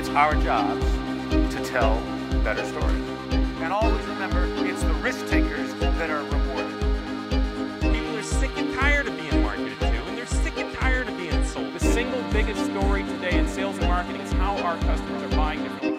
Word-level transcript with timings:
It's 0.00 0.08
our 0.08 0.34
jobs 0.36 0.82
to 1.54 1.62
tell 1.62 2.00
better 2.42 2.64
stories. 2.64 3.06
And 3.60 3.70
always 3.70 4.02
remember, 4.06 4.46
it's 4.64 4.82
the 4.82 4.94
risk 4.94 5.26
takers 5.26 5.74
that 5.74 6.08
are 6.08 6.22
rewarded. 6.22 6.80
People 7.82 8.16
are 8.16 8.22
sick 8.22 8.50
and 8.56 8.72
tired 8.76 9.08
of 9.08 9.16
being 9.18 9.42
marketed 9.42 9.78
to, 9.78 9.86
and 9.86 10.16
they're 10.16 10.24
sick 10.24 10.56
and 10.56 10.74
tired 10.76 11.06
of 11.06 11.18
being 11.18 11.44
sold. 11.44 11.74
The 11.74 11.80
single 11.80 12.22
biggest 12.32 12.64
story 12.64 13.02
today 13.02 13.38
in 13.38 13.46
sales 13.46 13.76
and 13.76 13.88
marketing 13.88 14.22
is 14.22 14.32
how 14.32 14.56
our 14.62 14.78
customers 14.78 15.22
are 15.22 15.36
buying 15.36 15.62
differently. 15.64 15.89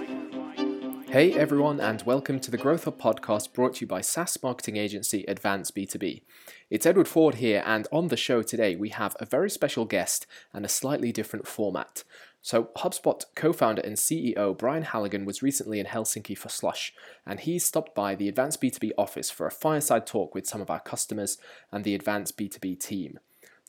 Hey 1.11 1.33
everyone, 1.33 1.81
and 1.81 2.01
welcome 2.03 2.39
to 2.39 2.49
the 2.49 2.57
Growth 2.57 2.85
Hub 2.85 2.97
podcast 2.97 3.51
brought 3.51 3.75
to 3.75 3.81
you 3.81 3.87
by 3.87 3.99
SaaS 3.99 4.41
marketing 4.41 4.77
agency 4.77 5.25
Advance 5.27 5.69
B2B. 5.69 6.21
It's 6.69 6.85
Edward 6.85 7.09
Ford 7.09 7.35
here, 7.35 7.61
and 7.65 7.85
on 7.91 8.07
the 8.07 8.15
show 8.15 8.41
today 8.41 8.77
we 8.77 8.87
have 8.91 9.17
a 9.19 9.25
very 9.25 9.49
special 9.49 9.83
guest 9.83 10.25
and 10.53 10.63
a 10.63 10.69
slightly 10.69 11.11
different 11.11 11.49
format. 11.49 12.05
So, 12.41 12.69
HubSpot 12.77 13.25
co 13.35 13.51
founder 13.51 13.81
and 13.81 13.97
CEO 13.97 14.57
Brian 14.57 14.83
Halligan 14.83 15.25
was 15.25 15.43
recently 15.43 15.81
in 15.81 15.87
Helsinki 15.87 16.37
for 16.37 16.47
Slush, 16.47 16.93
and 17.25 17.41
he 17.41 17.59
stopped 17.59 17.93
by 17.93 18.15
the 18.15 18.29
Advance 18.29 18.55
B2B 18.55 18.91
office 18.97 19.29
for 19.29 19.45
a 19.45 19.51
fireside 19.51 20.07
talk 20.07 20.33
with 20.33 20.47
some 20.47 20.61
of 20.61 20.69
our 20.69 20.79
customers 20.79 21.37
and 21.73 21.83
the 21.83 21.93
Advance 21.93 22.31
B2B 22.31 22.79
team. 22.79 23.19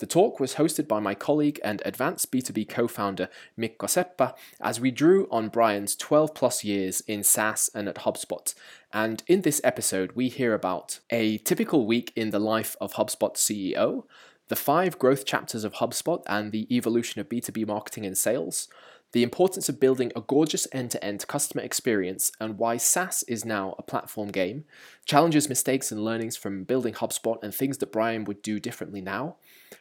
The 0.03 0.09
talk 0.09 0.41
was 0.41 0.57
hosted 0.57 0.89
by 0.89 0.99
my 0.99 1.15
colleague 1.15 1.61
and 1.63 1.81
Advance 1.85 2.27
B2B 2.27 2.69
co 2.69 2.89
founder 2.89 3.29
Mikko 3.57 3.87
Seppä 3.87 4.35
as 4.61 4.81
we 4.81 4.91
drew 4.91 5.29
on 5.31 5.49
Brian's 5.49 5.95
12 5.95 6.35
plus 6.35 6.65
years 6.65 7.03
in 7.03 7.23
SaaS 7.23 7.71
and 7.73 7.89
at 7.89 7.99
HubSpot. 7.99 8.53
And 8.93 9.23
in 9.29 9.43
this 9.43 9.61
episode, 9.63 10.11
we 10.17 10.29
hear 10.29 10.55
about 10.55 10.99
a 11.11 11.39
typical 11.39 11.87
week 11.87 12.13
in 12.17 12.31
the 12.31 12.41
life 12.41 12.75
of 12.81 12.95
HubSpot 12.95 13.37
CEO, 13.37 14.03
the 14.49 14.57
five 14.57 14.99
growth 14.99 15.25
chapters 15.25 15.63
of 15.63 15.75
HubSpot 15.75 16.25
and 16.27 16.51
the 16.51 16.67
evolution 16.77 17.21
of 17.21 17.29
B2B 17.29 17.65
marketing 17.69 18.05
and 18.05 18.19
sales, 18.19 18.67
the 19.13 19.23
importance 19.23 19.69
of 19.69 19.79
building 19.79 20.11
a 20.17 20.21
gorgeous 20.21 20.67
end 20.73 20.91
to 20.91 21.05
end 21.05 21.29
customer 21.29 21.63
experience 21.63 22.33
and 22.41 22.59
why 22.59 22.77
SaaS 22.77 23.23
is 23.29 23.45
now 23.45 23.77
a 23.79 23.85
platform 23.85 24.33
game, 24.33 24.65
challenges, 25.05 25.49
mistakes, 25.49 25.93
and 25.93 26.05
learnings 26.05 26.37
from 26.37 26.65
building 26.65 26.95
HubSpot 26.95 27.41
and 27.41 27.55
things 27.55 27.79
that 27.79 27.93
Brian 27.93 28.25
would 28.25 28.43
do 28.43 28.59
differently 28.59 29.01
now, 29.01 29.37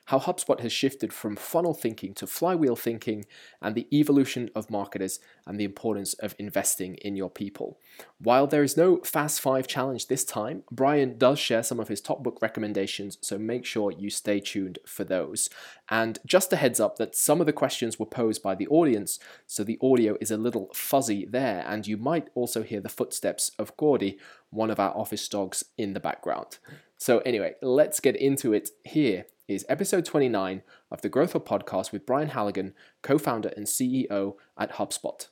how 0.06 0.20
HubSpot 0.20 0.59
has 0.59 0.72
shifted 0.72 1.14
from 1.14 1.36
funnel 1.36 1.73
thinking 1.73 2.14
to 2.16 2.28
flywheel 2.28 2.75
thinking, 2.75 3.25
and 3.61 3.75
the 3.75 3.88
evolution 3.92 4.50
of 4.56 4.70
marketers 4.70 5.20
and 5.45 5.59
the 5.59 5.66
importance 5.66 6.14
of 6.16 6.36
investing 6.38 6.95
in 6.95 7.16
your 7.16 7.30
people. 7.30 7.80
While 8.19 8.47
there 8.47 8.64
is 8.64 8.78
no 8.78 8.97
Fast 8.97 9.42
5 9.42 9.67
challenge 9.67 10.08
this 10.08 10.23
time, 10.23 10.64
Brian 10.72 11.17
does 11.17 11.39
share 11.39 11.64
some 11.64 11.80
of 11.80 11.88
his 11.88 12.02
top 12.02 12.23
book 12.23 12.39
recommendations, 12.42 13.17
so 13.22 13.38
make 13.38 13.66
sure 13.66 13.92
you 13.92 14.09
stay 14.09 14.39
tuned 14.39 14.80
for 14.86 15.03
those. 15.03 15.50
And 15.89 16.19
just 16.25 16.53
a 16.53 16.56
heads 16.56 16.80
up 16.80 16.97
that 16.97 17.16
some 17.16 17.39
of 17.39 17.47
the 17.47 17.53
questions 17.53 18.00
were 18.00 18.06
posed 18.06 18.42
by 18.42 18.56
the 18.56 18.67
audience, 18.67 19.19
so 19.47 19.64
the 19.64 19.80
audio 19.81 20.17
is 20.22 20.31
a 20.31 20.38
little 20.38 20.69
fuzzy 20.73 21.25
there, 21.25 21.66
and 21.67 21.88
you 21.88 21.97
might 21.97 22.30
also 22.36 22.64
hear 22.64 22.81
the 22.81 22.89
footsteps 22.89 23.52
of 23.58 23.75
Gordy, 23.78 24.17
one 24.50 24.69
of 24.69 24.80
our 24.80 24.95
office 24.95 25.28
dogs, 25.28 25.64
in 25.78 25.94
the 25.94 26.00
background. 26.00 26.59
So, 26.97 27.19
anyway, 27.19 27.56
let's 27.62 28.00
get 28.00 28.16
into 28.16 28.53
it. 28.53 28.69
Here 28.86 29.25
is 29.54 29.66
episode 29.68 30.06
29 30.06 30.62
of 30.90 31.02
the 31.02 31.10
Growth 31.10 31.34
Hub 31.34 31.46
podcast 31.46 31.92
with 31.92 32.06
Brian 32.06 32.30
Halligan, 32.30 32.74
co 33.02 33.18
founder 33.18 33.52
and 33.58 33.66
CEO 33.66 34.36
at 34.58 34.74
HubSpot. 34.74 35.28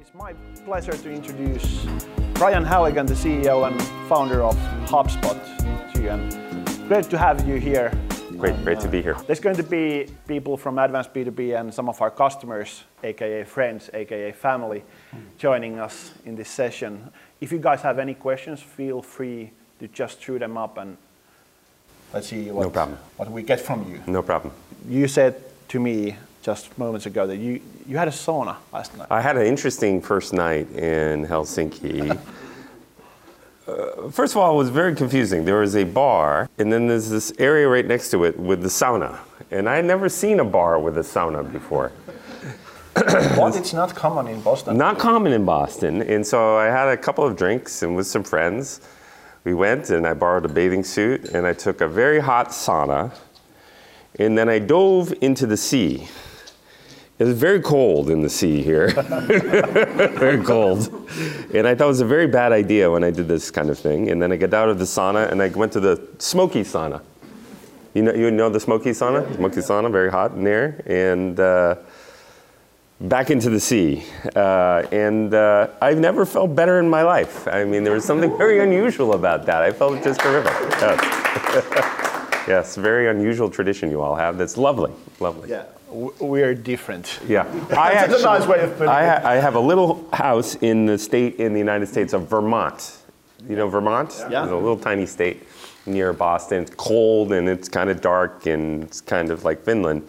It's 0.00 0.14
my 0.14 0.32
pleasure 0.64 0.92
to 0.92 1.12
introduce 1.12 1.86
Brian 2.34 2.64
Halligan, 2.64 3.04
the 3.04 3.14
CEO 3.14 3.70
and 3.70 3.80
founder 4.08 4.42
of 4.42 4.56
HubSpot, 4.86 5.92
to 5.92 6.02
you. 6.02 6.08
And 6.08 6.88
great 6.88 7.10
to 7.10 7.18
have 7.18 7.46
you 7.46 7.56
here. 7.56 7.92
Great, 8.38 8.64
great 8.64 8.80
to 8.80 8.88
be 8.88 9.00
here. 9.00 9.16
There's 9.26 9.40
going 9.40 9.56
to 9.56 9.62
be 9.62 10.08
people 10.26 10.56
from 10.56 10.78
Advance 10.78 11.06
B2B 11.08 11.58
and 11.60 11.72
some 11.72 11.88
of 11.88 12.00
our 12.00 12.10
customers, 12.10 12.84
aka 13.02 13.44
friends, 13.44 13.90
aka 13.92 14.32
family, 14.32 14.84
joining 15.38 15.78
us 15.78 16.12
in 16.24 16.34
this 16.34 16.48
session. 16.48 17.10
If 17.44 17.52
you 17.52 17.58
guys 17.58 17.82
have 17.82 17.98
any 17.98 18.14
questions, 18.14 18.62
feel 18.62 19.02
free 19.02 19.50
to 19.78 19.86
just 19.88 20.18
throw 20.18 20.38
them 20.38 20.56
up 20.56 20.78
and 20.78 20.96
let's 22.14 22.28
see 22.28 22.50
what, 22.50 22.62
No 22.62 22.70
problem. 22.70 22.96
what 23.18 23.30
we 23.30 23.42
get 23.42 23.60
from 23.60 23.86
you. 23.86 24.00
No 24.06 24.22
problem. 24.22 24.54
You 24.88 25.06
said 25.06 25.34
to 25.68 25.78
me 25.78 26.16
just 26.42 26.78
moments 26.78 27.04
ago 27.04 27.26
that 27.26 27.36
you, 27.36 27.60
you 27.86 27.98
had 27.98 28.08
a 28.08 28.12
sauna 28.12 28.56
last 28.72 28.96
night. 28.96 29.08
I 29.10 29.20
had 29.20 29.36
an 29.36 29.44
interesting 29.44 30.00
first 30.00 30.32
night 30.32 30.70
in 30.72 31.26
Helsinki. 31.26 32.18
Uh, 33.66 34.10
first 34.10 34.34
of 34.34 34.36
all, 34.36 34.52
it 34.52 34.58
was 34.58 34.68
very 34.68 34.94
confusing. 34.94 35.46
There 35.46 35.60
was 35.60 35.74
a 35.74 35.84
bar, 35.84 36.50
and 36.58 36.70
then 36.70 36.86
there's 36.86 37.08
this 37.08 37.32
area 37.38 37.66
right 37.66 37.86
next 37.86 38.10
to 38.10 38.24
it 38.24 38.38
with 38.38 38.60
the 38.60 38.68
sauna. 38.68 39.16
And 39.50 39.70
I 39.70 39.76
had 39.76 39.86
never 39.86 40.10
seen 40.10 40.38
a 40.38 40.44
bar 40.44 40.78
with 40.78 40.98
a 40.98 41.00
sauna 41.00 41.50
before. 41.50 41.90
But 43.36 43.56
it's 43.56 43.72
not 43.72 43.94
common 43.94 44.28
in 44.28 44.40
Boston. 44.40 44.76
Not 44.76 44.98
common 44.98 45.32
in 45.32 45.44
Boston. 45.44 46.02
And 46.02 46.24
so 46.24 46.56
I 46.56 46.66
had 46.66 46.88
a 46.88 46.96
couple 46.96 47.24
of 47.24 47.36
drinks 47.36 47.82
and 47.82 47.96
with 47.96 48.06
some 48.06 48.22
friends, 48.22 48.80
we 49.42 49.52
went 49.52 49.90
and 49.90 50.06
I 50.06 50.14
borrowed 50.14 50.44
a 50.44 50.48
bathing 50.48 50.84
suit 50.84 51.30
and 51.30 51.46
I 51.46 51.54
took 51.54 51.80
a 51.80 51.88
very 51.88 52.20
hot 52.20 52.48
sauna. 52.48 53.12
And 54.18 54.38
then 54.38 54.48
I 54.48 54.60
dove 54.60 55.12
into 55.20 55.44
the 55.46 55.56
sea. 55.56 56.08
It 57.18 57.24
was 57.24 57.36
very 57.36 57.60
cold 57.60 58.10
in 58.10 58.22
the 58.22 58.28
sea 58.28 58.62
here. 58.62 58.88
very 58.90 60.42
cold. 60.44 60.88
And 61.52 61.66
I 61.66 61.74
thought 61.74 61.84
it 61.84 61.88
was 61.88 62.00
a 62.00 62.06
very 62.06 62.28
bad 62.28 62.52
idea 62.52 62.90
when 62.90 63.02
I 63.02 63.10
did 63.10 63.26
this 63.26 63.50
kind 63.50 63.70
of 63.70 63.78
thing. 63.78 64.10
And 64.10 64.22
then 64.22 64.30
I 64.30 64.36
got 64.36 64.54
out 64.54 64.68
of 64.68 64.78
the 64.78 64.84
sauna 64.84 65.30
and 65.32 65.42
I 65.42 65.48
went 65.48 65.72
to 65.72 65.80
the 65.80 66.00
smoky 66.18 66.62
sauna. 66.62 67.02
You 67.92 68.02
know, 68.02 68.14
you 68.14 68.30
know 68.30 68.50
the 68.50 68.60
smoky 68.60 68.90
sauna? 68.90 69.34
Smoky 69.36 69.60
sauna, 69.60 69.90
very 69.90 70.10
hot 70.10 70.32
in 70.32 70.44
there. 70.44 70.82
And 70.86 71.38
uh, 71.38 71.76
back 73.08 73.30
into 73.30 73.50
the 73.50 73.60
sea. 73.60 74.04
Uh, 74.34 74.86
and 74.90 75.32
uh, 75.34 75.68
I've 75.80 75.98
never 75.98 76.24
felt 76.24 76.54
better 76.54 76.78
in 76.78 76.88
my 76.88 77.02
life. 77.02 77.46
I 77.48 77.64
mean, 77.64 77.84
there 77.84 77.92
was 77.92 78.04
something 78.04 78.36
very 78.38 78.60
unusual 78.60 79.14
about 79.14 79.46
that. 79.46 79.62
I 79.62 79.72
felt 79.72 80.02
just 80.02 80.20
terrific. 80.20 80.52
Yes. 80.80 82.44
yes, 82.48 82.76
very 82.76 83.08
unusual 83.08 83.50
tradition 83.50 83.90
you 83.90 84.00
all 84.00 84.14
have. 84.16 84.38
That's 84.38 84.56
lovely, 84.56 84.92
lovely. 85.20 85.50
Yeah, 85.50 85.64
we 86.20 86.42
are 86.42 86.54
different. 86.54 87.20
Yeah, 87.28 87.42
I 87.70 87.94
That's 88.06 88.20
a 88.20 88.24
nice 88.24 88.46
way 88.46 88.60
of 88.60 88.72
putting 88.72 88.88
I, 88.88 89.02
it. 89.02 89.22
ha- 89.22 89.28
I 89.28 89.34
have 89.34 89.54
a 89.54 89.60
little 89.60 90.08
house 90.12 90.56
in 90.56 90.86
the 90.86 90.98
state 90.98 91.36
in 91.36 91.52
the 91.52 91.58
United 91.58 91.86
States 91.86 92.12
of 92.12 92.28
Vermont. 92.28 92.98
You 93.48 93.56
know 93.56 93.68
Vermont? 93.68 94.24
Yeah. 94.30 94.44
It's 94.44 94.52
a 94.52 94.56
little 94.56 94.78
tiny 94.78 95.04
state 95.04 95.46
near 95.86 96.14
Boston. 96.14 96.62
It's 96.62 96.74
cold 96.76 97.32
and 97.32 97.46
it's 97.46 97.68
kind 97.68 97.90
of 97.90 98.00
dark 98.00 98.46
and 98.46 98.84
it's 98.84 99.02
kind 99.02 99.30
of 99.30 99.44
like 99.44 99.62
Finland. 99.62 100.08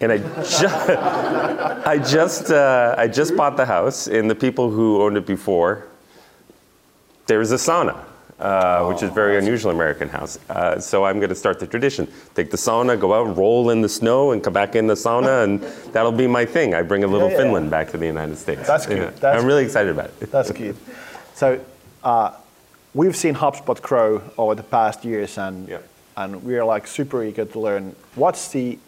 And 0.00 0.12
I 0.12 0.18
just, 0.18 0.64
I 0.64 1.98
just, 1.98 2.50
uh, 2.50 2.94
I 2.98 3.08
just 3.08 3.36
bought 3.36 3.56
the 3.56 3.66
house, 3.66 4.06
and 4.06 4.30
the 4.30 4.34
people 4.34 4.70
who 4.70 5.02
owned 5.02 5.16
it 5.16 5.26
before, 5.26 5.86
there 7.26 7.38
was 7.38 7.52
a 7.52 7.56
sauna. 7.56 8.04
Uh, 8.38 8.84
which 8.84 9.02
is 9.02 9.10
very 9.12 9.38
unusual 9.38 9.70
American 9.70 10.10
house. 10.10 10.38
Uh, 10.50 10.78
so 10.78 11.06
I'm 11.06 11.18
going 11.20 11.30
to 11.30 11.34
start 11.34 11.58
the 11.58 11.66
tradition. 11.66 12.06
Take 12.34 12.50
the 12.50 12.58
sauna, 12.58 13.00
go 13.00 13.14
out, 13.14 13.34
roll 13.34 13.70
in 13.70 13.80
the 13.80 13.88
snow, 13.88 14.32
and 14.32 14.44
come 14.44 14.52
back 14.52 14.76
in 14.76 14.86
the 14.86 14.92
sauna, 14.92 15.42
and 15.44 15.62
that'll 15.94 16.12
be 16.12 16.26
my 16.26 16.44
thing. 16.44 16.74
I 16.74 16.82
bring 16.82 17.02
a 17.02 17.06
little 17.06 17.30
Yeah, 17.30 17.36
yeah. 17.36 17.42
Finland 17.44 17.70
back 17.70 17.90
to 17.92 17.96
the 17.96 18.04
United 18.04 18.36
States. 18.36 18.66
That's 18.66 18.84
good. 18.84 18.98
Yeah. 18.98 19.10
That's 19.20 19.40
I'm 19.40 19.46
really 19.46 19.64
excited 19.64 19.90
about 19.90 20.10
it. 20.20 20.30
That's 20.30 20.52
good. 20.52 20.76
So 21.32 21.64
uh, 22.04 22.32
we've 22.92 23.16
seen 23.16 23.34
HubSpot 23.34 23.80
grow 23.80 24.20
over 24.36 24.54
the 24.54 24.62
past 24.62 25.02
years, 25.06 25.38
and 25.38 25.78
and 26.18 26.44
we 26.44 26.58
are 26.58 26.64
like 26.64 26.86
super 26.86 27.24
eager 27.24 27.46
to 27.46 27.58
learn 27.58 27.96
what's 28.16 28.48
the 28.48 28.78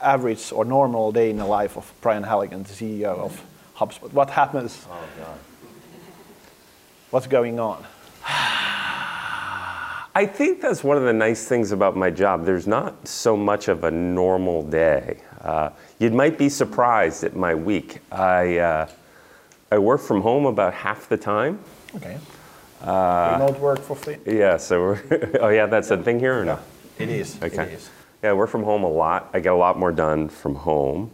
average 0.00 0.52
or 0.52 0.64
normal 0.64 1.12
day 1.12 1.30
in 1.30 1.36
the 1.36 1.46
life 1.46 1.76
of 1.76 1.92
Brian 2.00 2.22
Halligan, 2.22 2.62
the 2.62 2.70
CEO 2.70 3.18
of 3.18 3.42
HubSpot. 3.76 4.12
What 4.12 4.30
happens? 4.30 4.86
Oh, 4.90 5.04
God. 5.18 5.38
What's 7.10 7.26
going 7.26 7.58
on? 7.58 7.84
I 10.14 10.26
think 10.26 10.60
that's 10.60 10.82
one 10.82 10.96
of 10.96 11.04
the 11.04 11.12
nice 11.12 11.46
things 11.46 11.70
about 11.70 11.96
my 11.96 12.10
job. 12.10 12.44
There's 12.44 12.66
not 12.66 13.06
so 13.06 13.36
much 13.36 13.68
of 13.68 13.84
a 13.84 13.90
normal 13.90 14.64
day. 14.64 15.20
Uh, 15.40 15.70
you 16.00 16.10
might 16.10 16.36
be 16.36 16.48
surprised 16.48 17.22
at 17.24 17.36
my 17.36 17.54
week. 17.54 18.00
I, 18.10 18.58
uh, 18.58 18.88
I 19.70 19.78
work 19.78 20.00
from 20.00 20.20
home 20.20 20.46
about 20.46 20.74
half 20.74 21.08
the 21.08 21.16
time. 21.16 21.60
Okay. 21.94 22.18
Uh, 22.82 23.38
Remote 23.38 23.60
work 23.60 23.80
for 23.80 23.94
free. 23.94 24.16
Yeah, 24.26 24.56
so 24.68 24.98
oh 25.40 25.48
yeah, 25.48 25.66
that's 25.66 25.90
a 25.90 25.96
thing 25.96 26.18
here 26.18 26.40
or 26.40 26.44
no? 26.44 26.58
It 26.98 27.08
is. 27.08 27.40
Okay. 27.42 27.62
It 27.62 27.72
is. 27.74 27.90
Yeah, 28.22 28.30
I 28.30 28.32
work 28.32 28.50
from 28.50 28.64
home 28.64 28.82
a 28.82 28.88
lot. 28.88 29.30
I 29.32 29.38
get 29.38 29.52
a 29.52 29.56
lot 29.56 29.78
more 29.78 29.92
done 29.92 30.28
from 30.28 30.56
home. 30.56 31.12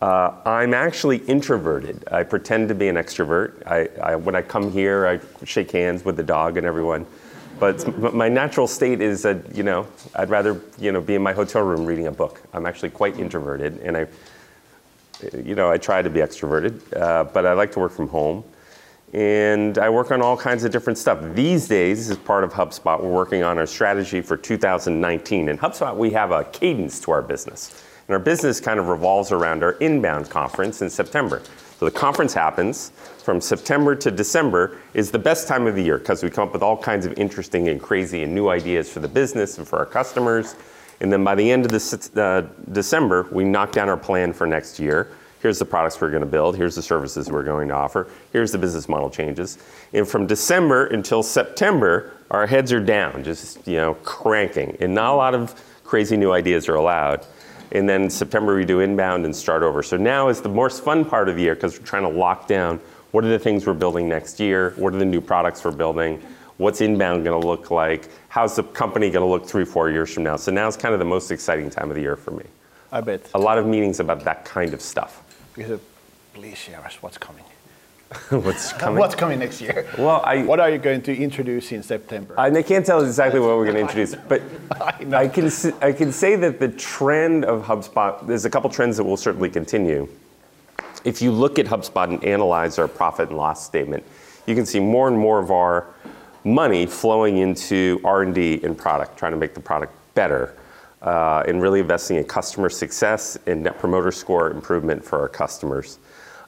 Uh, 0.00 0.32
I'm 0.44 0.72
actually 0.72 1.18
introverted. 1.18 2.04
I 2.12 2.22
pretend 2.22 2.68
to 2.68 2.74
be 2.76 2.86
an 2.86 2.94
extrovert. 2.94 3.66
I, 3.66 3.88
I, 4.00 4.14
when 4.14 4.36
I 4.36 4.42
come 4.42 4.70
here, 4.70 5.06
I 5.06 5.44
shake 5.44 5.72
hands 5.72 6.04
with 6.04 6.16
the 6.16 6.22
dog 6.22 6.56
and 6.56 6.64
everyone. 6.64 7.06
But 7.58 8.14
my 8.14 8.28
natural 8.28 8.68
state 8.68 9.00
is 9.00 9.22
that, 9.22 9.56
you 9.56 9.64
know, 9.64 9.88
I'd 10.14 10.30
rather, 10.30 10.60
you 10.78 10.92
know, 10.92 11.00
be 11.00 11.16
in 11.16 11.22
my 11.22 11.32
hotel 11.32 11.62
room 11.62 11.84
reading 11.84 12.06
a 12.06 12.12
book. 12.12 12.40
I'm 12.52 12.66
actually 12.66 12.90
quite 12.90 13.18
introverted, 13.18 13.80
and 13.80 13.96
I, 13.96 14.06
you 15.42 15.56
know, 15.56 15.68
I 15.68 15.76
try 15.76 16.00
to 16.00 16.08
be 16.08 16.20
extroverted, 16.20 16.80
uh, 16.96 17.24
but 17.24 17.46
I 17.46 17.54
like 17.54 17.72
to 17.72 17.80
work 17.80 17.90
from 17.90 18.06
home. 18.06 18.44
And 19.14 19.78
I 19.78 19.88
work 19.88 20.10
on 20.10 20.20
all 20.20 20.36
kinds 20.36 20.64
of 20.64 20.70
different 20.70 20.98
stuff. 20.98 21.18
These 21.34 21.66
days, 21.66 22.10
as 22.10 22.18
part 22.18 22.44
of 22.44 22.52
HubSpot, 22.52 23.02
we're 23.02 23.12
working 23.12 23.42
on 23.42 23.56
our 23.56 23.66
strategy 23.66 24.20
for 24.20 24.36
2019. 24.36 25.48
In 25.48 25.56
HubSpot, 25.56 25.96
we 25.96 26.10
have 26.10 26.30
a 26.30 26.44
cadence 26.44 27.00
to 27.00 27.12
our 27.12 27.22
business. 27.22 27.82
And 28.06 28.14
our 28.14 28.20
business 28.20 28.60
kind 28.60 28.78
of 28.78 28.88
revolves 28.88 29.32
around 29.32 29.62
our 29.62 29.72
inbound 29.72 30.28
conference 30.28 30.82
in 30.82 30.90
September. 30.90 31.42
So 31.78 31.84
the 31.84 31.90
conference 31.90 32.34
happens 32.34 32.90
from 33.22 33.40
September 33.40 33.94
to 33.94 34.10
December 34.10 34.78
is 34.94 35.10
the 35.10 35.18
best 35.18 35.46
time 35.46 35.66
of 35.66 35.74
the 35.74 35.82
year 35.82 35.98
because 35.98 36.22
we 36.22 36.30
come 36.30 36.48
up 36.48 36.52
with 36.52 36.62
all 36.62 36.76
kinds 36.76 37.06
of 37.06 37.12
interesting 37.18 37.68
and 37.68 37.80
crazy 37.80 38.24
and 38.24 38.34
new 38.34 38.48
ideas 38.48 38.90
for 38.90 39.00
the 39.00 39.08
business 39.08 39.58
and 39.58 39.68
for 39.68 39.78
our 39.78 39.86
customers. 39.86 40.56
And 41.00 41.12
then 41.12 41.22
by 41.22 41.34
the 41.34 41.50
end 41.50 41.70
of 41.70 42.16
uh, 42.16 42.42
December, 42.72 43.28
we 43.30 43.44
knock 43.44 43.72
down 43.72 43.88
our 43.88 43.96
plan 43.96 44.32
for 44.32 44.46
next 44.46 44.80
year. 44.80 45.12
Here's 45.40 45.58
the 45.58 45.64
products 45.64 46.00
we're 46.00 46.10
going 46.10 46.22
to 46.22 46.26
build. 46.26 46.56
Here's 46.56 46.74
the 46.74 46.82
services 46.82 47.30
we're 47.30 47.44
going 47.44 47.68
to 47.68 47.74
offer. 47.74 48.08
Here's 48.32 48.50
the 48.50 48.58
business 48.58 48.88
model 48.88 49.08
changes. 49.08 49.58
And 49.92 50.06
from 50.06 50.26
December 50.26 50.86
until 50.86 51.22
September, 51.22 52.12
our 52.30 52.46
heads 52.46 52.72
are 52.72 52.80
down, 52.80 53.22
just 53.22 53.66
you 53.66 53.76
know, 53.76 53.94
cranking, 54.02 54.76
and 54.80 54.94
not 54.94 55.14
a 55.14 55.16
lot 55.16 55.34
of 55.34 55.54
crazy 55.84 56.16
new 56.16 56.32
ideas 56.32 56.68
are 56.68 56.74
allowed. 56.74 57.24
And 57.70 57.88
then 57.88 58.10
September 58.10 58.56
we 58.56 58.64
do 58.64 58.80
inbound 58.80 59.24
and 59.24 59.34
start 59.34 59.62
over. 59.62 59.82
So 59.82 59.96
now 59.96 60.28
is 60.28 60.40
the 60.40 60.48
most 60.48 60.82
fun 60.82 61.04
part 61.04 61.28
of 61.28 61.36
the 61.36 61.42
year 61.42 61.54
because 61.54 61.78
we're 61.78 61.86
trying 61.86 62.02
to 62.02 62.08
lock 62.08 62.48
down 62.48 62.80
what 63.12 63.24
are 63.24 63.28
the 63.28 63.38
things 63.38 63.66
we're 63.66 63.74
building 63.74 64.08
next 64.08 64.40
year, 64.40 64.74
what 64.76 64.94
are 64.94 64.98
the 64.98 65.04
new 65.04 65.20
products 65.20 65.64
we're 65.64 65.70
building, 65.70 66.20
what's 66.56 66.80
inbound 66.80 67.24
going 67.24 67.40
to 67.40 67.46
look 67.46 67.70
like, 67.70 68.08
how's 68.28 68.56
the 68.56 68.62
company 68.62 69.10
going 69.10 69.24
to 69.24 69.30
look 69.30 69.46
three, 69.46 69.64
four 69.64 69.90
years 69.90 70.12
from 70.12 70.24
now. 70.24 70.36
So 70.36 70.52
now 70.52 70.66
is 70.66 70.76
kind 70.76 70.92
of 70.92 70.98
the 70.98 71.06
most 71.06 71.30
exciting 71.30 71.70
time 71.70 71.90
of 71.90 71.94
the 71.94 72.02
year 72.02 72.16
for 72.16 72.32
me. 72.32 72.44
I 72.90 73.00
bet. 73.00 73.30
A 73.34 73.38
lot 73.38 73.58
of 73.58 73.66
meetings 73.66 74.00
about 74.00 74.24
that 74.24 74.44
kind 74.44 74.74
of 74.74 74.80
stuff. 74.80 75.22
Because, 75.58 75.80
please 76.34 76.56
share 76.56 76.80
us 76.84 77.02
what's 77.02 77.18
coming. 77.18 77.44
what's 78.30 78.72
coming? 78.84 79.00
What's 79.00 79.16
coming 79.16 79.40
next 79.40 79.60
year? 79.60 79.88
Well, 79.98 80.22
I, 80.24 80.44
What 80.44 80.60
are 80.60 80.70
you 80.70 80.78
going 80.78 81.02
to 81.02 81.14
introduce 81.14 81.72
in 81.72 81.82
September? 81.82 82.38
I, 82.38 82.46
I 82.46 82.62
can't 82.62 82.86
tell 82.86 83.00
us 83.00 83.08
exactly 83.08 83.40
what 83.40 83.56
we're 83.56 83.64
going 83.64 83.74
to 83.74 83.80
introduce, 83.80 84.14
but 84.28 84.40
I. 84.80 85.24
I 85.24 85.28
can 85.28 85.50
I 85.82 85.92
can 85.92 86.12
say 86.12 86.36
that 86.36 86.60
the 86.60 86.68
trend 86.68 87.44
of 87.44 87.64
HubSpot. 87.64 88.24
There's 88.24 88.44
a 88.44 88.50
couple 88.50 88.70
trends 88.70 88.96
that 88.98 89.04
will 89.04 89.16
certainly 89.16 89.50
continue. 89.50 90.08
If 91.04 91.20
you 91.20 91.32
look 91.32 91.58
at 91.58 91.66
HubSpot 91.66 92.08
and 92.08 92.24
analyze 92.24 92.78
our 92.78 92.88
profit 92.88 93.30
and 93.30 93.36
loss 93.36 93.66
statement, 93.66 94.04
you 94.46 94.54
can 94.54 94.64
see 94.64 94.78
more 94.78 95.08
and 95.08 95.18
more 95.18 95.40
of 95.40 95.50
our 95.50 95.88
money 96.44 96.86
flowing 96.86 97.38
into 97.38 98.00
R&D 98.04 98.60
and 98.62 98.78
product, 98.78 99.18
trying 99.18 99.32
to 99.32 99.38
make 99.38 99.54
the 99.54 99.60
product 99.60 99.92
better, 100.14 100.56
uh, 101.02 101.44
and 101.46 101.62
really 101.62 101.80
investing 101.80 102.16
in 102.16 102.24
customer 102.24 102.68
success 102.68 103.38
and 103.46 103.62
net 103.62 103.78
promoter 103.78 104.10
score 104.10 104.50
improvement 104.50 105.04
for 105.04 105.18
our 105.20 105.28
customers. 105.28 105.98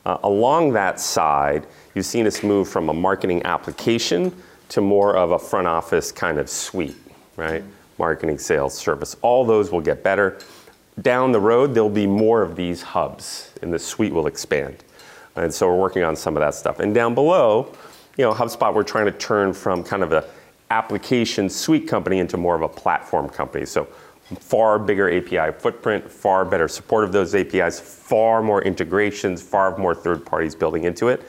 Uh, 0.07 0.19
along 0.25 0.73
that 0.73 0.99
side, 0.99 1.67
you've 1.95 2.07
seen 2.07 2.27
us 2.27 2.43
move 2.43 2.69
from 2.69 2.89
a 2.89 2.93
marketing 2.93 3.43
application 3.45 4.35
to 4.71 4.81
more 4.81 5.17
of 5.17 5.33
a 5.33 5.39
front 5.39 5.67
office 5.67 6.11
kind 6.11 6.39
of 6.39 6.49
suite, 6.49 6.97
right? 7.37 7.63
Marketing, 7.99 8.39
sales, 8.39 8.77
service. 8.77 9.17
All 9.23 9.45
those 9.45 9.71
will 9.71 9.81
get 9.81 10.03
better. 10.03 10.39
Down 11.03 11.33
the 11.33 11.41
road, 11.41 11.75
there'll 11.75 11.91
be 11.91 12.07
more 12.07 12.43
of 12.43 12.57
these 12.57 12.83
hubs, 12.83 13.53
and 13.63 13.73
the 13.73 13.79
suite 13.79 14.13
will 14.13 14.27
expand. 14.27 14.85
And 15.37 15.53
so 15.53 15.69
we're 15.69 15.79
working 15.79 16.03
on 16.03 16.17
some 16.17 16.37
of 16.37 16.41
that 16.41 16.55
stuff. 16.55 16.81
And 16.81 16.95
down 16.95 17.15
below, 17.15 17.73
you 18.17 18.25
know, 18.25 18.33
HubSpot, 18.33 18.75
we're 18.75 18.83
trying 18.83 19.07
to 19.07 19.13
turn 19.13 19.53
from 19.53 19.85
kind 19.85 20.03
of 20.03 20.13
a 20.13 20.25
application 20.71 21.49
suite 21.49 21.89
company 21.89 22.19
into 22.19 22.37
more 22.37 22.55
of 22.55 22.63
a 22.63 22.69
platform 22.69 23.29
company. 23.29 23.67
So 23.67 23.89
far 24.39 24.79
bigger 24.79 25.11
API 25.11 25.59
footprint, 25.59 26.11
far 26.11 26.45
better 26.45 26.69
support 26.69 27.05
of 27.05 27.13
those 27.13 27.35
APIs, 27.35 27.81
far 27.81 28.43
more 28.43 28.63
integrations, 28.63 29.43
far 29.43 29.77
more 29.77 29.95
third 29.95 30.25
parties 30.25 30.55
building 30.55 30.85
into 30.85 31.09
it. 31.09 31.23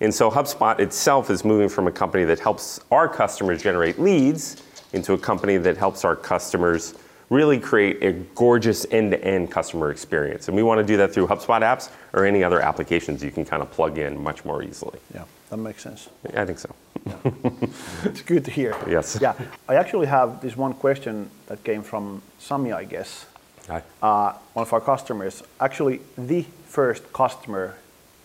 And 0.00 0.12
so 0.14 0.30
HubSpot 0.30 0.78
itself 0.80 1.30
is 1.30 1.44
moving 1.44 1.68
from 1.68 1.86
a 1.86 1.92
company 1.92 2.24
that 2.24 2.40
helps 2.40 2.80
our 2.90 3.08
customers 3.08 3.62
generate 3.62 3.98
leads 3.98 4.62
into 4.92 5.12
a 5.12 5.18
company 5.18 5.56
that 5.56 5.76
helps 5.76 6.04
our 6.04 6.16
customers 6.16 6.94
really 7.30 7.58
create 7.58 8.02
a 8.02 8.12
gorgeous 8.34 8.86
end-to-end 8.90 9.50
customer 9.50 9.90
experience. 9.90 10.48
And 10.48 10.56
we 10.56 10.62
want 10.62 10.78
to 10.78 10.84
do 10.84 10.96
that 10.98 11.12
through 11.12 11.26
HubSpot 11.26 11.62
apps 11.62 11.90
or 12.12 12.24
any 12.24 12.44
other 12.44 12.60
applications 12.60 13.24
you 13.24 13.30
can 13.30 13.44
kind 13.44 13.62
of 13.62 13.70
plug 13.70 13.98
in 13.98 14.22
much 14.22 14.44
more 14.44 14.62
easily. 14.62 14.98
yeah, 15.14 15.24
that 15.50 15.56
makes 15.56 15.82
sense. 15.82 16.08
I 16.36 16.44
think 16.44 16.58
so. 16.58 16.74
It's 18.04 18.22
good 18.22 18.44
to 18.44 18.50
hear. 18.50 18.74
Yes. 18.88 19.18
Yeah, 19.20 19.34
I 19.68 19.74
actually 19.76 20.06
have 20.06 20.40
this 20.40 20.56
one 20.56 20.74
question 20.74 21.30
that 21.46 21.62
came 21.64 21.82
from 21.82 22.22
Sami, 22.38 22.72
I 22.72 22.84
guess. 22.84 23.26
Hi. 23.68 23.82
uh, 24.02 24.32
one 24.52 24.62
of 24.66 24.72
our 24.72 24.80
customers, 24.80 25.42
actually 25.58 26.00
the 26.18 26.44
first 26.68 27.02
customer 27.14 27.74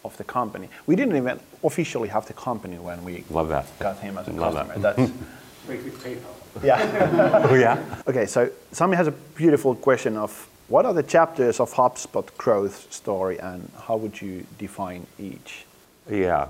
of 0.04 0.16
the 0.18 0.24
company. 0.24 0.68
We 0.86 0.96
didn't 0.98 1.16
even 1.16 1.40
officially 1.64 2.10
have 2.10 2.26
the 2.26 2.34
company 2.34 2.78
when 2.78 3.04
we 3.06 3.24
Love 3.30 3.48
that. 3.50 3.66
got 3.80 4.00
him 4.00 4.18
as 4.18 4.28
a 4.28 4.32
Love 4.32 4.54
that. 4.54 4.68
customer. 4.68 4.94
That's 4.96 5.12
yeah. 6.64 7.48
Oh 7.50 7.56
yeah. 7.56 7.78
okay, 8.08 8.26
so 8.26 8.50
Sami 8.72 8.96
has 8.98 9.08
a 9.08 9.12
beautiful 9.12 9.76
question 9.76 10.18
of 10.18 10.48
what 10.68 10.86
are 10.86 10.94
the 10.94 11.04
chapters 11.04 11.60
of 11.60 11.74
HubSpot 11.74 12.26
growth 12.38 12.92
story 12.94 13.40
and 13.40 13.70
how 13.88 13.96
would 13.98 14.22
you 14.22 14.46
define 14.58 15.06
each? 15.20 15.66
Yeah. 16.10 16.48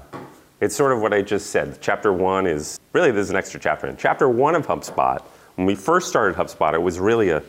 It's 0.61 0.75
sort 0.75 0.91
of 0.91 1.01
what 1.01 1.13
I 1.13 1.21
just 1.21 1.51
said. 1.51 1.77
Chapter 1.79 2.11
one 2.11 2.45
is 2.45 2.79
really 2.91 3.11
there's 3.11 3.29
an 3.29 3.37
extra 3.37 3.59
chapter 3.59 3.87
in. 3.87 3.95
Chapter 3.95 4.27
one 4.27 4.55
of 4.55 4.67
HubSpot, 4.67 5.21
when 5.55 5.65
we 5.65 5.75
first 5.75 6.09
started 6.09 6.35
HubSpot, 6.35 6.73
it 6.73 6.81
was 6.81 6.99
really 6.99 7.29
a 7.29 7.41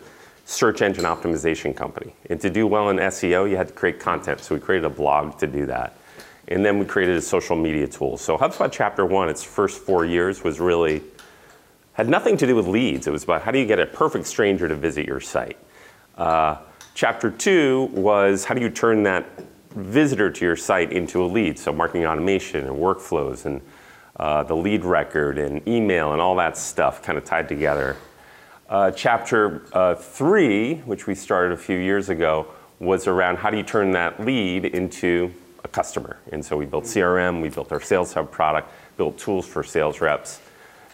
search 0.44 0.80
engine 0.80 1.04
optimization 1.04 1.74
company. 1.74 2.14
And 2.28 2.40
to 2.40 2.50
do 2.50 2.66
well 2.66 2.88
in 2.90 2.98
SEO, 2.98 3.50
you 3.50 3.56
had 3.56 3.68
to 3.68 3.74
create 3.74 3.98
content. 3.98 4.40
So 4.40 4.54
we 4.54 4.60
created 4.60 4.84
a 4.84 4.90
blog 4.90 5.38
to 5.38 5.46
do 5.48 5.66
that. 5.66 5.96
And 6.48 6.64
then 6.64 6.78
we 6.78 6.84
created 6.84 7.16
a 7.16 7.22
social 7.22 7.56
media 7.56 7.88
tool. 7.88 8.16
So 8.16 8.38
HubSpot 8.38 8.70
chapter 8.70 9.04
one, 9.04 9.28
its 9.28 9.42
first 9.42 9.80
four 9.80 10.04
years 10.04 10.44
was 10.44 10.60
really 10.60 11.02
had 11.94 12.08
nothing 12.08 12.36
to 12.36 12.46
do 12.46 12.54
with 12.54 12.66
leads. 12.66 13.08
It 13.08 13.10
was 13.10 13.24
about 13.24 13.42
how 13.42 13.50
do 13.50 13.58
you 13.58 13.66
get 13.66 13.80
a 13.80 13.86
perfect 13.86 14.26
stranger 14.26 14.68
to 14.68 14.76
visit 14.76 15.04
your 15.04 15.20
site. 15.20 15.58
Uh, 16.16 16.58
chapter 16.94 17.30
two 17.30 17.90
was 17.92 18.44
how 18.44 18.54
do 18.54 18.60
you 18.60 18.70
turn 18.70 19.02
that 19.02 19.26
visitor 19.70 20.30
to 20.30 20.44
your 20.44 20.56
site 20.56 20.92
into 20.92 21.24
a 21.24 21.26
lead? 21.26 21.58
So 21.58 21.72
marketing 21.72 22.06
automation 22.06 22.66
and 22.66 22.76
workflows 22.76 23.46
and 23.46 23.60
uh, 24.16 24.42
the 24.42 24.54
lead 24.54 24.84
record 24.84 25.38
and 25.38 25.66
email 25.66 26.12
and 26.12 26.20
all 26.20 26.36
that 26.36 26.56
stuff 26.56 27.02
kind 27.02 27.16
of 27.16 27.24
tied 27.24 27.48
together. 27.48 27.96
Uh, 28.68 28.90
chapter 28.90 29.62
uh, 29.72 29.94
three, 29.94 30.76
which 30.84 31.06
we 31.06 31.14
started 31.14 31.52
a 31.52 31.56
few 31.56 31.78
years 31.78 32.08
ago, 32.08 32.46
was 32.78 33.06
around 33.06 33.36
how 33.36 33.50
do 33.50 33.56
you 33.56 33.62
turn 33.62 33.90
that 33.92 34.24
lead 34.24 34.64
into 34.64 35.32
a 35.64 35.68
customer. 35.68 36.18
And 36.32 36.44
so 36.44 36.56
we 36.56 36.66
built 36.66 36.84
CRM, 36.84 37.42
we 37.42 37.48
built 37.48 37.72
our 37.72 37.80
Sales 37.80 38.12
Hub 38.12 38.30
product, 38.30 38.70
built 38.96 39.18
tools 39.18 39.46
for 39.46 39.62
sales 39.62 40.00
reps. 40.00 40.40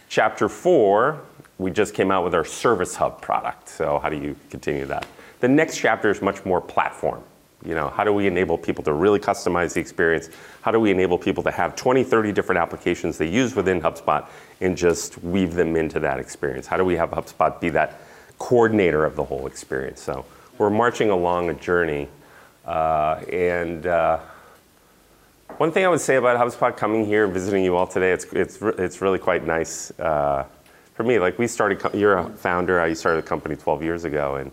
Chapter 0.09 0.49
four, 0.49 1.21
we 1.57 1.71
just 1.71 1.93
came 1.93 2.11
out 2.11 2.23
with 2.23 2.33
our 2.33 2.45
Service 2.45 2.95
Hub 2.95 3.21
product. 3.21 3.69
So 3.69 3.99
how 3.99 4.09
do 4.09 4.17
you 4.17 4.35
continue 4.49 4.85
that? 4.85 5.05
The 5.39 5.47
next 5.47 5.77
chapter 5.77 6.09
is 6.09 6.21
much 6.21 6.45
more 6.45 6.61
platform. 6.61 7.23
You 7.67 7.75
know, 7.75 7.89
how 7.89 8.05
do 8.05 8.13
we 8.13 8.27
enable 8.27 8.57
people 8.57 8.81
to 8.85 8.93
really 8.93 9.19
customize 9.19 9.73
the 9.73 9.81
experience? 9.81 10.29
How 10.61 10.71
do 10.71 10.79
we 10.79 10.89
enable 10.89 11.17
people 11.17 11.43
to 11.43 11.51
have 11.51 11.75
20, 11.75 12.01
30 12.01 12.31
different 12.31 12.59
applications 12.59 13.17
they 13.17 13.27
use 13.27 13.55
within 13.55 13.81
HubSpot 13.81 14.25
and 14.61 14.77
just 14.77 15.21
weave 15.21 15.53
them 15.53 15.75
into 15.75 15.99
that 15.99 16.17
experience? 16.17 16.65
How 16.65 16.77
do 16.77 16.85
we 16.85 16.95
have 16.95 17.11
HubSpot 17.11 17.59
be 17.59 17.69
that 17.71 17.99
coordinator 18.39 19.03
of 19.03 19.17
the 19.17 19.23
whole 19.25 19.47
experience? 19.47 20.01
So 20.01 20.23
we're 20.57 20.69
marching 20.69 21.09
along 21.09 21.49
a 21.49 21.53
journey. 21.55 22.07
Uh, 22.65 23.21
and 23.33 23.85
uh, 23.85 24.19
one 25.57 25.73
thing 25.73 25.83
I 25.83 25.89
would 25.89 25.99
say 25.99 26.15
about 26.15 26.39
HubSpot 26.39 26.75
coming 26.77 27.05
here, 27.05 27.27
visiting 27.27 27.65
you 27.65 27.75
all 27.75 27.87
today, 27.87 28.13
it's, 28.13 28.25
it's, 28.31 28.61
it's 28.61 29.01
really 29.01 29.19
quite 29.19 29.45
nice 29.45 29.91
uh, 29.99 30.45
for 30.93 31.03
me. 31.03 31.19
Like 31.19 31.37
we 31.37 31.47
started, 31.47 31.81
you're 31.93 32.17
a 32.17 32.29
founder, 32.29 32.79
I 32.79 32.93
started 32.93 33.25
a 33.25 33.27
company 33.27 33.57
12 33.57 33.83
years 33.83 34.05
ago, 34.05 34.35
and 34.35 34.51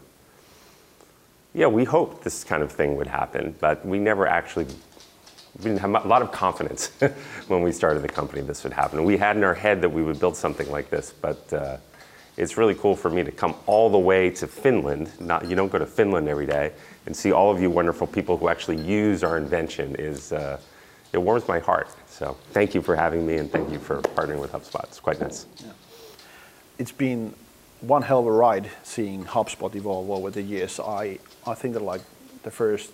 yeah, 1.54 1.68
we 1.68 1.84
hoped 1.84 2.24
this 2.24 2.42
kind 2.42 2.62
of 2.62 2.72
thing 2.72 2.96
would 2.96 3.06
happen, 3.06 3.54
but 3.60 3.86
we 3.86 3.98
never 3.98 4.26
actually, 4.26 4.64
we 4.64 5.62
didn't 5.62 5.78
have 5.78 6.04
a 6.04 6.08
lot 6.08 6.20
of 6.20 6.32
confidence 6.32 6.88
when 7.48 7.62
we 7.62 7.70
started 7.70 8.02
the 8.02 8.08
company 8.08 8.42
this 8.42 8.64
would 8.64 8.72
happen. 8.72 9.04
We 9.04 9.16
had 9.16 9.36
in 9.36 9.44
our 9.44 9.54
head 9.54 9.80
that 9.82 9.88
we 9.88 10.02
would 10.02 10.18
build 10.18 10.36
something 10.36 10.68
like 10.70 10.90
this, 10.90 11.12
but 11.12 11.52
uh, 11.52 11.76
it's 12.36 12.56
really 12.56 12.74
cool 12.74 12.96
for 12.96 13.08
me 13.08 13.22
to 13.22 13.30
come 13.30 13.54
all 13.66 13.88
the 13.88 13.98
way 13.98 14.30
to 14.30 14.48
Finland. 14.48 15.12
Not, 15.20 15.48
you 15.48 15.54
don't 15.54 15.70
go 15.70 15.78
to 15.78 15.86
Finland 15.86 16.28
every 16.28 16.46
day 16.46 16.72
and 17.06 17.16
see 17.16 17.30
all 17.30 17.52
of 17.52 17.62
you 17.62 17.70
wonderful 17.70 18.08
people 18.08 18.36
who 18.36 18.48
actually 18.48 18.80
use 18.82 19.22
our 19.22 19.36
invention 19.36 19.94
is, 19.96 20.32
uh, 20.32 20.58
it 21.12 21.18
warms 21.18 21.46
my 21.46 21.60
heart. 21.60 21.88
So 22.08 22.36
thank 22.50 22.74
you 22.74 22.82
for 22.82 22.96
having 22.96 23.24
me 23.24 23.36
and 23.36 23.50
thank 23.50 23.70
you 23.70 23.78
for 23.78 24.02
partnering 24.02 24.40
with 24.40 24.50
HubSpot. 24.50 24.82
It's 24.84 24.98
quite 24.98 25.20
nice. 25.20 25.46
Yeah. 25.58 25.70
It's 26.78 26.90
been 26.90 27.32
one 27.86 28.02
hell 28.02 28.20
of 28.20 28.26
a 28.26 28.32
ride 28.32 28.70
seeing 28.82 29.24
HubSpot 29.24 29.74
evolve 29.74 30.10
over 30.10 30.30
the 30.30 30.42
years. 30.42 30.80
I, 30.80 31.18
I 31.46 31.54
think 31.54 31.74
that 31.74 31.82
like 31.82 32.00
the 32.42 32.50
first 32.50 32.90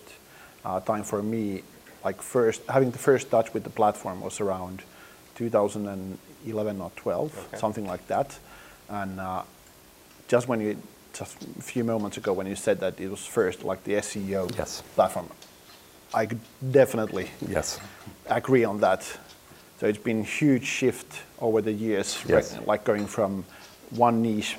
uh, 0.64 0.80
time 0.80 1.04
for 1.04 1.23
me, 1.23 1.62
like 2.04 2.20
first 2.23 2.62
having 2.68 2.90
the 2.90 2.99
first 2.99 3.30
touch 3.30 3.52
with 3.54 3.64
the 3.64 3.70
platform 3.70 4.20
was 4.20 4.40
around 4.40 4.82
2011 5.37 6.80
or 6.80 6.90
12, 6.97 7.49
something 7.56 7.87
like 7.87 8.06
that. 8.09 8.38
And 8.88 9.20
uh, 9.20 9.42
just 10.28 10.49
when 10.49 10.61
you, 10.61 10.76
just 11.12 11.37
a 11.59 11.62
few 11.62 11.85
moments 11.85 12.16
ago 12.16 12.32
when 12.32 12.47
you 12.47 12.56
said 12.56 12.80
that 12.80 13.00
it 13.00 13.09
was 13.11 13.25
first 13.26 13.64
like 13.64 13.85
the 13.85 13.94
SEO 13.94 14.56
Yes. 14.56 14.82
platform, 14.94 15.28
I 16.12 16.26
could 16.26 16.40
definitely 16.73 17.30
Yes. 17.49 17.78
agree 18.26 18.64
on 18.64 18.80
that. 18.80 19.02
So 19.78 19.87
it's 19.87 19.99
been 19.99 20.25
huge 20.25 20.64
shift 20.64 21.23
over 21.40 21.62
the 21.62 21.73
years, 21.73 22.18
Yes. 22.28 22.54
right? 22.56 22.66
like 22.66 22.85
going 22.85 23.06
from 23.06 23.44
one 23.90 24.20
niche 24.23 24.56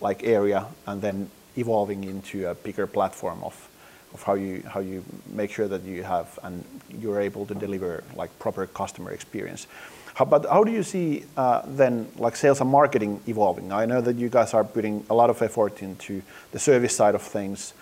like 0.00 0.24
area 0.24 0.66
and 0.86 1.00
then 1.02 1.30
evolving 1.56 2.04
into 2.04 2.46
a 2.48 2.54
bigger 2.54 2.86
platform 2.86 3.42
of 3.42 3.68
of 4.14 4.22
how 4.22 4.34
you 4.34 4.62
how 4.68 4.80
you 4.80 5.04
make 5.28 5.50
sure 5.50 5.68
that 5.68 5.82
you 5.82 6.02
have 6.02 6.38
and 6.42 6.64
you're 7.00 7.20
able 7.20 7.44
to 7.46 7.54
deliver 7.54 8.02
like 8.14 8.30
proper 8.38 8.66
customer 8.66 9.10
experience. 9.12 9.66
How, 10.14 10.24
but 10.24 10.46
how 10.46 10.64
do 10.64 10.72
you 10.72 10.82
see 10.82 11.24
uh, 11.36 11.62
then 11.66 12.08
like 12.16 12.36
sales 12.36 12.60
and 12.62 12.70
marketing 12.70 13.20
evolving? 13.26 13.72
I 13.72 13.84
know 13.84 14.00
that 14.00 14.16
you 14.16 14.30
guys 14.30 14.54
are 14.54 14.64
putting 14.64 15.04
a 15.10 15.14
lot 15.14 15.28
of 15.28 15.42
effort 15.42 15.82
into 15.82 16.22
the 16.52 16.58
service 16.58 16.96
side 16.96 17.14
of 17.14 17.22
things, 17.22 17.74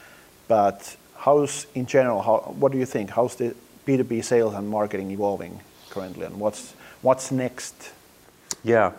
but 0.48 0.96
how's 1.16 1.66
in 1.74 1.86
general? 1.86 2.22
How, 2.22 2.38
what 2.58 2.72
do 2.72 2.78
you 2.78 2.86
think? 2.86 3.10
How's 3.10 3.36
the 3.36 3.54
B2B 3.86 4.24
sales 4.24 4.54
and 4.54 4.68
marketing 4.68 5.12
evolving 5.12 5.60
currently, 5.90 6.26
and 6.26 6.40
what's 6.40 6.74
what's 7.02 7.30
next? 7.30 7.92
Yeah, 8.64 8.92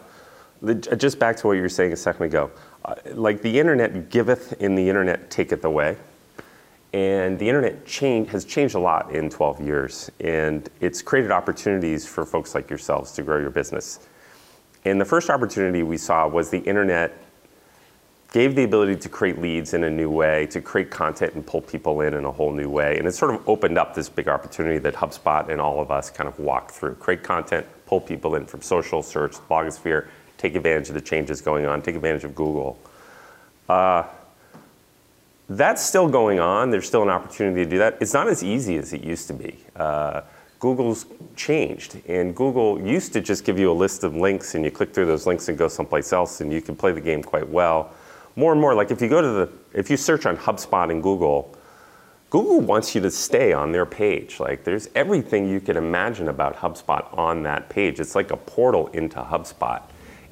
just 0.98 1.19
back 1.19 1.36
to 1.38 1.48
what 1.48 1.53
you 1.53 1.62
were 1.62 1.75
saying 1.79 1.91
a 1.91 1.98
second 1.98 2.27
ago. 2.27 2.51
Uh, 2.86 2.94
like 3.15 3.42
the 3.42 3.60
internet 3.60 4.10
giveth, 4.12 4.62
and 4.62 4.77
the 4.77 4.88
internet 4.88 5.32
taketh 5.32 5.65
away. 5.65 5.98
And 6.94 7.39
the 7.39 7.50
internet 7.50 7.84
change, 7.86 8.30
has 8.30 8.46
changed 8.46 8.75
a 8.75 8.80
lot 8.80 9.12
in 9.12 9.30
12 9.30 9.60
years, 9.60 10.12
and 10.20 10.70
it's 10.82 11.01
created 11.01 11.32
opportunities 11.32 12.06
for 12.06 12.25
folks 12.25 12.54
like 12.54 12.70
yourselves 12.70 13.12
to 13.13 13.24
grow 13.24 13.39
your 13.39 13.50
business. 13.50 14.08
And 14.86 15.01
the 15.01 15.06
first 15.06 15.32
opportunity 15.32 15.82
we 15.82 15.98
saw 15.98 16.27
was 16.27 16.51
the 16.51 16.60
internet 16.60 17.18
gave 18.32 18.56
the 18.56 18.63
ability 18.63 18.98
to 18.98 19.10
create 19.10 19.42
leads 19.42 19.74
in 19.74 19.84
a 19.84 19.89
new 19.89 20.10
way, 20.12 20.46
to 20.48 20.62
create 20.62 20.92
content 20.92 21.34
and 21.34 21.46
pull 21.46 21.62
people 21.62 22.01
in 22.01 22.13
in 22.13 22.24
a 22.24 22.32
whole 22.32 22.51
new 22.51 22.70
way. 22.70 23.00
And 23.00 23.08
it 23.08 23.13
sort 23.13 23.34
of 23.34 23.50
opened 23.50 23.80
up 23.80 23.96
this 23.96 24.10
big 24.10 24.27
opportunity 24.27 24.77
that 24.80 24.94
HubSpot 24.94 25.50
and 25.50 25.60
all 25.60 25.82
of 25.82 25.89
us 25.89 26.12
kind 26.12 26.27
of 26.27 26.38
walked 26.38 26.72
through. 26.72 26.96
Create 26.96 27.24
content, 27.24 27.65
pull 27.88 28.00
people 28.00 28.36
in 28.36 28.46
from 28.46 28.62
social, 28.62 29.01
search, 29.01 29.34
blogosphere, 29.50 30.08
take 30.38 30.56
advantage 30.56 30.89
of 30.89 30.96
the 30.96 31.01
changes 31.01 31.42
going 31.42 31.65
on, 31.65 31.82
take 31.82 31.96
advantage 31.96 32.24
of 32.24 32.36
Google. 32.36 32.77
Uh, 33.68 34.04
that's 35.50 35.84
still 35.84 36.08
going 36.08 36.39
on. 36.39 36.72
There's 36.72 36.88
still 36.88 37.04
an 37.04 37.10
opportunity 37.10 37.63
to 37.63 37.70
do 37.70 37.77
that. 37.77 37.98
It's 38.00 38.13
not 38.13 38.27
as 38.27 38.44
easy 38.44 38.77
as 38.77 38.94
it 38.94 39.04
used 39.04 39.27
to 39.27 39.34
be. 39.34 39.58
Uh, 39.75 40.22
Google's 40.60 41.06
changed, 41.36 42.01
and 42.08 42.36
Google 42.36 42.82
used 42.82 43.13
to 43.13 43.22
just 43.22 43.44
give 43.44 43.60
you 43.60 43.72
a 43.72 43.74
list 43.74 44.04
of 44.04 44.15
links, 44.15 44.56
and 44.56 44.63
you 44.63 44.72
click 44.72 44.94
through 44.94 45.06
those 45.06 45.27
links 45.27 45.48
and 45.48 45.58
go 45.58 45.68
someplace 45.68 46.12
else, 46.12 46.42
and 46.42 46.51
you 46.51 46.62
can 46.62 46.75
play 46.75 46.92
the 46.92 47.01
game 47.01 47.22
quite 47.22 47.48
well. 47.48 47.92
More 48.36 48.51
and 48.51 48.60
more, 48.60 48.74
like 48.74 48.89
if 48.89 49.01
you 49.01 49.08
go 49.08 49.22
to 49.22 49.30
the, 49.30 49.50
if 49.74 49.89
you 49.89 49.98
search 49.98 50.25
on 50.25 50.38
HubSpot 50.38 50.89
in 50.89 51.01
Google, 51.01 51.56
Google 52.30 52.60
wants 52.60 52.96
you 52.96 53.01
to 53.01 53.12
stay 53.12 53.54
on 53.54 53.72
their 53.72 53.86
page. 53.86 54.39
Like 54.39 54.63
there's 54.63 54.89
everything 54.96 55.48
you 55.48 55.60
can 55.60 55.77
imagine 55.77 56.27
about 56.27 56.58
HubSpot 56.58 57.15
on 57.18 57.44
that 57.44 57.70
page. 57.70 58.00
It's 58.00 58.15
like 58.15 58.32
a 58.32 58.38
portal 58.38 58.88
into 58.88 59.22
HubSpot. 59.22 59.82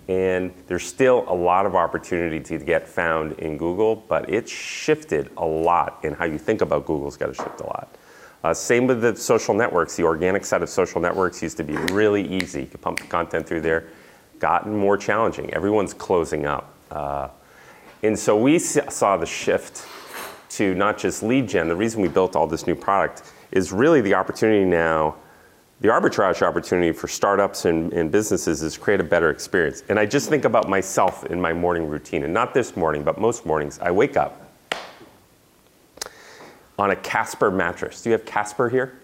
And 0.09 0.53
there's 0.67 0.83
still 0.83 1.23
a 1.27 1.33
lot 1.33 1.65
of 1.65 1.75
opportunity 1.75 2.39
to 2.41 2.57
get 2.57 2.87
found 2.87 3.33
in 3.33 3.57
Google, 3.57 3.95
but 3.95 4.29
it's 4.29 4.51
shifted 4.51 5.29
a 5.37 5.45
lot 5.45 5.99
in 6.03 6.13
how 6.13 6.25
you 6.25 6.37
think 6.37 6.61
about 6.61 6.85
Google's 6.85 7.15
got 7.15 7.27
to 7.27 7.33
shift 7.33 7.61
a 7.61 7.65
lot. 7.65 7.95
Uh, 8.43 8.53
same 8.53 8.85
with 8.87 9.01
the 9.01 9.15
social 9.15 9.53
networks. 9.53 9.95
The 9.95 10.03
organic 10.03 10.43
side 10.43 10.61
of 10.61 10.69
social 10.69 10.99
networks 10.99 11.41
used 11.41 11.55
to 11.57 11.63
be 11.63 11.77
really 11.93 12.27
easy. 12.27 12.61
You 12.61 12.67
could 12.67 12.81
pump 12.81 12.99
the 12.99 13.07
content 13.07 13.47
through 13.47 13.61
there. 13.61 13.87
Gotten 14.39 14.75
more 14.75 14.97
challenging. 14.97 15.53
Everyone's 15.53 15.93
closing 15.93 16.45
up. 16.45 16.73
Uh, 16.91 17.29
and 18.03 18.19
so 18.19 18.37
we 18.37 18.59
saw 18.59 19.15
the 19.15 19.25
shift 19.25 19.87
to 20.49 20.75
not 20.75 20.97
just 20.97 21.23
lead 21.23 21.47
gen. 21.47 21.69
The 21.69 21.75
reason 21.75 22.01
we 22.01 22.09
built 22.09 22.35
all 22.35 22.45
this 22.45 22.67
new 22.67 22.75
product 22.75 23.31
is 23.51 23.71
really 23.71 24.01
the 24.01 24.13
opportunity 24.15 24.65
now 24.65 25.15
the 25.83 25.89
arbitrage 25.89 26.41
opportunity 26.41 26.93
for 26.93 27.09
startups 27.09 27.65
and, 27.65 27.91
and, 27.91 28.09
businesses 28.09 28.61
is 28.61 28.77
create 28.77 29.01
a 29.01 29.03
better 29.03 29.29
experience. 29.29 29.83
And 29.89 29.99
I 29.99 30.05
just 30.05 30.29
think 30.29 30.45
about 30.45 30.69
myself 30.69 31.25
in 31.25 31.41
my 31.41 31.51
morning 31.51 31.89
routine, 31.89 32.23
and 32.23 32.33
not 32.33 32.53
this 32.53 32.77
morning, 32.77 33.03
but 33.03 33.19
most 33.19 33.45
mornings, 33.45 33.79
I 33.79 33.91
wake 33.91 34.15
up 34.15 34.49
on 36.79 36.91
a 36.91 36.95
Casper 36.95 37.51
mattress. 37.51 38.01
Do 38.01 38.09
you 38.09 38.13
have 38.13 38.23
Casper 38.23 38.69
here? 38.69 38.97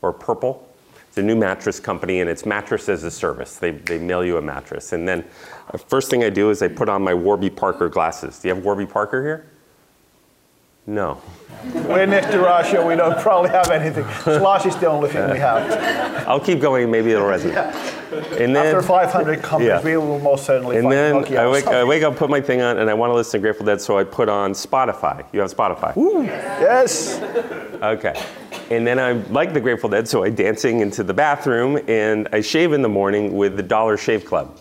Or 0.00 0.12
Purple? 0.12 0.64
It's 1.08 1.18
a 1.18 1.22
new 1.22 1.34
mattress 1.34 1.80
company, 1.80 2.20
and 2.20 2.30
it's 2.30 2.46
mattress 2.46 2.88
as 2.88 3.02
a 3.02 3.10
service. 3.10 3.56
They, 3.56 3.72
they 3.72 3.98
mail 3.98 4.24
you 4.24 4.36
a 4.36 4.42
mattress. 4.42 4.92
And 4.92 5.08
then 5.08 5.24
the 5.72 5.74
uh, 5.74 5.78
first 5.88 6.08
thing 6.08 6.22
I 6.22 6.30
do 6.30 6.50
is 6.50 6.62
I 6.62 6.68
put 6.68 6.88
on 6.88 7.02
my 7.02 7.14
Warby 7.14 7.50
Parker 7.50 7.88
glasses. 7.88 8.38
Do 8.38 8.46
you 8.46 8.54
have 8.54 8.64
Warby 8.64 8.86
Parker 8.86 9.24
here? 9.24 9.49
No. 10.90 11.22
We're 11.72 12.06
next 12.06 12.32
to 12.32 12.40
Russia. 12.40 12.84
We 12.84 12.96
don't 12.96 13.16
probably 13.20 13.50
have 13.50 13.70
anything. 13.70 14.04
Slush 14.22 14.66
is 14.66 14.74
the 14.76 14.86
only 14.86 15.08
thing 15.08 15.30
we 15.30 15.38
have. 15.38 16.26
I'll 16.26 16.40
keep 16.40 16.58
going. 16.58 16.90
Maybe 16.90 17.12
it'll 17.12 17.28
resonate. 17.28 17.52
Yeah. 17.52 18.36
And 18.42 18.56
then, 18.56 18.74
After 18.74 18.82
500 18.82 19.40
companies, 19.40 19.68
yeah. 19.68 19.84
we 19.84 19.96
will 19.96 20.18
most 20.18 20.46
certainly. 20.46 20.78
And 20.78 20.90
then 20.90 21.16
I 21.36 21.48
wake, 21.48 21.66
I 21.68 21.84
wake, 21.84 22.02
up, 22.02 22.16
put 22.16 22.28
my 22.28 22.40
thing 22.40 22.60
on, 22.60 22.78
and 22.78 22.90
I 22.90 22.94
want 22.94 23.10
to 23.10 23.14
listen 23.14 23.38
to 23.38 23.42
Grateful 23.42 23.64
Dead, 23.64 23.80
so 23.80 23.98
I 23.98 24.02
put 24.02 24.28
on 24.28 24.52
Spotify. 24.52 25.24
You 25.32 25.40
have 25.40 25.54
Spotify? 25.54 25.96
Ooh. 25.96 26.24
Yes. 26.24 27.20
Okay. 27.80 28.20
And 28.70 28.84
then 28.84 28.98
I 28.98 29.12
like 29.30 29.52
the 29.52 29.60
Grateful 29.60 29.90
Dead, 29.90 30.08
so 30.08 30.24
I 30.24 30.30
dancing 30.30 30.80
into 30.80 31.04
the 31.04 31.14
bathroom, 31.14 31.78
and 31.86 32.28
I 32.32 32.40
shave 32.40 32.72
in 32.72 32.82
the 32.82 32.88
morning 32.88 33.36
with 33.36 33.56
the 33.56 33.62
Dollar 33.62 33.96
Shave 33.96 34.24
Club 34.24 34.58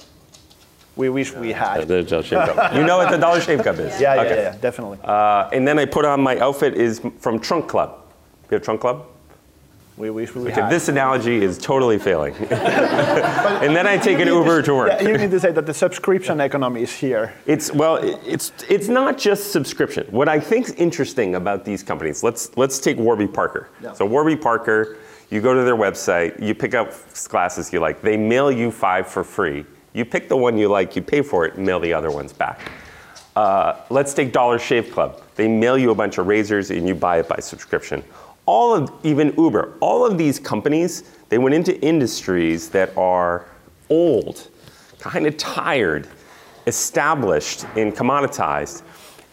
we 1.00 1.08
wish 1.08 1.34
we 1.34 1.54
had. 1.54 1.88
The 1.88 2.04
Dollar 2.04 2.24
Shave 2.24 2.44
Club. 2.44 2.74
you 2.76 2.84
know 2.84 2.98
what 2.98 3.10
the 3.10 3.18
Dollar 3.18 3.40
Shave 3.40 3.62
Club 3.62 3.80
is? 3.80 4.00
Yeah, 4.02 4.16
yeah, 4.16 4.22
okay. 4.22 4.44
yeah, 4.44 4.58
definitely. 4.58 5.00
Uh, 5.04 5.50
and 5.52 5.68
then 5.68 5.80
I 5.80 5.86
put 5.86 6.06
on 6.06 6.22
my 6.22 6.38
outfit 6.40 6.74
is 6.76 7.02
from 7.20 7.40
Trunk 7.40 7.68
Club. 7.68 7.90
You 8.50 8.56
have 8.56 8.64
Trunk 8.64 8.82
Club? 8.82 9.06
We 9.98 10.10
wish 10.10 10.34
we 10.34 10.44
okay, 10.44 10.62
had. 10.62 10.72
This 10.72 10.88
analogy 10.88 11.44
is 11.44 11.58
totally 11.58 12.00
failing. 12.00 12.34
and 13.66 13.76
then 13.76 13.86
I 13.86 13.98
take 13.98 14.20
an 14.20 14.28
Uber 14.28 14.62
to 14.62 14.74
work. 14.74 14.92
Yeah, 14.92 15.10
you 15.10 15.18
need 15.18 15.32
to 15.32 15.40
say 15.40 15.52
that 15.52 15.66
the 15.66 15.74
subscription 15.74 16.40
economy 16.40 16.84
is 16.84 16.94
here. 16.94 17.34
It's 17.46 17.74
well, 17.74 17.98
it's 18.26 18.54
it's 18.70 18.88
not 18.88 19.18
just 19.18 19.52
subscription. 19.52 20.08
What 20.10 20.30
I 20.30 20.40
think 20.40 20.68
is 20.68 20.74
interesting 20.76 21.36
about 21.36 21.66
these 21.66 21.84
companies, 21.84 22.24
let's 22.24 22.56
let's 22.56 22.80
take 22.80 22.98
Warby 22.98 23.28
Parker. 23.28 23.70
Yeah. 23.84 23.94
So 23.94 24.06
Warby 24.06 24.38
Parker, 24.38 24.98
you 25.30 25.42
go 25.42 25.54
to 25.54 25.64
their 25.64 25.76
website, 25.76 26.42
you 26.42 26.56
pick 26.56 26.74
up 26.74 26.94
glasses 27.28 27.74
you 27.74 27.82
like, 27.82 28.02
they 28.02 28.16
mail 28.16 28.50
you 28.52 28.72
five 28.72 29.06
for 29.06 29.24
free 29.26 29.66
you 29.94 30.06
pick 30.06 30.30
the 30.30 30.38
one 30.38 30.58
you 30.58 30.68
like, 30.68 30.96
you 30.96 31.02
pay 31.02 31.22
for 31.22 31.46
it, 31.46 31.56
and 31.56 31.66
mail 31.66 31.80
the 31.80 31.94
other 31.94 32.12
ones 32.12 32.34
back. 32.34 32.72
Uh, 33.36 33.80
let's 33.90 34.14
take 34.14 34.32
Dollar 34.32 34.60
Shave 34.60 34.92
Club. 34.92 35.22
They 35.36 35.48
mail 35.48 35.78
you 35.78 35.92
a 35.92 35.96
bunch 35.96 36.18
of 36.18 36.28
razors 36.28 36.72
and 36.72 36.88
you 36.88 36.94
buy 36.94 37.20
it 37.20 37.28
by 37.28 37.38
subscription. 37.40 38.04
All 38.46 38.76
of, 38.76 38.92
even 39.04 39.34
Uber, 39.38 39.78
all 39.80 40.06
of 40.06 40.18
these 40.18 40.40
companies, 40.40 41.04
they 41.30 41.38
went 41.38 41.56
into 41.56 41.80
industries 41.82 42.70
that 42.70 42.96
are 42.98 43.46
old, 43.90 44.50
kind 45.00 45.26
of 45.26 45.38
tired, 45.38 46.08
established, 46.68 47.66
and 47.78 47.96
commoditized. 47.96 48.82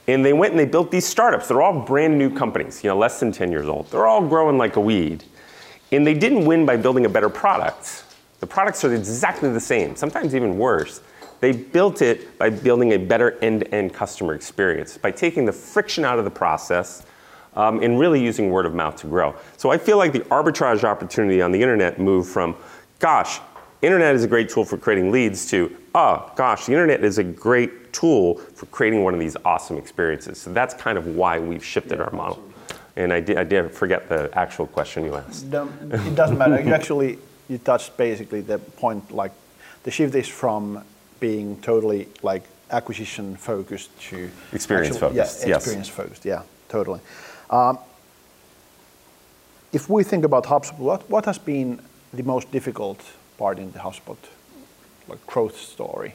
And 0.07 0.25
they 0.25 0.33
went 0.33 0.53
and 0.53 0.61
they 0.61 0.67
built 0.67 0.91
these 0.91 1.07
startups. 1.07 1.49
They're 1.49 1.63
all 1.63 1.81
brand 1.81 2.17
new 2.17 2.33
companies, 2.33 2.85
you 2.85 2.91
know, 2.91 2.97
less 2.97 3.19
than 3.19 3.33
10 3.33 3.51
years 3.51 3.67
old. 3.67 3.91
They're 3.91 4.07
all 4.07 4.27
growing 4.27 4.57
like 4.57 4.77
a 4.77 4.81
weed. 4.81 5.25
And 5.91 6.07
they 6.07 6.15
didn't 6.15 6.45
win 6.45 6.65
by 6.65 6.77
building 6.77 7.07
a 7.07 7.09
better 7.09 7.29
product. 7.29 8.05
The 8.41 8.47
products 8.47 8.85
are 8.85 8.95
exactly 8.95 9.51
the 9.51 9.61
same, 9.61 9.97
sometimes 9.97 10.35
even 10.35 10.59
worse. 10.59 11.01
They 11.41 11.53
built 11.53 12.03
it 12.03 12.39
by 12.39 12.51
building 12.51 12.93
a 12.93 12.99
better 12.99 13.39
end 13.41 13.61
to 13.61 13.75
end 13.75 13.93
customer 13.93 14.35
experience, 14.35 14.97
by 14.97 15.11
taking 15.11 15.45
the 15.45 15.53
friction 15.53 16.05
out 16.05 16.19
of 16.19 16.25
the 16.25 16.31
process 16.31 17.05
um, 17.55 17.83
and 17.83 17.99
really 17.99 18.23
using 18.23 18.51
word 18.51 18.67
of 18.67 18.75
mouth 18.75 18.97
to 18.97 19.07
grow. 19.07 19.35
So 19.57 19.71
I 19.71 19.79
feel 19.79 19.97
like 19.97 20.13
the 20.13 20.21
arbitrage 20.21 20.85
opportunity 20.85 21.43
on 21.43 21.53
the 21.53 21.61
internet 21.61 21.99
moved 21.99 22.31
from, 22.31 22.57
gosh, 22.99 23.41
internet 23.83 24.15
is 24.15 24.25
a 24.25 24.29
great 24.29 24.49
tool 24.49 24.65
for 24.65 24.77
creating 24.77 25.11
leads 25.11 25.49
to, 25.51 25.75
oh, 25.95 26.31
gosh, 26.37 26.67
the 26.67 26.73
internet 26.73 27.05
is 27.05 27.19
a 27.19 27.25
great 27.25 27.93
tool 27.93 28.37
for 28.37 28.67
creating 28.67 29.05
one 29.05 29.15
of 29.15 29.21
these 29.21 29.37
awesome 29.45 29.77
experiences. 29.77 30.39
So 30.39 30.53
that's 30.53 30.75
kind 30.75 30.99
of 30.99 31.07
why 31.07 31.39
we've 31.39 31.65
shifted 31.65 32.01
our 32.01 32.11
model. 32.13 32.43
And 32.97 33.13
I 33.13 33.21
did, 33.21 33.37
I 33.37 33.45
did 33.45 33.71
forget 33.73 34.09
the 34.09 34.31
actual 34.33 34.67
question 34.67 35.05
you 35.05 35.17
asked. 35.17 35.47
It 35.47 36.15
doesn't 36.15 36.39
matter. 36.39 36.61
You 36.61 36.73
actually 36.73 37.19
you 37.49 37.59
touched 37.59 37.97
basically 37.97 38.41
the 38.41 38.59
point 38.59 39.11
like 39.13 39.33
the 39.85 39.91
shift 39.91 40.15
is 40.15 40.29
from 40.29 40.83
being 41.21 41.61
totally 41.63 42.09
like 42.23 42.43
acquisition 42.71 43.37
focused 43.37 43.91
to 44.01 44.31
experience 44.53 44.97
actually, 44.97 45.15
focused. 45.15 45.47
Yeah, 45.47 45.57
experience 45.57 45.89
yes. 45.89 45.97
focused. 45.97 46.25
Yeah, 46.25 46.43
totally. 46.69 47.01
Um, 47.51 47.79
if 49.73 49.89
we 49.89 50.03
think 50.03 50.25
about 50.25 50.45
HubSpot, 50.45 50.79
what, 50.79 51.09
what 51.11 51.25
has 51.27 51.39
been 51.39 51.81
the 52.13 52.23
most 52.23 52.51
difficult 52.51 53.01
part 53.39 53.59
in 53.59 53.73
the 53.73 53.79
HubSpot 53.79 54.17
like 55.09 55.25
growth 55.27 55.57
story 55.57 56.15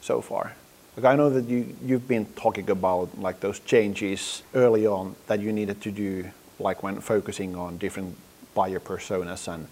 so 0.00 0.20
far? 0.20 0.54
Like 0.96 1.12
I 1.12 1.16
know 1.16 1.30
that 1.30 1.44
you 1.44 1.76
you've 1.84 2.08
been 2.08 2.26
talking 2.36 2.70
about 2.70 3.18
like 3.18 3.40
those 3.40 3.60
changes 3.60 4.42
early 4.54 4.86
on 4.86 5.14
that 5.26 5.40
you 5.40 5.52
needed 5.52 5.80
to 5.82 5.90
do, 5.90 6.30
like 6.58 6.82
when 6.82 7.00
focusing 7.00 7.54
on 7.56 7.78
different 7.78 8.16
buyer 8.54 8.80
personas 8.80 9.52
and 9.52 9.66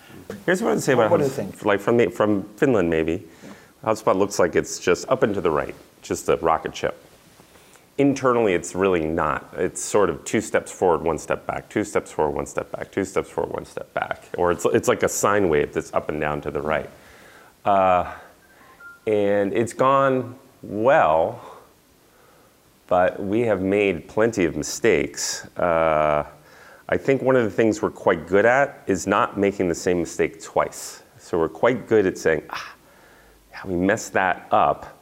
here's 0.46 0.62
what 0.62 0.72
I'd 0.72 0.82
say 0.82 0.92
about 0.92 1.10
what, 1.10 1.22
think? 1.22 1.64
like 1.64 1.80
from 1.80 1.96
the, 1.96 2.08
from 2.08 2.44
Finland 2.56 2.88
maybe. 2.88 3.24
Yeah. 3.44 3.92
HubSpot 3.92 4.16
looks 4.16 4.38
like 4.38 4.56
it's 4.56 4.78
just 4.78 5.08
up 5.08 5.22
and 5.22 5.34
to 5.34 5.40
the 5.40 5.50
right 5.50 5.74
just 6.02 6.28
a 6.28 6.36
rocket 6.36 6.74
ship. 6.74 7.02
Internally 7.98 8.54
it's 8.54 8.74
really 8.74 9.04
not. 9.04 9.52
It's 9.56 9.82
sort 9.82 10.10
of 10.10 10.24
two 10.24 10.40
steps 10.40 10.70
forward 10.70 11.02
one 11.02 11.18
step 11.18 11.46
back 11.46 11.68
two 11.68 11.84
steps 11.84 12.12
forward 12.12 12.34
one 12.34 12.46
step 12.46 12.70
back 12.70 12.90
two 12.92 13.04
steps 13.04 13.30
forward 13.30 13.52
one 13.52 13.64
step 13.64 13.92
back. 13.94 14.24
Or 14.36 14.52
it's, 14.52 14.64
it's 14.66 14.88
like 14.88 15.02
a 15.02 15.08
sine 15.08 15.48
wave 15.48 15.72
that's 15.72 15.92
up 15.92 16.08
and 16.08 16.20
down 16.20 16.40
to 16.42 16.50
the 16.50 16.60
right. 16.60 16.90
Uh, 17.64 18.12
and 19.06 19.52
it's 19.52 19.72
gone 19.72 20.36
well 20.62 21.58
but 22.88 23.22
we 23.22 23.40
have 23.42 23.60
made 23.60 24.08
plenty 24.08 24.44
of 24.46 24.56
mistakes. 24.56 25.44
Uh, 25.56 26.26
I 26.90 26.96
think 26.96 27.20
one 27.20 27.36
of 27.36 27.44
the 27.44 27.50
things 27.50 27.82
we're 27.82 27.90
quite 27.90 28.26
good 28.26 28.46
at 28.46 28.82
is 28.86 29.06
not 29.06 29.38
making 29.38 29.68
the 29.68 29.74
same 29.74 30.00
mistake 30.00 30.42
twice. 30.42 31.02
So 31.18 31.38
we're 31.38 31.48
quite 31.48 31.86
good 31.86 32.06
at 32.06 32.16
saying, 32.16 32.44
ah, 32.48 32.74
we 33.66 33.74
messed 33.74 34.14
that 34.14 34.48
up. 34.50 34.98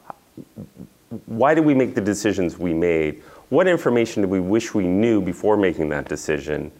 Why 1.26 1.54
did 1.54 1.64
we 1.64 1.74
make 1.74 1.94
the 1.94 2.00
decisions 2.00 2.58
we 2.58 2.74
made? 2.74 3.22
What 3.50 3.68
information 3.68 4.22
did 4.22 4.30
we 4.30 4.40
wish 4.40 4.74
we 4.74 4.88
knew 4.88 5.20
before 5.20 5.56
making 5.56 5.88
that 5.90 6.08
decision? 6.08 6.72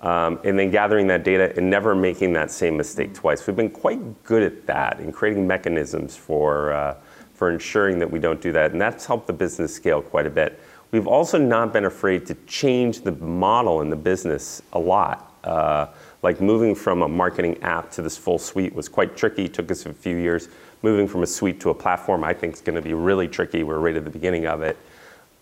Um, 0.00 0.38
and 0.44 0.56
then 0.56 0.70
gathering 0.70 1.08
that 1.08 1.24
data 1.24 1.52
and 1.56 1.68
never 1.68 1.94
making 1.94 2.34
that 2.34 2.50
same 2.50 2.76
mistake 2.76 3.14
twice. 3.14 3.44
We've 3.46 3.56
been 3.56 3.70
quite 3.70 4.22
good 4.22 4.42
at 4.42 4.66
that 4.66 5.00
in 5.00 5.10
creating 5.10 5.46
mechanisms 5.46 6.14
for, 6.14 6.72
uh, 6.72 6.96
for 7.32 7.50
ensuring 7.50 7.98
that 7.98 8.10
we 8.10 8.20
don't 8.20 8.40
do 8.40 8.52
that. 8.52 8.70
And 8.72 8.80
that's 8.80 9.06
helped 9.06 9.26
the 9.26 9.32
business 9.32 9.74
scale 9.74 10.02
quite 10.02 10.26
a 10.26 10.30
bit. 10.30 10.60
We've 10.94 11.08
also 11.08 11.38
not 11.38 11.72
been 11.72 11.86
afraid 11.86 12.24
to 12.26 12.36
change 12.46 13.00
the 13.00 13.10
model 13.10 13.80
in 13.80 13.90
the 13.90 13.96
business 13.96 14.62
a 14.74 14.78
lot. 14.78 15.34
Uh, 15.42 15.88
like 16.22 16.40
moving 16.40 16.72
from 16.72 17.02
a 17.02 17.08
marketing 17.08 17.60
app 17.64 17.90
to 17.90 18.02
this 18.02 18.16
full 18.16 18.38
suite 18.38 18.72
was 18.72 18.88
quite 18.88 19.16
tricky, 19.16 19.48
took 19.48 19.72
us 19.72 19.86
a 19.86 19.92
few 19.92 20.16
years. 20.16 20.48
Moving 20.82 21.08
from 21.08 21.24
a 21.24 21.26
suite 21.26 21.58
to 21.62 21.70
a 21.70 21.74
platform, 21.74 22.22
I 22.22 22.32
think, 22.32 22.54
is 22.54 22.60
going 22.60 22.76
to 22.76 22.80
be 22.80 22.94
really 22.94 23.26
tricky. 23.26 23.64
We're 23.64 23.80
right 23.80 23.96
at 23.96 24.04
the 24.04 24.10
beginning 24.10 24.46
of 24.46 24.62
it. 24.62 24.78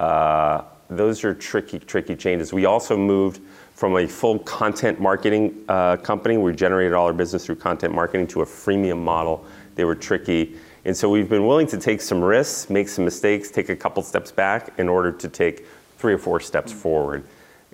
Uh, 0.01 0.63
those 0.89 1.23
are 1.23 1.35
tricky, 1.35 1.79
tricky 1.79 2.17
changes. 2.17 2.55
We 2.55 2.65
also 2.65 2.97
moved 2.97 3.43
from 3.75 3.99
a 3.99 4.07
full 4.07 4.39
content 4.39 5.01
marketing 5.01 5.67
uh, 5.69 5.99
company. 5.99 6.39
We 6.39 6.55
generated 6.55 6.95
all 6.95 7.09
our 7.09 7.13
business 7.13 7.45
through 7.45 7.57
content 7.57 7.95
marketing 7.95 8.27
to 8.29 8.41
a 8.41 8.47
freemium 8.47 9.03
model. 9.03 9.45
They 9.75 9.85
were 9.85 9.97
tricky. 9.97 10.57
And 10.85 10.97
so 10.97 11.09
we've 11.09 11.29
been 11.29 11.47
willing 11.47 11.69
to 11.69 11.79
take 11.79 12.01
some 12.01 12.23
risks, 12.23 12.69
make 12.69 12.89
some 12.89 13.05
mistakes, 13.05 13.51
take 13.51 13.69
a 13.69 13.77
couple 13.77 14.03
steps 14.03 14.33
back 14.33 14.79
in 14.79 14.89
order 14.89 15.13
to 15.13 15.29
take 15.29 15.65
three 15.99 16.13
or 16.13 16.19
four 16.19 16.41
steps 16.41 16.73
forward. 16.73 17.23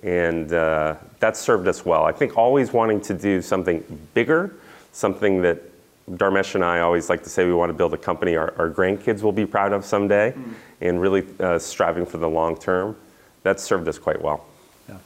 And 0.03 0.53
uh, 0.53 0.95
that's 1.19 1.39
served 1.39 1.67
us 1.67 1.85
well. 1.85 2.05
I 2.05 2.11
think 2.11 2.37
always 2.37 2.71
wanting 2.71 3.01
to 3.01 3.13
do 3.13 3.41
something 3.41 3.83
bigger, 4.13 4.53
something 4.91 5.41
that 5.41 5.63
Dharmesh 6.11 6.55
and 6.55 6.63
I 6.63 6.79
always 6.79 7.09
like 7.09 7.23
to 7.23 7.29
say 7.29 7.45
we 7.45 7.53
want 7.53 7.69
to 7.69 7.73
build 7.73 7.93
a 7.93 7.97
company 7.97 8.35
our, 8.35 8.53
our 8.57 8.69
grandkids 8.69 9.21
will 9.21 9.31
be 9.31 9.45
proud 9.45 9.73
of 9.73 9.85
someday, 9.85 10.31
mm. 10.31 10.53
and 10.81 11.01
really 11.01 11.25
uh, 11.39 11.59
striving 11.59 12.05
for 12.05 12.17
the 12.17 12.29
long 12.29 12.57
term. 12.57 12.95
That's 13.43 13.63
served 13.63 13.87
us 13.87 13.99
quite 13.99 14.21
well. 14.21 14.45
Yeah. 14.87 14.97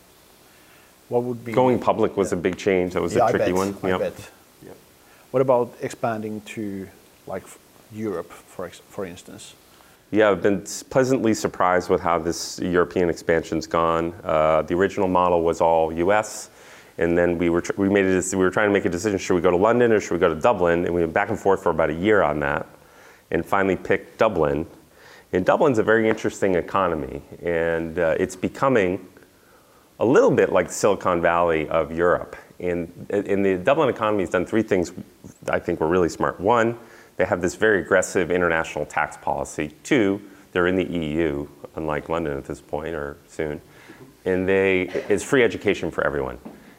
What 1.10 1.24
would 1.24 1.44
be 1.44 1.52
going 1.52 1.80
public 1.80 2.16
was 2.16 2.32
yeah. 2.32 2.38
a 2.38 2.42
big 2.42 2.58
change. 2.58 2.94
That 2.94 3.02
was 3.02 3.16
yeah, 3.16 3.28
a 3.28 3.32
tricky 3.32 3.46
I 3.46 3.48
bet, 3.48 3.56
one. 3.56 3.78
I 3.84 3.88
yep. 3.88 4.00
bet. 4.00 4.32
Yep. 4.66 4.78
What 5.32 5.42
about 5.42 5.74
expanding 5.82 6.42
to 6.42 6.88
like 7.28 7.44
Europe, 7.94 8.32
for 8.32 8.70
for 8.90 9.06
instance? 9.06 9.54
Yeah, 10.12 10.30
I've 10.30 10.44
been 10.44 10.64
pleasantly 10.92 11.34
surprised 11.34 11.90
with 11.90 12.00
how 12.00 12.20
this 12.20 12.60
European 12.60 13.10
expansion's 13.10 13.66
gone. 13.66 14.14
Uh, 14.24 14.62
the 14.62 14.76
original 14.76 15.08
model 15.08 15.42
was 15.42 15.60
all 15.60 15.92
U.S. 15.92 16.52
And 17.00 17.18
then 17.18 17.40
we 17.40 17.50
were, 17.50 17.64
we, 17.78 17.90
made 17.90 18.06
a, 18.06 18.24
we 18.34 18.44
were 18.44 18.52
trying 18.52 18.70
to 18.70 18.74
make 18.74 18.86
a 18.86 18.90
decision 18.90 19.18
should 19.18 19.34
we 19.34 19.42
go 19.42 19.50
to 19.50 19.58
London 19.58 19.92
or 19.92 20.00
should 20.00 20.14
we 20.14 20.20
go 20.20 20.32
to 20.32 20.40
Dublin? 20.40 20.86
And 20.86 20.94
we 20.94 21.02
went 21.02 21.14
back 21.14 21.30
and 21.30 21.40
forth 21.40 21.64
for 21.64 21.72
about 21.72 21.90
a 21.90 21.96
year 21.96 22.22
on 22.22 22.40
that 22.42 22.68
and 23.32 23.44
finally 23.44 23.76
picked 23.76 24.20
Dublin. 24.20 24.68
And 25.32 25.44
Dublin's 25.44 25.80
a 25.80 25.84
very 25.84 26.08
interesting 26.08 26.54
economy, 26.54 27.24
and 27.42 27.98
uh, 27.98 28.16
it's 28.20 28.36
becoming 28.36 29.08
a 30.00 30.06
little 30.06 30.30
bit 30.30 30.52
like 30.52 30.72
Silicon 30.72 31.22
Valley 31.22 31.68
of 31.70 31.92
Europe. 31.92 32.36
And, 32.60 32.88
and 33.10 33.44
the 33.44 33.58
Dublin 33.58 33.90
economy 33.90 34.22
has 34.22 34.30
done 34.30 34.46
three 34.46 34.62
things 34.62 34.94
I 35.50 35.58
think 35.58 35.80
were 35.80 35.88
really 35.88 36.10
smart. 36.10 36.40
One, 36.40 36.78
they 37.18 37.26
have 37.26 37.42
this 37.42 37.56
very 37.56 37.82
aggressive 37.82 38.32
international 38.32 38.86
tax 38.86 39.18
policy. 39.18 39.74
Two, 39.84 40.22
they're 40.52 40.68
in 40.68 40.76
the 40.76 40.86
EU, 40.86 41.48
unlike 41.76 42.10
London 42.10 42.38
at 42.38 42.46
this 42.46 42.62
point 42.62 42.96
or 42.96 43.18
soon. 43.28 43.62
And 44.26 44.48
they, 44.48 44.84
it's 45.10 45.24
free 45.24 45.44
education 45.44 45.92
for 45.92 46.06
everyone. 46.06 46.38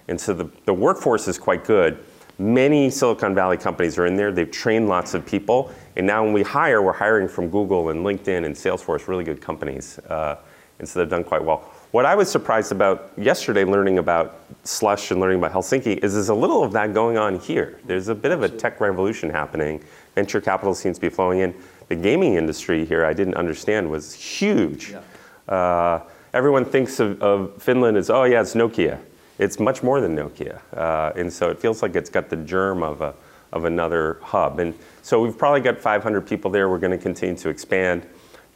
And 0.09 0.21
so 0.21 0.33
the, 0.35 0.51
the 0.65 0.75
workforce 0.75 1.29
is 1.29 1.39
quite 1.39 1.65
good. 1.65 2.05
Many 2.39 2.91
Silicon 2.91 3.35
Valley 3.35 3.57
companies 3.57 3.97
are 3.97 4.07
in 4.07 4.17
there. 4.17 4.33
They've 4.33 4.51
trained 4.51 4.89
lots 4.89 5.15
of 5.15 5.25
people. 5.25 5.71
And 5.97 6.07
now 6.07 6.25
when 6.25 6.33
we 6.33 6.43
hire, 6.43 6.83
we're 6.83 6.93
hiring 6.93 7.29
from 7.29 7.49
Google 7.49 7.91
and 7.91 8.05
LinkedIn 8.05 8.45
and 8.45 8.55
Salesforce, 8.55 9.07
really 9.07 9.25
good 9.25 9.41
companies. 9.41 9.99
Uh, 10.01 10.37
and 10.79 10.89
so 10.89 10.99
they've 10.99 11.09
done 11.09 11.23
quite 11.23 11.45
well. 11.45 11.71
What 11.93 12.05
I 12.05 12.17
was 12.17 12.29
surprised 12.29 12.73
about 12.73 13.13
yesterday, 13.17 13.63
learning 13.63 13.99
about 13.99 14.41
Slush 14.65 15.13
and 15.13 15.21
learning 15.21 15.39
about 15.39 15.53
Helsinki, 15.53 16.03
is 16.03 16.15
there's 16.15 16.29
a 16.29 16.35
little 16.35 16.65
of 16.65 16.73
that 16.73 16.93
going 16.93 17.17
on 17.17 17.39
here. 17.39 17.79
There's 17.85 18.09
a 18.09 18.15
bit 18.17 18.33
of 18.33 18.43
a 18.43 18.49
tech 18.49 18.81
revolution 18.81 19.31
happening. 19.31 19.81
Venture 20.15 20.41
capital 20.41 20.75
seems 20.75 20.97
to 20.97 21.01
be 21.01 21.09
flowing 21.09 21.41
in. 21.41 21.55
The 21.89 21.97
gaming 21.97 22.35
industry 22.35 22.85
here, 22.85 23.05
I 23.05 23.13
didn't 23.13 23.35
understand, 23.35 23.91
was 23.91 24.15
huge. 24.15 24.91
Yeah. 24.91 25.55
Uh, 25.55 26.03
everyone 26.33 26.65
thinks 26.65 27.01
of, 27.01 27.21
of 27.23 27.63
Finland 27.63 27.97
as, 27.97 28.11
oh, 28.11 28.25
yeah, 28.25 28.41
it's 28.41 28.55
Nokia 28.55 28.99
it's 29.39 29.59
much 29.59 29.83
more 29.83 30.01
than 30.01 30.17
Nokia. 30.17 30.61
Uh, 30.73 31.13
and 31.17 31.33
so 31.33 31.51
it 31.51 31.59
feels 31.59 31.83
like 31.83 31.97
it's 31.97 32.11
got 32.11 32.29
the 32.29 32.37
germ 32.37 32.83
of, 32.83 33.01
a, 33.01 33.15
of 33.53 33.65
another 33.65 34.19
hub. 34.23 34.61
And 34.61 34.75
so 35.03 35.21
we've 35.21 35.37
probably 35.37 35.61
got 35.61 35.79
500 35.79 36.27
people 36.27 36.51
there. 36.51 36.69
We're 36.69 36.79
going 36.79 36.97
to 36.97 37.03
continue 37.03 37.37
to 37.37 37.49
expand. 37.49 38.07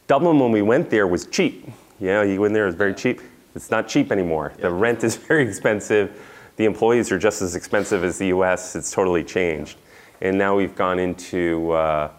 Dublin, 0.07 0.39
when 0.39 0.51
we 0.51 0.61
went 0.61 0.89
there, 0.89 1.07
was 1.07 1.25
cheap. 1.27 1.67
You 1.99 2.07
know, 2.07 2.21
you 2.21 2.39
went 2.39 2.53
there, 2.53 2.63
it 2.63 2.67
was 2.67 2.75
very 2.75 2.93
cheap. 2.93 3.21
It's 3.55 3.69
not 3.69 3.87
cheap 3.87 4.11
anymore. 4.11 4.53
The 4.57 4.71
rent 4.71 5.03
is 5.03 5.15
very 5.27 5.47
expensive. 5.47 6.25
The 6.55 6.65
employees 6.65 7.11
are 7.11 7.19
just 7.19 7.41
as 7.41 7.55
expensive 7.55 8.03
as 8.03 8.17
the 8.17 8.27
US. 8.27 8.75
It's 8.75 8.91
totally 8.91 9.23
changed. 9.23 9.77
And 10.21 10.37
now 10.37 10.55
we've 10.55 10.75
gone 10.75 10.99
into 10.99 11.71
uh, 11.71 12.11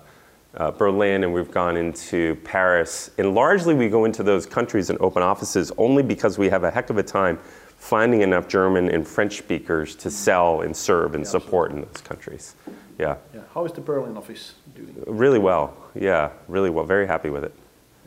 uh, 0.55 0.71
Berlin 0.73 1.25
and 1.25 1.33
we've 1.33 1.51
gone 1.51 1.77
into 1.77 2.37
Paris. 2.45 3.11
And 3.19 3.35
largely 3.35 3.75
we 3.75 3.89
go 3.89 4.05
into 4.05 4.23
those 4.23 4.47
countries 4.47 4.91
and 4.91 4.99
open 5.01 5.23
offices 5.23 5.71
only 5.79 6.03
because 6.03 6.39
we 6.39 6.49
have 6.49 6.65
a 6.65 6.71
heck 6.71 6.91
of 6.91 6.99
a 6.99 7.03
time 7.03 7.39
finding 7.77 8.21
enough 8.21 8.47
German 8.47 8.91
and 8.91 9.07
French 9.07 9.39
speakers 9.39 9.97
to 9.97 10.11
sell 10.11 10.61
and 10.61 10.77
serve 10.77 11.15
and 11.15 11.25
yeah, 11.25 11.31
support 11.31 11.73
in 11.73 11.81
those 11.81 12.03
countries. 12.03 12.55
Yeah. 12.99 13.17
yeah. 13.35 13.41
How 13.55 13.65
is 13.65 13.73
the 13.73 13.81
Berlin 13.81 14.17
office 14.17 14.55
doing? 14.75 14.95
Really 15.07 15.39
well. 15.39 15.75
Yeah, 15.95 16.31
really 16.47 16.69
well. 16.69 16.85
Very 16.85 17.07
happy 17.07 17.31
with 17.31 17.45
it. 17.45 17.55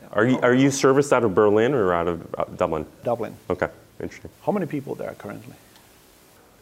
Yeah. 0.00 0.08
Are 0.12 0.26
you 0.26 0.38
are 0.40 0.54
you 0.54 0.70
serviced 0.70 1.12
out 1.12 1.24
of 1.24 1.34
Berlin 1.34 1.74
or 1.74 1.92
out 1.92 2.06
of 2.06 2.34
uh, 2.38 2.44
Dublin? 2.56 2.86
Dublin. 3.02 3.34
Okay, 3.50 3.68
interesting. 4.00 4.30
How 4.46 4.52
many 4.52 4.66
people 4.66 4.94
there 4.94 5.12
currently? 5.18 5.56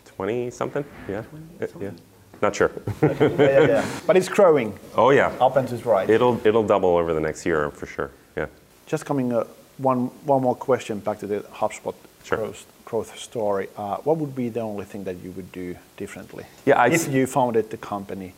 Twenty 0.07 0.51
something. 0.51 0.85
Yeah. 1.09 1.23
20 1.23 1.45
something? 1.61 1.83
Yeah. 1.83 2.12
Not 2.43 2.57
sure. 2.57 2.73
yeah, 3.03 3.17
yeah, 3.39 3.67
yeah. 3.67 3.87
But 4.07 4.17
it's 4.17 4.29
growing. 4.29 4.77
Oh 4.97 5.11
yeah. 5.11 5.33
Up 5.41 5.57
and 5.57 5.69
to 5.69 5.77
the 5.77 5.89
right. 5.89 6.11
It'll 6.11 6.45
it'll 6.45 6.67
double 6.67 6.97
over 6.97 7.15
the 7.15 7.21
next 7.21 7.47
year 7.47 7.71
for 7.71 7.87
sure. 7.87 8.11
Yeah. 8.37 8.47
Just 8.87 9.07
coming 9.07 9.33
uh, 9.33 9.45
one 9.79 10.11
one 10.27 10.43
more 10.43 10.57
question 10.57 10.99
back 10.99 11.21
to 11.21 11.27
the 11.27 11.41
HubSpot 11.41 11.95
sure. 12.25 12.39
growth 12.39 12.67
growth 12.85 13.19
story, 13.19 13.69
uh, 13.77 13.97
what 13.99 14.19
would 14.19 14.35
be 14.35 14.51
the 14.51 14.61
only 14.61 14.85
thing 14.85 15.05
that 15.05 15.17
you 15.25 15.31
would 15.33 15.51
do 15.53 15.75
differently? 15.97 16.45
Yeah, 16.67 16.79
I 16.79 16.89
if 16.89 17.09
you 17.09 17.27
founded 17.27 17.71
the 17.71 17.79
company, 17.79 18.35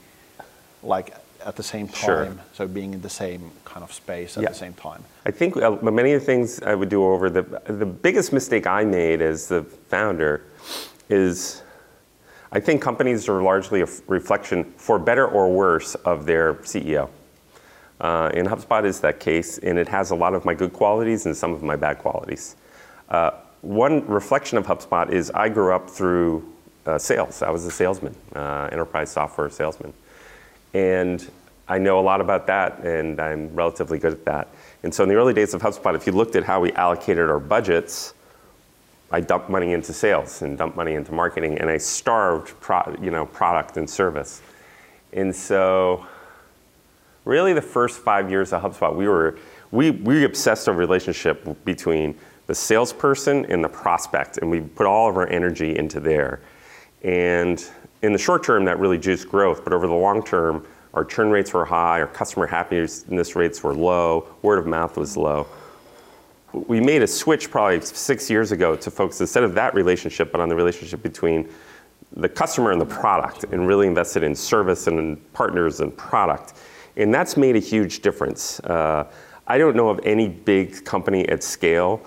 like 0.83 1.14
at 1.45 1.57
the 1.57 1.62
same 1.62 1.88
time, 1.88 2.37
sure. 2.37 2.45
so 2.53 2.69
being 2.69 2.95
in 2.95 3.01
the 3.01 3.14
same 3.25 3.51
kind 3.64 3.83
of 3.83 3.93
space 3.93 4.37
at 4.37 4.43
yeah. 4.43 4.51
the 4.51 4.55
same 4.55 4.75
time. 4.75 5.03
I 5.27 5.33
think 5.33 5.57
uh, 5.57 5.71
many 5.83 6.12
of 6.12 6.21
the 6.21 6.27
things 6.27 6.62
I 6.62 6.75
would 6.75 6.90
do 6.90 7.03
over 7.05 7.31
the 7.31 7.43
the 7.83 7.87
biggest 7.87 8.33
mistake 8.33 8.67
I 8.67 8.85
made 8.85 9.23
as 9.23 9.49
the 9.49 9.62
founder 9.88 10.43
is. 11.09 11.62
I 12.52 12.61
think 12.61 12.80
companies 12.80 13.28
are 13.28 13.42
largely 13.42 13.83
a 13.83 13.87
reflection, 14.07 14.64
for 14.76 14.98
better 14.98 15.26
or 15.26 15.52
worse, 15.52 15.94
of 15.96 16.26
their 16.26 16.54
CEO. 16.54 17.09
Uh, 18.00 18.30
and 18.35 18.46
HubSpot 18.46 18.85
is 18.85 19.00
that 19.00 19.20
case, 19.20 19.59
and 19.59 19.78
it 19.78 19.88
has 19.88 20.11
a 20.11 20.14
lot 20.14 20.35
of 20.35 20.44
my 20.44 20.54
good 20.54 20.72
qualities 20.72 21.26
and 21.26 21.37
some 21.37 21.52
of 21.52 21.62
my 21.62 21.76
bad 21.76 21.98
qualities. 21.98 22.57
Uh, 23.09 23.30
one 23.62 24.07
reflection 24.07 24.59
of 24.59 24.66
HubSpot 24.66 25.11
is 25.11 25.30
I 25.30 25.48
grew 25.48 25.72
up 25.72 25.88
through 25.88 26.52
uh, 26.87 26.98
sales. 26.98 27.42
I 27.42 27.50
was 27.50 27.64
a 27.64 27.70
salesman, 27.70 28.14
uh, 28.35 28.68
enterprise 28.70 29.11
software 29.11 29.48
salesman. 29.48 29.92
And 30.74 31.26
I 31.66 31.78
know 31.78 31.98
a 31.98 32.02
lot 32.02 32.20
about 32.20 32.46
that, 32.48 32.80
and 32.80 33.20
I'm 33.20 33.54
relatively 33.54 33.98
good 33.98 34.12
at 34.12 34.24
that. 34.26 34.48
And 34.83 34.92
so 34.92 35.02
in 35.02 35.09
the 35.09 35.14
early 35.14 35.33
days 35.33 35.54
of 35.54 35.62
HubSpot, 35.62 35.94
if 35.94 36.07
you 36.07 36.12
looked 36.12 36.37
at 36.37 36.44
how 36.44 36.61
we 36.61 36.72
allocated 36.72 37.30
our 37.30 37.40
budgets, 37.40 38.12
I 39.11 39.21
dumped 39.21 39.49
money 39.49 39.73
into 39.73 39.93
sales 39.93 40.43
and 40.43 40.59
dumped 40.59 40.77
money 40.77 40.95
into 40.95 41.12
marketing, 41.12 41.59
and 41.59 41.71
I 41.71 41.79
starved 41.79 42.59
pro- 42.61 42.97
you 43.01 43.11
know, 43.11 43.27
product 43.27 43.77
and 43.77 43.88
service. 43.88 44.43
And 45.12 45.35
so 45.35 46.07
really 47.25 47.53
the 47.53 47.62
first 47.62 48.01
five 48.01 48.31
years 48.31 48.53
of 48.53 48.62
HubSpot, 48.62 48.95
we 48.95 49.09
were 49.09 49.38
we, 49.71 49.90
we 49.90 50.25
obsessed 50.25 50.69
on 50.69 50.77
relationship 50.77 51.64
between 51.64 52.17
the 52.47 52.55
salesperson 52.55 53.45
and 53.47 53.64
the 53.64 53.69
prospect, 53.69 54.38
and 54.38 54.49
we 54.51 54.61
put 54.61 54.87
all 54.87 55.09
of 55.09 55.17
our 55.17 55.27
energy 55.29 55.77
into 55.77 55.99
there. 55.99 56.40
And 57.03 57.64
in 58.03 58.12
the 58.12 58.19
short 58.19 58.45
term, 58.45 58.64
that 58.67 58.79
really 58.79 58.99
juiced 58.99 59.29
growth, 59.29 59.64
but 59.64 59.73
over 59.73 59.87
the 59.87 59.95
long 59.95 60.23
term, 60.23 60.64
our 60.93 61.05
churn 61.05 61.31
rates 61.31 61.53
were 61.53 61.64
high, 61.64 62.01
our 62.01 62.07
customer 62.07 62.47
happiness 62.47 63.35
rates 63.35 63.64
were 63.64 63.75
low, 63.75 64.29
word 64.43 64.59
of 64.59 64.67
mouth 64.67 64.97
was 64.97 65.17
low. 65.17 65.47
We 66.55 66.81
made 66.81 67.03
a 67.03 67.07
switch 67.07 67.51
probably 67.51 67.81
six 67.81 68.31
years 68.31 68.53
ago 68.53 68.77
to 68.77 68.90
focus 68.90 69.21
instead 69.21 69.43
of 69.43 69.55
that 69.55 69.75
relationship, 69.75 70.31
but 70.31 70.40
on 70.40 70.49
the 70.49 70.55
relationship 70.55 71.03
between 71.03 71.49
the 72.17 72.29
customer 72.29 72.71
and 72.71 72.81
the 72.81 72.87
product, 72.87 73.45
and 73.51 73.67
really 73.67 73.88
invested 73.88 74.23
in 74.23 74.37
service 74.37 74.87
and 74.87 74.99
in 74.99 75.17
partners 75.33 75.81
and 75.81 75.97
product. 75.97 76.55
And 76.97 77.12
that's 77.12 77.37
made 77.37 77.57
a 77.57 77.61
huge 77.61 78.01
difference. 78.03 78.61
Uh, 78.61 79.11
I 79.49 79.59
don't 79.59 79.75
know 79.75 79.88
of 79.88 79.99
any 80.05 80.29
big 80.29 80.85
company 80.85 81.29
at 81.29 81.43
scale 81.43 82.01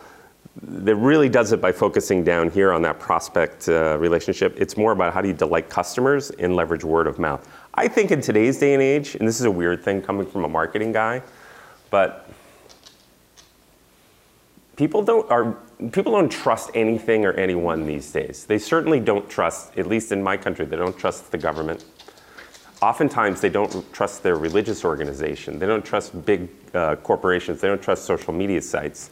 that 0.62 0.96
really 0.96 1.30
does 1.30 1.52
it 1.52 1.62
by 1.62 1.72
focusing 1.72 2.24
down 2.24 2.50
here 2.50 2.72
on 2.72 2.82
that 2.82 3.00
prospect 3.00 3.70
uh, 3.70 3.98
relationship. 4.00 4.60
It's 4.60 4.78
more 4.78 4.92
about 4.92 5.14
how 5.14 5.22
do 5.22 5.28
you 5.28 5.34
delight 5.34 5.70
customers 5.70 6.32
and 6.32 6.56
leverage 6.56 6.84
word 6.84 7.06
of 7.06 7.20
mouth. 7.20 7.48
I 7.76 7.88
think 7.88 8.12
in 8.12 8.22
today's 8.22 8.58
day 8.58 8.74
and 8.74 8.82
age, 8.82 9.16
and 9.16 9.28
this 9.28 9.40
is 9.40 9.46
a 9.46 9.52
weird 9.52 9.84
thing 9.84 10.02
coming 10.02 10.26
from 10.26 10.46
a 10.46 10.50
marketing 10.50 10.94
guy, 10.94 11.22
but 11.92 12.30
people 14.78 15.04
don't 15.04 15.30
are 15.30 15.58
people 15.92 16.14
don't 16.14 16.32
trust 16.32 16.72
anything 16.74 17.26
or 17.26 17.34
anyone 17.34 17.86
these 17.86 18.10
days. 18.12 18.46
They 18.46 18.58
certainly 18.58 19.02
don't 19.02 19.30
trust, 19.30 19.78
at 19.78 19.88
least 19.88 20.14
in 20.14 20.24
my 20.24 20.38
country, 20.38 20.66
they 20.66 20.78
don't 20.78 20.98
trust 20.98 21.32
the 21.32 21.38
government. 21.38 21.84
Oftentimes, 22.82 23.42
they 23.42 23.50
don't 23.50 23.92
trust 23.92 24.24
their 24.24 24.38
religious 24.38 24.86
organization. 24.86 25.60
They 25.60 25.66
don't 25.66 25.84
trust 25.84 26.26
big 26.26 26.48
uh, 26.74 26.96
corporations. 26.98 27.60
They 27.60 27.68
don't 27.68 27.82
trust 27.82 28.06
social 28.06 28.34
media 28.34 28.62
sites 28.62 29.10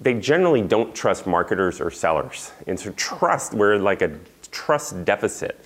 they 0.00 0.14
generally 0.14 0.62
don't 0.62 0.94
trust 0.94 1.26
marketers 1.26 1.80
or 1.80 1.90
sellers. 1.90 2.52
And 2.66 2.80
so 2.80 2.90
trust, 2.92 3.52
we're 3.52 3.76
like 3.76 4.02
a 4.02 4.18
trust 4.50 5.04
deficit. 5.04 5.64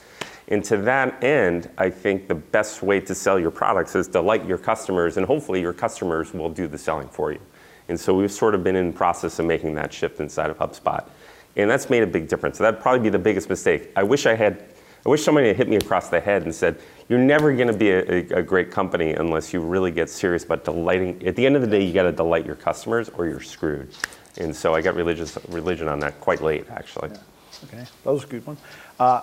And 0.48 0.62
to 0.64 0.76
that 0.78 1.22
end, 1.22 1.70
I 1.78 1.88
think 1.88 2.28
the 2.28 2.34
best 2.34 2.82
way 2.82 3.00
to 3.00 3.14
sell 3.14 3.38
your 3.38 3.52
products 3.52 3.94
is 3.94 4.06
to 4.08 4.12
delight 4.14 4.44
your 4.44 4.58
customers, 4.58 5.16
and 5.16 5.24
hopefully 5.24 5.60
your 5.60 5.72
customers 5.72 6.34
will 6.34 6.50
do 6.50 6.66
the 6.66 6.76
selling 6.76 7.08
for 7.08 7.32
you. 7.32 7.40
And 7.88 7.98
so 7.98 8.14
we've 8.14 8.32
sort 8.32 8.54
of 8.54 8.64
been 8.64 8.76
in 8.76 8.92
process 8.92 9.38
of 9.38 9.46
making 9.46 9.74
that 9.74 9.92
shift 9.92 10.20
inside 10.20 10.50
of 10.50 10.58
HubSpot. 10.58 11.06
And 11.56 11.70
that's 11.70 11.90
made 11.90 12.02
a 12.02 12.06
big 12.06 12.28
difference. 12.28 12.58
So 12.58 12.64
that'd 12.64 12.80
probably 12.80 13.00
be 13.00 13.10
the 13.10 13.18
biggest 13.18 13.48
mistake. 13.48 13.90
I 13.94 14.02
wish 14.02 14.26
I 14.26 14.34
had, 14.34 14.64
I 15.06 15.08
wish 15.08 15.22
somebody 15.22 15.48
had 15.48 15.56
hit 15.56 15.68
me 15.68 15.76
across 15.76 16.08
the 16.08 16.20
head 16.20 16.42
and 16.42 16.54
said, 16.54 16.80
you're 17.08 17.18
never 17.18 17.54
going 17.54 17.68
to 17.68 17.76
be 17.76 17.90
a, 17.90 18.02
a, 18.02 18.38
a, 18.38 18.42
great 18.42 18.70
company 18.70 19.12
unless 19.12 19.52
you 19.52 19.60
really 19.60 19.90
get 19.90 20.08
serious 20.08 20.44
about 20.44 20.64
delighting. 20.64 21.24
At 21.26 21.36
the 21.36 21.44
end 21.44 21.54
of 21.54 21.62
the 21.62 21.68
day, 21.68 21.84
you 21.84 21.92
got 21.92 22.04
to 22.04 22.12
delight 22.12 22.46
your 22.46 22.56
customers 22.56 23.10
or 23.10 23.26
you're 23.26 23.42
screwed. 23.42 23.94
And 24.38 24.56
so 24.56 24.74
I 24.74 24.80
got 24.80 24.94
religious 24.94 25.38
religion 25.48 25.86
on 25.86 26.00
that 26.00 26.18
quite 26.20 26.42
late, 26.42 26.68
actually. 26.70 27.10
Yeah. 27.10 27.18
Okay, 27.64 27.84
that 28.04 28.12
was 28.12 28.24
a 28.24 28.26
good 28.26 28.46
one. 28.46 28.56
Uh, 28.98 29.22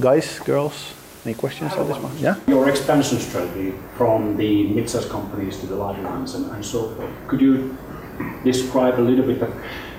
guys, 0.00 0.38
girls, 0.40 0.94
any 1.24 1.34
questions 1.34 1.72
at 1.72 1.86
this 1.86 1.98
one? 1.98 2.16
Yeah. 2.18 2.36
Your 2.46 2.68
expansion 2.68 3.18
strategy 3.18 3.74
from 3.96 4.36
the 4.36 4.66
mid-sized 4.68 5.08
companies 5.08 5.58
to 5.60 5.66
the 5.66 5.76
larger 5.76 6.02
ones 6.02 6.34
and, 6.34 6.50
and 6.50 6.64
so 6.64 6.88
forth. 6.94 7.10
Could 7.28 7.40
you 7.40 7.76
describe 8.44 8.98
a 8.98 9.02
little 9.02 9.24
bit 9.24 9.42
of 9.42 9.52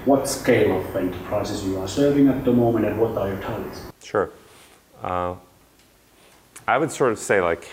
what 0.05 0.27
scale 0.27 0.79
of 0.79 0.95
enterprises 0.95 1.63
you 1.63 1.79
are 1.79 1.87
serving 1.87 2.27
at 2.27 2.43
the 2.43 2.51
moment 2.51 2.85
and 2.85 2.99
what 2.99 3.17
are 3.17 3.29
your 3.29 3.41
targets? 3.41 3.81
Sure. 4.03 4.31
Uh, 5.01 5.35
I 6.67 6.77
would 6.77 6.91
sort 6.91 7.11
of 7.11 7.19
say 7.19 7.41
like 7.41 7.69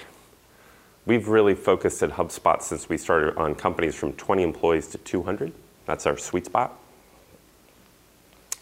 we've 1.06 1.28
really 1.28 1.54
focused 1.54 2.02
at 2.02 2.10
HubSpot 2.10 2.62
since 2.62 2.88
we 2.88 2.98
started 2.98 3.36
on 3.36 3.54
companies 3.54 3.94
from 3.94 4.12
20 4.12 4.42
employees 4.42 4.86
to 4.88 4.98
200. 4.98 5.52
That's 5.86 6.06
our 6.06 6.16
sweet 6.16 6.46
spot. 6.46 6.78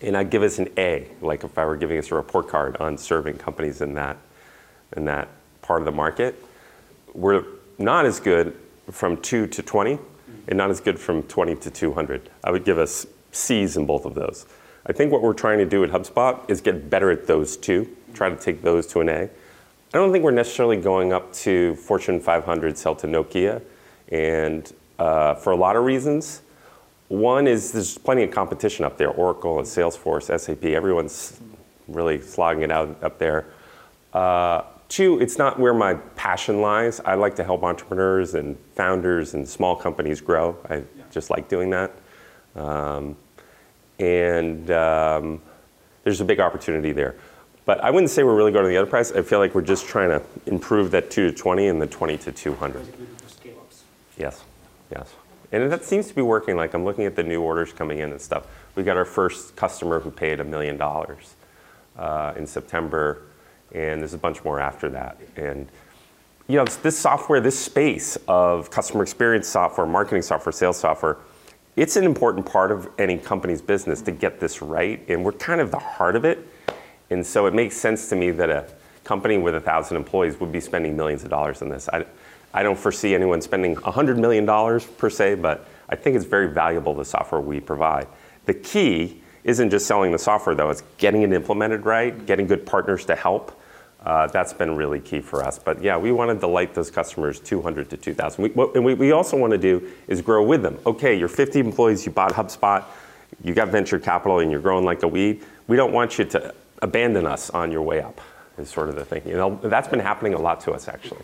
And 0.00 0.16
I'd 0.16 0.30
give 0.30 0.42
us 0.42 0.58
an 0.58 0.68
A, 0.78 1.08
like 1.20 1.44
if 1.44 1.58
I 1.58 1.64
were 1.64 1.76
giving 1.76 1.98
us 1.98 2.10
a 2.10 2.14
report 2.14 2.48
card 2.48 2.76
on 2.76 2.96
serving 2.96 3.36
companies 3.36 3.80
in 3.80 3.94
that, 3.94 4.16
in 4.96 5.04
that 5.06 5.28
part 5.62 5.80
of 5.80 5.86
the 5.86 5.92
market. 5.92 6.42
We're 7.14 7.44
not 7.78 8.06
as 8.06 8.20
good 8.20 8.56
from 8.90 9.16
2 9.18 9.46
to 9.46 9.62
20, 9.62 9.98
and 10.48 10.56
not 10.56 10.70
as 10.70 10.80
good 10.80 10.98
from 10.98 11.22
20 11.24 11.56
to 11.56 11.70
200. 11.70 12.30
I 12.42 12.50
would 12.50 12.64
give 12.64 12.78
us 12.78 13.06
C's 13.32 13.76
in 13.76 13.86
both 13.86 14.04
of 14.04 14.14
those. 14.14 14.46
I 14.86 14.92
think 14.92 15.12
what 15.12 15.20
we're 15.20 15.34
trying 15.34 15.58
to 15.58 15.66
do 15.66 15.84
at 15.84 15.90
HubSpot 15.90 16.48
is 16.48 16.60
get 16.60 16.88
better 16.88 17.10
at 17.10 17.26
those 17.26 17.56
two, 17.56 17.88
try 18.14 18.30
to 18.30 18.36
take 18.36 18.62
those 18.62 18.86
to 18.88 19.00
an 19.00 19.08
A. 19.10 19.22
I 19.24 19.98
don't 19.98 20.12
think 20.12 20.24
we're 20.24 20.30
necessarily 20.30 20.76
going 20.76 21.12
up 21.12 21.32
to 21.34 21.74
Fortune 21.76 22.20
500, 22.20 22.76
sell 22.76 22.94
to 22.96 23.06
Nokia, 23.06 23.62
and 24.10 24.72
uh, 24.98 25.34
for 25.34 25.52
a 25.52 25.56
lot 25.56 25.76
of 25.76 25.84
reasons. 25.84 26.42
One 27.08 27.46
is 27.46 27.72
there's 27.72 27.96
plenty 27.96 28.22
of 28.22 28.30
competition 28.30 28.84
up 28.84 28.98
there. 28.98 29.08
Oracle 29.08 29.58
and 29.58 29.66
Salesforce, 29.66 30.38
SAP, 30.38 30.64
everyone's 30.64 31.40
really 31.86 32.20
slogging 32.20 32.64
it 32.64 32.70
out 32.70 33.02
up 33.02 33.18
there. 33.18 33.46
Uh, 34.12 34.62
two, 34.88 35.20
it's 35.20 35.38
not 35.38 35.58
where 35.58 35.74
my 35.74 35.94
passion 36.16 36.60
lies. 36.60 37.00
I 37.00 37.14
like 37.14 37.36
to 37.36 37.44
help 37.44 37.62
entrepreneurs 37.62 38.34
and 38.34 38.56
founders 38.74 39.34
and 39.34 39.48
small 39.48 39.76
companies 39.76 40.20
grow. 40.20 40.56
I 40.68 40.76
yeah. 40.76 40.82
just 41.10 41.30
like 41.30 41.48
doing 41.48 41.70
that. 41.70 41.92
Um, 42.56 43.16
and 43.98 44.70
um, 44.70 45.42
there's 46.04 46.20
a 46.20 46.24
big 46.24 46.40
opportunity 46.40 46.92
there. 46.92 47.16
But 47.64 47.80
I 47.84 47.90
wouldn't 47.90 48.10
say 48.10 48.22
we're 48.22 48.34
really 48.34 48.52
going 48.52 48.64
to 48.64 48.70
the 48.70 48.76
enterprise. 48.76 49.12
I 49.12 49.20
feel 49.22 49.40
like 49.40 49.54
we're 49.54 49.60
just 49.60 49.86
trying 49.86 50.08
to 50.08 50.22
improve 50.46 50.90
that 50.92 51.10
2 51.10 51.30
to 51.30 51.36
20 51.36 51.68
and 51.68 51.82
the 51.82 51.86
20 51.86 52.16
to 52.18 52.32
200. 52.32 52.86
Yes, 54.16 54.42
yes. 54.90 55.14
And 55.52 55.70
that 55.70 55.84
seems 55.84 56.08
to 56.08 56.14
be 56.14 56.22
working. 56.22 56.56
Like 56.56 56.74
I'm 56.74 56.84
looking 56.84 57.04
at 57.04 57.14
the 57.14 57.22
new 57.22 57.42
orders 57.42 57.72
coming 57.72 57.98
in 57.98 58.10
and 58.10 58.20
stuff. 58.20 58.46
We 58.74 58.82
got 58.82 58.96
our 58.96 59.04
first 59.04 59.54
customer 59.56 60.00
who 60.00 60.10
paid 60.10 60.40
a 60.40 60.44
million 60.44 60.76
dollars 60.76 61.34
uh, 61.98 62.32
in 62.36 62.46
September, 62.46 63.22
and 63.74 64.00
there's 64.00 64.14
a 64.14 64.18
bunch 64.18 64.44
more 64.44 64.60
after 64.60 64.88
that. 64.90 65.18
And 65.36 65.68
you 66.46 66.56
know, 66.56 66.64
this 66.64 66.98
software, 66.98 67.40
this 67.40 67.58
space 67.58 68.16
of 68.26 68.70
customer 68.70 69.02
experience 69.02 69.46
software, 69.46 69.86
marketing 69.86 70.22
software, 70.22 70.52
sales 70.52 70.78
software, 70.78 71.18
it's 71.76 71.96
an 71.96 72.04
important 72.04 72.46
part 72.46 72.72
of 72.72 72.88
any 72.98 73.18
company's 73.18 73.62
business 73.62 74.02
to 74.02 74.10
get 74.10 74.40
this 74.40 74.62
right, 74.62 75.04
and 75.08 75.24
we're 75.24 75.32
kind 75.32 75.60
of 75.60 75.70
the 75.70 75.78
heart 75.78 76.16
of 76.16 76.24
it. 76.24 76.38
And 77.10 77.24
so 77.24 77.46
it 77.46 77.54
makes 77.54 77.76
sense 77.76 78.08
to 78.08 78.16
me 78.16 78.30
that 78.32 78.50
a 78.50 78.66
company 79.04 79.38
with 79.38 79.54
a 79.54 79.60
thousand 79.60 79.96
employees 79.96 80.40
would 80.40 80.50
be 80.50 80.60
spending 80.60 80.96
millions 80.96 81.22
of 81.22 81.30
dollars 81.30 81.62
on 81.62 81.68
this. 81.68 81.88
I, 81.92 82.04
I 82.52 82.62
don't 82.62 82.78
foresee 82.78 83.14
anyone 83.14 83.40
spending 83.40 83.76
$100 83.76 84.18
million 84.18 84.46
per 84.96 85.10
se, 85.10 85.36
but 85.36 85.68
I 85.88 85.96
think 85.96 86.16
it's 86.16 86.24
very 86.24 86.48
valuable, 86.48 86.94
the 86.94 87.04
software 87.04 87.40
we 87.40 87.60
provide. 87.60 88.08
The 88.46 88.54
key 88.54 89.22
isn't 89.44 89.70
just 89.70 89.86
selling 89.86 90.12
the 90.12 90.18
software, 90.18 90.54
though, 90.54 90.70
it's 90.70 90.82
getting 90.96 91.22
it 91.22 91.32
implemented 91.32 91.86
right, 91.86 92.26
getting 92.26 92.46
good 92.46 92.66
partners 92.66 93.04
to 93.06 93.14
help. 93.14 93.57
Uh, 94.08 94.26
that's 94.26 94.54
been 94.54 94.74
really 94.74 95.00
key 95.00 95.20
for 95.20 95.44
us. 95.44 95.58
But 95.58 95.82
yeah, 95.82 95.98
we 95.98 96.12
want 96.12 96.30
to 96.30 96.34
delight 96.34 96.72
those 96.72 96.90
customers 96.90 97.38
200 97.40 97.90
to 97.90 97.96
2,000. 97.98 98.42
We, 98.42 98.48
what 98.50 98.82
we, 98.82 98.94
we 98.94 99.12
also 99.12 99.36
want 99.36 99.50
to 99.50 99.58
do 99.58 99.86
is 100.08 100.22
grow 100.22 100.42
with 100.42 100.62
them. 100.62 100.78
Okay, 100.86 101.18
you're 101.18 101.28
50 101.28 101.60
employees, 101.60 102.06
you 102.06 102.12
bought 102.12 102.32
HubSpot, 102.32 102.84
you 103.44 103.52
got 103.52 103.68
venture 103.68 103.98
capital, 103.98 104.38
and 104.38 104.50
you're 104.50 104.62
growing 104.62 104.86
like 104.86 105.02
a 105.02 105.08
weed. 105.08 105.44
We 105.66 105.76
don't 105.76 105.92
want 105.92 106.18
you 106.18 106.24
to 106.24 106.54
abandon 106.80 107.26
us 107.26 107.50
on 107.50 107.70
your 107.70 107.82
way 107.82 108.00
up, 108.00 108.18
is 108.56 108.70
sort 108.70 108.88
of 108.88 108.94
the 108.94 109.04
thinking. 109.04 109.34
That's 109.62 109.88
been 109.88 110.00
happening 110.00 110.32
a 110.32 110.40
lot 110.40 110.62
to 110.62 110.72
us, 110.72 110.88
actually 110.88 111.22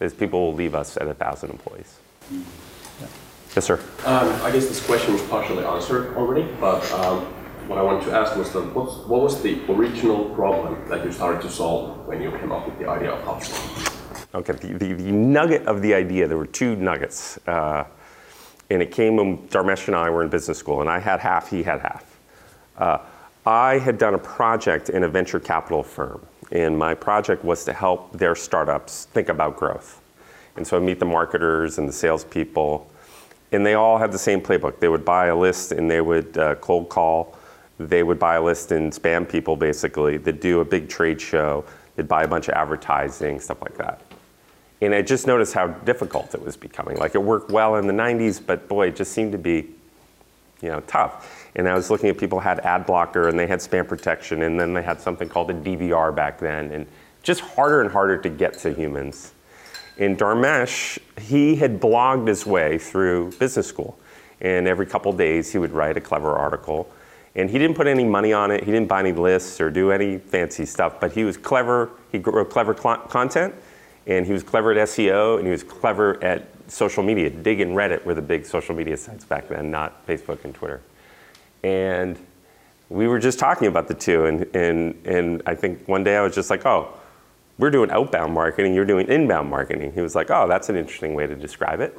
is 0.00 0.12
people 0.12 0.40
will 0.40 0.54
leave 0.54 0.74
us 0.74 0.96
at 0.96 1.06
1,000 1.06 1.50
employees. 1.50 1.98
Yeah. 2.30 2.38
Yes, 3.54 3.64
sir. 3.64 3.80
Um, 4.04 4.28
I 4.42 4.50
guess 4.50 4.66
this 4.68 4.84
question 4.84 5.14
was 5.14 5.22
partially 5.22 5.64
answered 5.64 6.14
already, 6.16 6.46
but 6.60 6.90
um, 6.92 7.32
what 7.68 7.78
I 7.78 7.82
wanted 7.82 8.04
to 8.06 8.12
ask 8.12 8.36
was 8.36 8.52
that 8.52 8.62
what 8.74 9.08
was 9.08 9.42
the 9.42 9.60
original 9.70 10.26
problem 10.34 10.88
that 10.88 11.04
you 11.04 11.12
started 11.12 11.42
to 11.42 11.50
solve 11.50 12.06
when 12.06 12.22
you 12.22 12.30
came 12.32 12.52
up 12.52 12.66
with 12.66 12.78
the 12.78 12.88
idea 12.88 13.12
of 13.12 13.24
HubSpot? 13.24 13.94
Okay, 14.34 14.52
the, 14.52 14.78
the, 14.78 14.92
the, 14.94 15.12
nugget 15.12 15.66
of 15.66 15.82
the 15.82 15.94
idea, 15.94 16.26
there 16.28 16.38
were 16.38 16.46
two 16.46 16.76
nuggets. 16.76 17.38
Uh, 17.46 17.84
and 18.70 18.82
it 18.82 18.90
came 18.90 19.16
when 19.16 19.38
Dharmesh 19.48 19.86
and 19.86 19.96
I 19.96 20.10
were 20.10 20.22
in 20.22 20.28
business 20.28 20.58
school, 20.58 20.80
and 20.80 20.90
I 20.90 20.98
had 20.98 21.20
half, 21.20 21.48
he 21.48 21.62
had 21.62 21.80
half. 21.80 22.18
Uh, 22.76 22.98
I 23.46 23.78
had 23.78 23.96
done 23.96 24.14
a 24.14 24.18
project 24.18 24.90
in 24.90 25.04
a 25.04 25.08
venture 25.08 25.40
capital 25.40 25.82
firm 25.82 26.20
and 26.52 26.78
my 26.78 26.94
project 26.94 27.44
was 27.44 27.64
to 27.64 27.72
help 27.72 28.12
their 28.12 28.34
startups 28.34 29.06
think 29.06 29.28
about 29.28 29.56
growth. 29.56 30.00
And 30.56 30.66
so 30.66 30.76
I 30.76 30.80
meet 30.80 30.98
the 30.98 31.06
marketers 31.06 31.78
and 31.78 31.88
the 31.88 31.92
salespeople, 31.92 32.88
and 33.52 33.64
they 33.64 33.74
all 33.74 33.98
had 33.98 34.12
the 34.12 34.18
same 34.18 34.40
playbook. 34.40 34.80
They 34.80 34.88
would 34.88 35.04
buy 35.04 35.26
a 35.26 35.36
list 35.36 35.72
and 35.72 35.90
they 35.90 36.00
would 36.00 36.36
uh, 36.38 36.54
cold 36.56 36.88
call. 36.88 37.35
They 37.78 38.02
would 38.02 38.18
buy 38.18 38.36
a 38.36 38.42
list 38.42 38.72
and 38.72 38.92
spam 38.92 39.28
people 39.28 39.56
basically. 39.56 40.16
They'd 40.16 40.40
do 40.40 40.60
a 40.60 40.64
big 40.64 40.88
trade 40.88 41.20
show. 41.20 41.64
They'd 41.94 42.08
buy 42.08 42.24
a 42.24 42.28
bunch 42.28 42.48
of 42.48 42.54
advertising, 42.54 43.40
stuff 43.40 43.60
like 43.62 43.76
that. 43.78 44.02
And 44.80 44.94
I 44.94 45.02
just 45.02 45.26
noticed 45.26 45.54
how 45.54 45.68
difficult 45.68 46.34
it 46.34 46.42
was 46.42 46.56
becoming. 46.56 46.98
Like 46.98 47.14
it 47.14 47.22
worked 47.22 47.50
well 47.50 47.76
in 47.76 47.86
the 47.86 47.92
90s, 47.92 48.44
but 48.44 48.68
boy, 48.68 48.88
it 48.88 48.96
just 48.96 49.12
seemed 49.12 49.32
to 49.32 49.38
be, 49.38 49.68
you 50.60 50.68
know, 50.68 50.80
tough 50.80 51.46
and 51.56 51.66
I 51.66 51.74
was 51.74 51.90
looking 51.90 52.10
at 52.10 52.18
people 52.18 52.38
had 52.38 52.60
ad 52.60 52.84
blocker 52.84 53.28
and 53.28 53.38
they 53.38 53.46
had 53.46 53.60
spam 53.60 53.88
protection 53.88 54.42
and 54.42 54.60
then 54.60 54.74
they 54.74 54.82
had 54.82 55.00
something 55.00 55.28
called 55.28 55.50
a 55.50 55.54
DVR 55.54 56.14
back 56.14 56.38
then 56.38 56.70
and 56.70 56.86
just 57.22 57.40
harder 57.40 57.80
and 57.80 57.90
harder 57.90 58.18
to 58.18 58.28
get 58.28 58.58
to 58.58 58.72
humans. 58.72 59.32
In 59.96 60.16
Dharmesh, 60.16 60.98
he 61.18 61.56
had 61.56 61.80
blogged 61.80 62.28
his 62.28 62.44
way 62.44 62.76
through 62.76 63.32
business 63.32 63.66
school 63.66 63.98
and 64.42 64.68
every 64.68 64.84
couple 64.84 65.12
days 65.14 65.50
he 65.50 65.58
would 65.58 65.72
write 65.72 65.96
a 65.96 66.00
clever 66.00 66.34
article 66.36 66.90
and 67.36 67.50
he 67.50 67.58
didn't 67.58 67.76
put 67.76 67.86
any 67.86 68.02
money 68.02 68.32
on 68.32 68.50
it, 68.50 68.64
he 68.64 68.72
didn't 68.72 68.88
buy 68.88 69.00
any 69.00 69.12
lists 69.12 69.60
or 69.60 69.70
do 69.70 69.92
any 69.92 70.18
fancy 70.18 70.64
stuff, 70.64 70.98
but 70.98 71.12
he 71.12 71.22
was 71.22 71.36
clever, 71.36 71.90
he 72.10 72.18
wrote 72.18 72.50
clever 72.50 72.74
cl- 72.74 72.96
content 72.96 73.54
and 74.06 74.26
he 74.26 74.32
was 74.32 74.42
clever 74.42 74.72
at 74.72 74.88
SEO 74.88 75.36
and 75.36 75.46
he 75.46 75.52
was 75.52 75.62
clever 75.62 76.22
at 76.24 76.48
social 76.66 77.02
media. 77.02 77.28
Digg 77.28 77.60
and 77.60 77.76
Reddit 77.76 78.04
were 78.04 78.14
the 78.14 78.22
big 78.22 78.46
social 78.46 78.74
media 78.74 78.96
sites 78.96 79.24
back 79.24 79.48
then, 79.48 79.70
not 79.70 80.06
Facebook 80.06 80.44
and 80.44 80.54
Twitter. 80.54 80.80
And 81.62 82.18
we 82.88 83.06
were 83.06 83.18
just 83.18 83.38
talking 83.38 83.68
about 83.68 83.86
the 83.88 83.94
two. 83.94 84.24
And, 84.24 84.56
and, 84.56 85.06
and 85.06 85.42
I 85.44 85.54
think 85.54 85.86
one 85.86 86.04
day 86.04 86.16
I 86.16 86.22
was 86.22 86.34
just 86.34 86.48
like, 86.48 86.64
oh, 86.64 86.88
we're 87.58 87.70
doing 87.70 87.90
outbound 87.90 88.32
marketing, 88.32 88.74
you're 88.74 88.84
doing 88.84 89.08
inbound 89.08 89.50
marketing. 89.50 89.92
He 89.92 90.00
was 90.00 90.14
like, 90.14 90.30
oh, 90.30 90.46
that's 90.48 90.68
an 90.68 90.76
interesting 90.76 91.14
way 91.14 91.26
to 91.26 91.34
describe 91.34 91.80
it. 91.80 91.96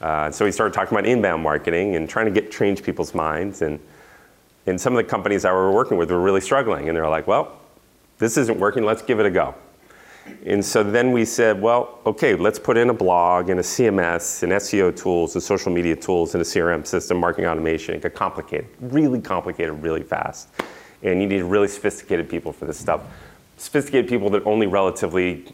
Uh, 0.00 0.30
so 0.30 0.44
we 0.44 0.52
started 0.52 0.74
talking 0.74 0.96
about 0.96 1.06
inbound 1.06 1.42
marketing 1.42 1.96
and 1.96 2.08
trying 2.08 2.26
to 2.26 2.32
get 2.32 2.52
change 2.52 2.82
people's 2.82 3.14
minds. 3.14 3.62
And 3.62 3.80
And 4.68 4.78
some 4.78 4.92
of 4.92 4.98
the 4.98 5.08
companies 5.08 5.42
that 5.42 5.52
we 5.52 5.56
were 5.56 5.72
working 5.72 5.96
with 5.96 6.10
were 6.10 6.20
really 6.20 6.42
struggling, 6.42 6.88
and 6.88 6.96
they 6.96 7.00
were 7.00 7.08
like, 7.08 7.26
well, 7.26 7.58
this 8.18 8.36
isn't 8.36 8.58
working, 8.58 8.84
let's 8.84 9.00
give 9.00 9.18
it 9.18 9.24
a 9.24 9.30
go. 9.30 9.54
And 10.44 10.62
so 10.62 10.82
then 10.82 11.10
we 11.10 11.24
said, 11.24 11.62
well, 11.62 12.00
okay, 12.04 12.34
let's 12.34 12.58
put 12.58 12.76
in 12.76 12.90
a 12.90 12.94
blog 12.94 13.48
and 13.48 13.60
a 13.60 13.62
CMS 13.62 14.42
and 14.42 14.52
SEO 14.52 14.94
tools 14.94 15.34
and 15.34 15.42
social 15.42 15.72
media 15.72 15.96
tools 15.96 16.34
and 16.34 16.42
a 16.42 16.44
CRM 16.44 16.86
system, 16.86 17.16
marketing 17.16 17.48
automation. 17.48 17.94
It 17.94 18.02
got 18.02 18.12
complicated, 18.12 18.66
really 18.78 19.22
complicated, 19.22 19.82
really 19.82 20.02
fast. 20.02 20.48
And 21.02 21.22
you 21.22 21.26
need 21.26 21.42
really 21.42 21.68
sophisticated 21.68 22.28
people 22.28 22.52
for 22.52 22.66
this 22.66 22.78
stuff. 22.78 23.00
Sophisticated 23.56 24.06
people 24.06 24.28
that 24.30 24.44
only 24.44 24.66
relatively 24.66 25.46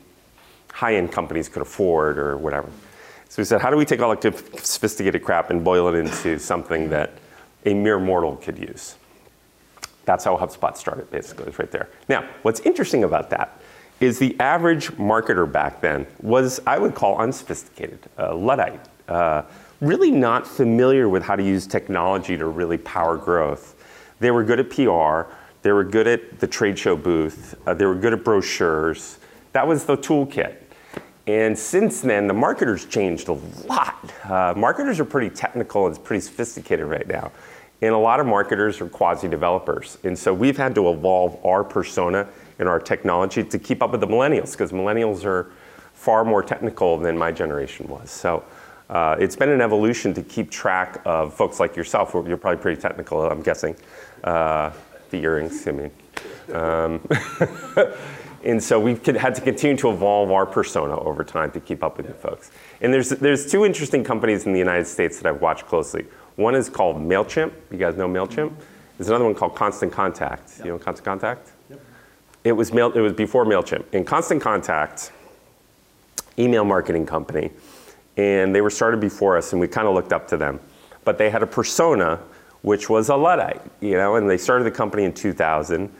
high 0.72 0.96
end 0.96 1.12
companies 1.12 1.48
could 1.48 1.62
afford 1.62 2.18
or 2.18 2.36
whatever. 2.36 2.68
So 3.28 3.42
we 3.42 3.44
said, 3.44 3.60
how 3.60 3.70
do 3.70 3.76
we 3.76 3.84
take 3.84 4.00
all 4.00 4.14
the 4.14 4.32
sophisticated 4.56 5.22
crap 5.22 5.50
and 5.50 5.62
boil 5.62 5.86
it 5.88 5.94
into 5.94 6.38
something 6.40 6.90
that 6.90 7.12
a 7.64 7.74
mere 7.74 8.00
mortal 8.00 8.36
could 8.36 8.58
use? 8.58 8.96
That's 10.04 10.24
how 10.24 10.36
HubSpot 10.36 10.76
started, 10.76 11.10
basically, 11.10 11.52
right 11.58 11.70
there. 11.70 11.88
Now, 12.08 12.28
what's 12.42 12.60
interesting 12.60 13.04
about 13.04 13.30
that 13.30 13.60
is 14.00 14.18
the 14.18 14.38
average 14.40 14.88
marketer 14.92 15.50
back 15.50 15.80
then 15.80 16.06
was, 16.20 16.60
I 16.66 16.78
would 16.78 16.94
call, 16.94 17.18
unsophisticated, 17.18 18.00
uh, 18.18 18.34
Luddite, 18.34 18.80
uh, 19.08 19.42
really 19.80 20.10
not 20.10 20.46
familiar 20.46 21.08
with 21.08 21.22
how 21.22 21.36
to 21.36 21.42
use 21.42 21.66
technology 21.66 22.36
to 22.36 22.46
really 22.46 22.78
power 22.78 23.16
growth. 23.16 23.74
They 24.20 24.30
were 24.30 24.44
good 24.44 24.60
at 24.60 24.70
PR, 24.70 25.32
they 25.62 25.72
were 25.72 25.84
good 25.84 26.06
at 26.06 26.40
the 26.40 26.46
trade 26.46 26.78
show 26.78 26.96
booth, 26.96 27.54
uh, 27.66 27.74
they 27.74 27.86
were 27.86 27.94
good 27.94 28.12
at 28.12 28.24
brochures. 28.24 29.18
That 29.52 29.66
was 29.66 29.84
the 29.84 29.96
toolkit. 29.96 30.56
And 31.26 31.58
since 31.58 32.02
then, 32.02 32.26
the 32.26 32.34
marketers 32.34 32.84
changed 32.84 33.28
a 33.28 33.38
lot. 33.66 34.12
Uh, 34.24 34.52
marketers 34.56 35.00
are 35.00 35.06
pretty 35.06 35.30
technical 35.34 35.86
and 35.86 36.04
pretty 36.04 36.20
sophisticated 36.20 36.86
right 36.86 37.06
now. 37.06 37.32
And 37.84 37.92
a 37.92 37.98
lot 37.98 38.18
of 38.18 38.24
marketers 38.24 38.80
are 38.80 38.88
quasi 38.88 39.28
developers. 39.28 39.98
And 40.04 40.18
so 40.18 40.32
we've 40.32 40.56
had 40.56 40.74
to 40.76 40.90
evolve 40.90 41.38
our 41.44 41.62
persona 41.62 42.26
and 42.58 42.66
our 42.66 42.80
technology 42.80 43.44
to 43.44 43.58
keep 43.58 43.82
up 43.82 43.90
with 43.90 44.00
the 44.00 44.06
millennials, 44.06 44.52
because 44.52 44.72
millennials 44.72 45.26
are 45.26 45.52
far 45.92 46.24
more 46.24 46.42
technical 46.42 46.96
than 46.96 47.18
my 47.18 47.30
generation 47.30 47.86
was. 47.86 48.10
So 48.10 48.42
uh, 48.88 49.16
it's 49.18 49.36
been 49.36 49.50
an 49.50 49.60
evolution 49.60 50.14
to 50.14 50.22
keep 50.22 50.50
track 50.50 51.02
of 51.04 51.34
folks 51.34 51.60
like 51.60 51.76
yourself. 51.76 52.14
You're 52.14 52.38
probably 52.38 52.62
pretty 52.62 52.80
technical, 52.80 53.20
I'm 53.20 53.42
guessing. 53.42 53.76
Uh, 54.22 54.70
the 55.10 55.18
earrings, 55.18 55.68
I 55.68 55.72
mean. 55.72 55.90
Um, 56.54 57.06
and 58.44 58.62
so 58.62 58.80
we've 58.80 59.04
had 59.04 59.34
to 59.34 59.42
continue 59.42 59.76
to 59.76 59.90
evolve 59.90 60.30
our 60.30 60.46
persona 60.46 60.98
over 60.98 61.22
time 61.22 61.50
to 61.50 61.60
keep 61.60 61.84
up 61.84 61.98
with 61.98 62.08
you 62.08 62.14
folks. 62.14 62.50
And 62.80 62.94
there's, 62.94 63.10
there's 63.10 63.50
two 63.50 63.66
interesting 63.66 64.02
companies 64.04 64.46
in 64.46 64.54
the 64.54 64.58
United 64.58 64.86
States 64.86 65.18
that 65.18 65.28
I've 65.28 65.42
watched 65.42 65.66
closely. 65.66 66.06
One 66.36 66.54
is 66.54 66.68
called 66.68 66.96
MailChimp. 66.96 67.52
You 67.70 67.78
guys 67.78 67.96
know 67.96 68.08
MailChimp? 68.08 68.52
There's 68.98 69.08
another 69.08 69.24
one 69.24 69.34
called 69.34 69.54
Constant 69.54 69.92
Contact. 69.92 70.50
Yep. 70.56 70.66
You 70.66 70.72
know 70.72 70.78
Constant 70.78 71.04
Contact? 71.04 71.50
Yep. 71.70 71.80
It, 72.44 72.52
was 72.52 72.72
mail, 72.72 72.92
it 72.92 73.00
was 73.00 73.12
before 73.12 73.44
MailChimp. 73.44 73.84
In 73.92 74.04
Constant 74.04 74.42
Contact, 74.42 75.12
email 76.38 76.64
marketing 76.64 77.06
company, 77.06 77.50
and 78.16 78.54
they 78.54 78.60
were 78.60 78.70
started 78.70 79.00
before 79.00 79.36
us, 79.36 79.52
and 79.52 79.60
we 79.60 79.68
kind 79.68 79.86
of 79.86 79.94
looked 79.94 80.12
up 80.12 80.26
to 80.28 80.36
them. 80.36 80.60
But 81.04 81.18
they 81.18 81.30
had 81.30 81.42
a 81.42 81.46
persona 81.46 82.20
which 82.62 82.88
was 82.88 83.10
a 83.10 83.14
Luddite, 83.16 83.60
you 83.80 83.92
know, 83.92 84.16
and 84.16 84.28
they 84.28 84.38
started 84.38 84.64
the 84.64 84.70
company 84.70 85.04
in 85.04 85.12
2000, 85.12 85.92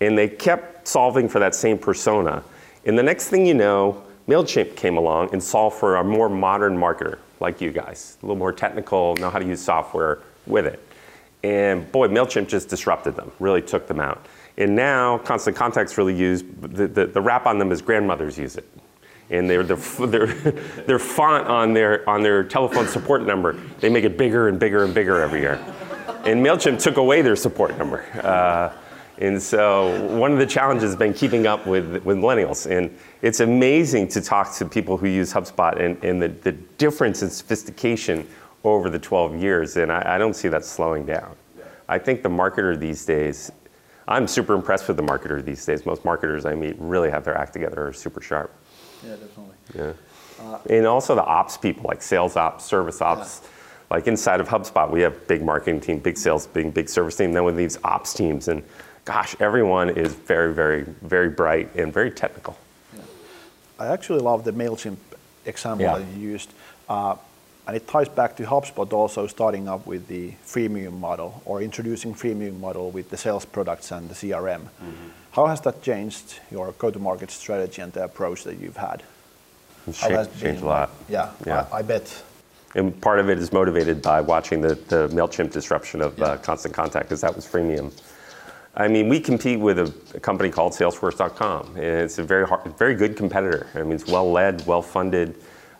and 0.00 0.16
they 0.16 0.28
kept 0.28 0.86
solving 0.86 1.28
for 1.28 1.40
that 1.40 1.54
same 1.54 1.76
persona. 1.76 2.42
And 2.86 2.96
the 2.96 3.02
next 3.02 3.28
thing 3.28 3.44
you 3.44 3.54
know, 3.54 4.02
MailChimp 4.28 4.76
came 4.76 4.96
along 4.96 5.30
and 5.32 5.42
solved 5.42 5.76
for 5.76 5.96
a 5.96 6.04
more 6.04 6.28
modern 6.28 6.76
marketer 6.76 7.18
like 7.44 7.60
you 7.60 7.70
guys, 7.70 8.16
a 8.22 8.26
little 8.26 8.36
more 8.36 8.52
technical, 8.52 9.14
know 9.16 9.30
how 9.30 9.38
to 9.38 9.46
use 9.46 9.60
software 9.60 10.20
with 10.46 10.66
it. 10.66 10.80
And 11.42 11.90
boy, 11.92 12.08
MailChimp 12.08 12.48
just 12.48 12.68
disrupted 12.68 13.16
them, 13.16 13.30
really 13.38 13.60
took 13.60 13.86
them 13.86 14.00
out. 14.00 14.24
And 14.56 14.74
now 14.74 15.18
Constant 15.18 15.56
Contact's 15.56 15.98
really 15.98 16.14
used, 16.14 16.46
the, 16.62 16.88
the, 16.88 17.06
the 17.06 17.20
wrap 17.20 17.46
on 17.46 17.58
them 17.58 17.70
is 17.70 17.82
grandmothers 17.82 18.38
use 18.38 18.56
it. 18.56 18.66
And 19.28 19.48
their, 19.48 19.62
their, 19.62 19.76
their, 20.06 20.26
their 20.26 20.98
font 20.98 21.46
on 21.46 21.74
their, 21.74 22.08
on 22.08 22.22
their 22.22 22.42
telephone 22.44 22.88
support 22.88 23.22
number, 23.26 23.52
they 23.80 23.90
make 23.90 24.04
it 24.04 24.16
bigger 24.16 24.48
and 24.48 24.58
bigger 24.58 24.84
and 24.84 24.94
bigger 24.94 25.20
every 25.20 25.40
year. 25.40 25.62
And 26.24 26.44
MailChimp 26.44 26.82
took 26.82 26.96
away 26.96 27.20
their 27.20 27.36
support 27.36 27.76
number. 27.76 28.06
Uh, 28.14 28.72
and 29.18 29.40
so 29.40 30.16
one 30.16 30.32
of 30.32 30.38
the 30.38 30.46
challenges 30.46 30.90
has 30.90 30.96
been 30.96 31.14
keeping 31.14 31.46
up 31.46 31.66
with, 31.66 32.02
with 32.04 32.16
millennials. 32.18 32.70
And 32.70 32.96
it's 33.22 33.40
amazing 33.40 34.08
to 34.08 34.20
talk 34.20 34.52
to 34.54 34.64
people 34.64 34.96
who 34.96 35.06
use 35.06 35.32
HubSpot 35.32 35.80
and, 35.80 36.02
and 36.02 36.20
the, 36.20 36.28
the 36.28 36.52
difference 36.52 37.22
in 37.22 37.30
sophistication 37.30 38.26
over 38.64 38.90
the 38.90 38.98
12 38.98 39.36
years. 39.36 39.76
And 39.76 39.92
I, 39.92 40.16
I 40.16 40.18
don't 40.18 40.34
see 40.34 40.48
that 40.48 40.64
slowing 40.64 41.06
down. 41.06 41.36
I 41.88 41.98
think 41.98 42.22
the 42.22 42.28
marketer 42.28 42.78
these 42.78 43.04
days, 43.04 43.52
I'm 44.08 44.26
super 44.26 44.54
impressed 44.54 44.88
with 44.88 44.96
the 44.96 45.02
marketer 45.02 45.44
these 45.44 45.64
days. 45.64 45.86
Most 45.86 46.04
marketers 46.04 46.44
I 46.44 46.54
meet 46.54 46.76
really 46.78 47.10
have 47.10 47.24
their 47.24 47.36
act 47.36 47.52
together, 47.52 47.86
are 47.86 47.92
super 47.92 48.20
sharp. 48.20 48.52
Yeah, 49.04 49.16
definitely. 49.16 49.54
Yeah. 49.74 49.92
Uh, 50.40 50.58
and 50.70 50.86
also 50.86 51.14
the 51.14 51.24
ops 51.24 51.56
people, 51.56 51.84
like 51.86 52.02
sales 52.02 52.36
ops, 52.36 52.64
service 52.64 53.00
ops. 53.00 53.42
Yeah. 53.42 53.50
Like 53.90 54.06
inside 54.08 54.40
of 54.40 54.48
HubSpot, 54.48 54.90
we 54.90 55.02
have 55.02 55.28
big 55.28 55.42
marketing 55.42 55.80
team, 55.80 55.98
big 55.98 56.16
sales, 56.16 56.46
big, 56.46 56.72
big 56.74 56.88
service 56.88 57.16
team. 57.16 57.32
Then 57.32 57.44
with 57.44 57.54
these 57.54 57.78
ops 57.84 58.14
teams, 58.14 58.48
and 58.48 58.62
gosh, 59.04 59.36
everyone 59.40 59.90
is 59.90 60.14
very, 60.14 60.52
very, 60.52 60.82
very 61.02 61.28
bright 61.28 61.74
and 61.74 61.92
very 61.92 62.10
technical. 62.10 62.56
Yeah. 62.94 63.02
I 63.78 63.86
actually 63.88 64.20
love 64.20 64.44
the 64.44 64.52
MailChimp 64.52 64.96
example 65.44 65.86
yeah. 65.86 65.98
that 65.98 66.06
you 66.16 66.28
used. 66.30 66.52
Uh, 66.88 67.16
and 67.66 67.76
it 67.76 67.88
ties 67.88 68.08
back 68.08 68.36
to 68.36 68.42
HubSpot 68.44 68.92
also 68.92 69.26
starting 69.26 69.68
up 69.68 69.86
with 69.86 70.06
the 70.06 70.32
freemium 70.44 70.98
model 70.98 71.42
or 71.46 71.62
introducing 71.62 72.14
freemium 72.14 72.60
model 72.60 72.90
with 72.90 73.08
the 73.08 73.16
sales 73.16 73.46
products 73.46 73.90
and 73.90 74.08
the 74.10 74.14
CRM. 74.14 74.60
Mm-hmm. 74.60 75.08
How 75.32 75.46
has 75.46 75.60
that 75.62 75.82
changed 75.82 76.40
your 76.50 76.72
go-to-market 76.72 77.30
strategy 77.30 77.80
and 77.80 77.92
the 77.92 78.04
approach 78.04 78.44
that 78.44 78.58
you've 78.58 78.76
had? 78.76 79.02
It's 79.86 79.98
changed, 79.98 80.40
changed 80.40 80.62
a 80.62 80.66
lot. 80.66 80.90
Yeah, 81.08 81.30
yeah. 81.46 81.66
I, 81.72 81.78
I, 81.78 81.82
bet. 81.82 82.22
And 82.74 82.98
part 83.00 83.18
of 83.18 83.30
it 83.30 83.38
is 83.38 83.52
motivated 83.52 84.02
by 84.02 84.20
watching 84.20 84.60
the, 84.60 84.74
the 84.74 85.08
MailChimp 85.08 85.50
disruption 85.50 86.02
of 86.02 86.20
uh, 86.20 86.24
yeah. 86.24 86.32
uh, 86.32 86.36
Constant 86.38 86.74
Contact 86.74 87.06
because 87.06 87.22
that 87.22 87.34
was 87.34 87.46
freemium. 87.46 87.92
I 88.76 88.88
mean, 88.88 89.08
we 89.08 89.20
compete 89.20 89.60
with 89.60 89.78
a, 89.78 89.94
a 90.14 90.20
company 90.20 90.50
called 90.50 90.72
Salesforce.com, 90.72 91.76
and 91.76 91.84
it's 91.84 92.18
a 92.18 92.24
very 92.24 92.46
hard, 92.46 92.76
very 92.76 92.94
good 92.96 93.16
competitor. 93.16 93.68
I 93.74 93.82
mean, 93.82 93.92
it's 93.92 94.06
well 94.06 94.30
led, 94.30 94.66
well 94.66 94.82
funded. 94.82 95.36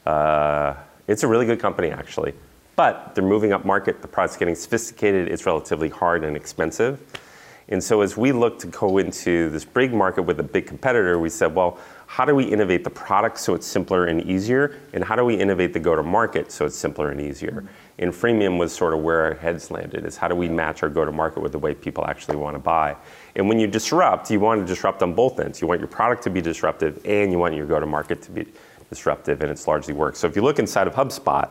Uh, 0.06 0.74
it's 1.08 1.24
a 1.24 1.28
really 1.28 1.44
good 1.44 1.58
company, 1.58 1.90
actually. 1.90 2.34
But 2.76 3.14
they're 3.14 3.24
moving 3.24 3.52
up 3.52 3.64
market. 3.64 4.00
The 4.00 4.08
product's 4.08 4.36
getting 4.36 4.54
sophisticated. 4.54 5.28
It's 5.28 5.44
relatively 5.44 5.88
hard 5.88 6.24
and 6.24 6.36
expensive. 6.36 7.00
And 7.68 7.82
so, 7.82 8.00
as 8.02 8.16
we 8.16 8.30
look 8.30 8.58
to 8.60 8.66
go 8.68 8.98
into 8.98 9.50
this 9.50 9.64
big 9.64 9.92
market 9.92 10.22
with 10.22 10.38
a 10.38 10.44
big 10.44 10.66
competitor, 10.66 11.18
we 11.18 11.30
said, 11.30 11.54
well, 11.54 11.78
how 12.06 12.24
do 12.24 12.34
we 12.34 12.44
innovate 12.44 12.84
the 12.84 12.90
product 12.90 13.38
so 13.38 13.54
it's 13.54 13.66
simpler 13.66 14.06
and 14.06 14.22
easier? 14.22 14.78
And 14.92 15.02
how 15.02 15.16
do 15.16 15.24
we 15.24 15.34
innovate 15.34 15.72
the 15.72 15.80
go 15.80 15.96
to 15.96 16.02
market 16.02 16.52
so 16.52 16.66
it's 16.66 16.76
simpler 16.76 17.10
and 17.10 17.20
easier? 17.20 17.52
Mm-hmm. 17.52 17.68
And 17.98 18.12
freemium 18.12 18.58
was 18.58 18.72
sort 18.72 18.92
of 18.92 19.00
where 19.00 19.20
our 19.24 19.34
heads 19.34 19.70
landed 19.70 20.04
is 20.04 20.16
how 20.16 20.26
do 20.26 20.34
we 20.34 20.48
match 20.48 20.82
our 20.82 20.88
go 20.88 21.04
to 21.04 21.12
market 21.12 21.40
with 21.40 21.52
the 21.52 21.58
way 21.58 21.74
people 21.74 22.04
actually 22.06 22.36
want 22.36 22.56
to 22.56 22.58
buy? 22.58 22.96
And 23.36 23.48
when 23.48 23.60
you 23.60 23.68
disrupt, 23.68 24.30
you 24.30 24.40
want 24.40 24.60
to 24.60 24.66
disrupt 24.66 25.02
on 25.02 25.14
both 25.14 25.38
ends. 25.38 25.60
You 25.60 25.68
want 25.68 25.80
your 25.80 25.88
product 25.88 26.24
to 26.24 26.30
be 26.30 26.40
disruptive 26.40 27.00
and 27.04 27.30
you 27.30 27.38
want 27.38 27.54
your 27.54 27.66
go 27.66 27.78
to 27.78 27.86
market 27.86 28.20
to 28.22 28.32
be 28.32 28.46
disruptive, 28.90 29.42
and 29.42 29.50
it's 29.50 29.66
largely 29.66 29.94
worked. 29.94 30.16
So 30.16 30.26
if 30.26 30.36
you 30.36 30.42
look 30.42 30.58
inside 30.58 30.86
of 30.86 30.94
HubSpot, 30.94 31.50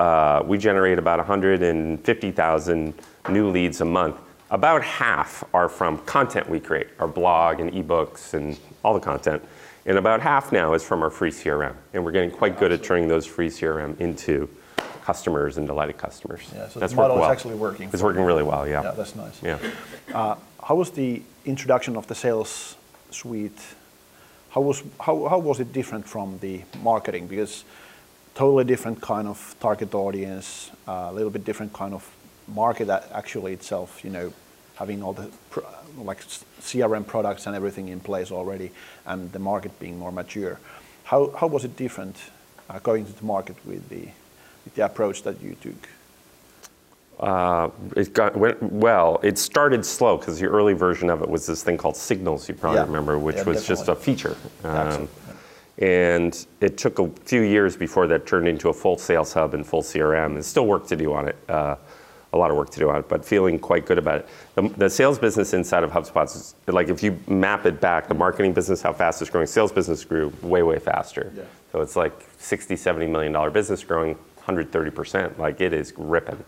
uh, 0.00 0.42
we 0.44 0.58
generate 0.58 0.98
about 0.98 1.18
150,000 1.18 2.94
new 3.30 3.50
leads 3.50 3.80
a 3.80 3.84
month. 3.84 4.16
About 4.50 4.82
half 4.82 5.44
are 5.52 5.68
from 5.68 5.98
content 5.98 6.48
we 6.48 6.60
create, 6.60 6.88
our 6.98 7.08
blog 7.08 7.60
and 7.60 7.72
ebooks 7.72 8.34
and 8.34 8.58
all 8.84 8.94
the 8.94 9.00
content. 9.00 9.42
And 9.86 9.98
about 9.98 10.20
half 10.20 10.52
now 10.52 10.74
is 10.74 10.82
from 10.82 11.02
our 11.02 11.10
free 11.10 11.30
CRM. 11.30 11.74
And 11.92 12.04
we're 12.04 12.12
getting 12.12 12.30
quite 12.30 12.58
good 12.58 12.72
at 12.72 12.82
turning 12.82 13.08
those 13.08 13.26
free 13.26 13.48
CRM 13.48 13.98
into 14.00 14.48
customers 15.04 15.58
and 15.58 15.66
delighted 15.66 15.98
customers. 15.98 16.40
Yeah, 16.54 16.68
so 16.68 16.80
that's 16.80 16.92
the 16.92 16.96
model 16.96 17.16
well. 17.18 17.30
is 17.30 17.36
actually 17.36 17.56
working. 17.56 17.90
It's 17.92 18.02
working 18.02 18.22
really 18.22 18.42
well, 18.42 18.66
yeah. 18.66 18.82
Yeah, 18.82 18.90
that's 18.92 19.14
nice. 19.14 19.42
Yeah. 19.42 19.58
Uh, 20.12 20.36
how 20.62 20.76
was 20.76 20.90
the 20.90 21.22
introduction 21.44 21.96
of 21.96 22.06
the 22.06 22.14
sales 22.14 22.76
suite? 23.10 23.60
How 24.50 24.62
was, 24.62 24.82
how, 24.98 25.28
how 25.28 25.38
was 25.38 25.60
it 25.60 25.72
different 25.72 26.08
from 26.08 26.38
the 26.38 26.62
marketing? 26.82 27.26
Because 27.26 27.64
totally 28.34 28.64
different 28.64 29.00
kind 29.00 29.28
of 29.28 29.54
target 29.60 29.94
audience, 29.94 30.70
uh, 30.88 30.92
a 30.92 30.94
uh, 31.08 31.12
little 31.12 31.30
bit 31.30 31.44
different 31.44 31.72
kind 31.72 31.92
of 31.92 32.10
market 32.48 32.88
actually 32.88 33.52
itself, 33.52 34.02
you 34.04 34.10
know, 34.10 34.32
having 34.76 35.02
all 35.02 35.12
the 35.12 35.30
like 35.98 36.20
CRM 36.60 37.06
products 37.06 37.46
and 37.46 37.54
everything 37.54 37.88
in 37.88 38.00
place 38.00 38.32
already, 38.32 38.70
and 39.06 39.30
the 39.32 39.38
market 39.38 39.78
being 39.78 39.98
more 39.98 40.10
mature. 40.10 40.58
How, 41.04 41.30
how 41.38 41.46
was 41.46 41.64
it 41.64 41.76
different 41.76 42.16
uh, 42.68 42.78
going 42.78 43.04
to 43.06 43.12
the 43.12 43.24
market 43.24 43.56
with 43.64 43.88
the, 43.88 44.08
the 44.74 44.84
approach 44.84 45.22
that 45.22 45.40
you 45.40 45.56
took? 45.60 45.88
Uh, 47.18 47.70
it 47.96 48.12
got 48.12 48.36
went 48.36 48.60
well. 48.62 49.20
It 49.22 49.38
started 49.38 49.86
slow 49.86 50.16
because 50.16 50.40
the 50.40 50.46
early 50.46 50.72
version 50.72 51.08
of 51.10 51.22
it 51.22 51.28
was 51.28 51.46
this 51.46 51.62
thing 51.62 51.76
called 51.76 51.96
Signals. 51.96 52.48
You 52.48 52.54
probably 52.54 52.80
yeah. 52.80 52.86
remember, 52.86 53.18
which 53.18 53.36
yeah, 53.36 53.44
was 53.44 53.66
definitely. 53.66 53.76
just 53.76 53.88
a 53.88 53.94
feature. 53.94 54.36
Um, 54.64 55.08
and 55.78 56.46
it 56.60 56.76
took 56.76 56.98
a 56.98 57.08
few 57.24 57.42
years 57.42 57.76
before 57.76 58.06
that 58.08 58.26
turned 58.26 58.48
into 58.48 58.68
a 58.68 58.72
full 58.72 58.96
sales 58.96 59.32
hub 59.32 59.54
and 59.54 59.66
full 59.66 59.82
CRM. 59.82 60.34
There's 60.34 60.46
still 60.46 60.66
work 60.66 60.86
to 60.88 60.96
do 60.96 61.12
on 61.12 61.28
it. 61.28 61.36
Uh, 61.48 61.76
a 62.32 62.36
lot 62.36 62.50
of 62.50 62.56
work 62.56 62.70
to 62.70 62.80
do 62.80 62.90
on 62.90 62.96
it, 62.96 63.08
but 63.08 63.24
feeling 63.24 63.60
quite 63.60 63.86
good 63.86 63.96
about 63.96 64.16
it. 64.16 64.28
The, 64.56 64.62
the 64.70 64.90
sales 64.90 65.20
business 65.20 65.54
inside 65.54 65.84
of 65.84 65.92
HubSpot 65.92 66.24
is 66.24 66.56
like 66.66 66.88
if 66.88 67.00
you 67.00 67.18
map 67.28 67.64
it 67.64 67.80
back, 67.80 68.08
the 68.08 68.14
marketing 68.14 68.52
business, 68.52 68.82
how 68.82 68.92
fast 68.92 69.22
it's 69.22 69.30
growing, 69.30 69.46
sales 69.46 69.70
business 69.70 70.04
grew 70.04 70.32
way, 70.42 70.62
way 70.64 70.80
faster. 70.80 71.32
Yeah. 71.36 71.44
So 71.70 71.80
it's 71.80 71.94
like 71.94 72.12
60, 72.38 72.74
70 72.74 73.06
million 73.06 73.32
dollar 73.32 73.50
business 73.50 73.84
growing 73.84 74.18
130%. 74.46 75.38
Like 75.38 75.60
it 75.60 75.72
is 75.72 75.92
ripping. 75.96 76.44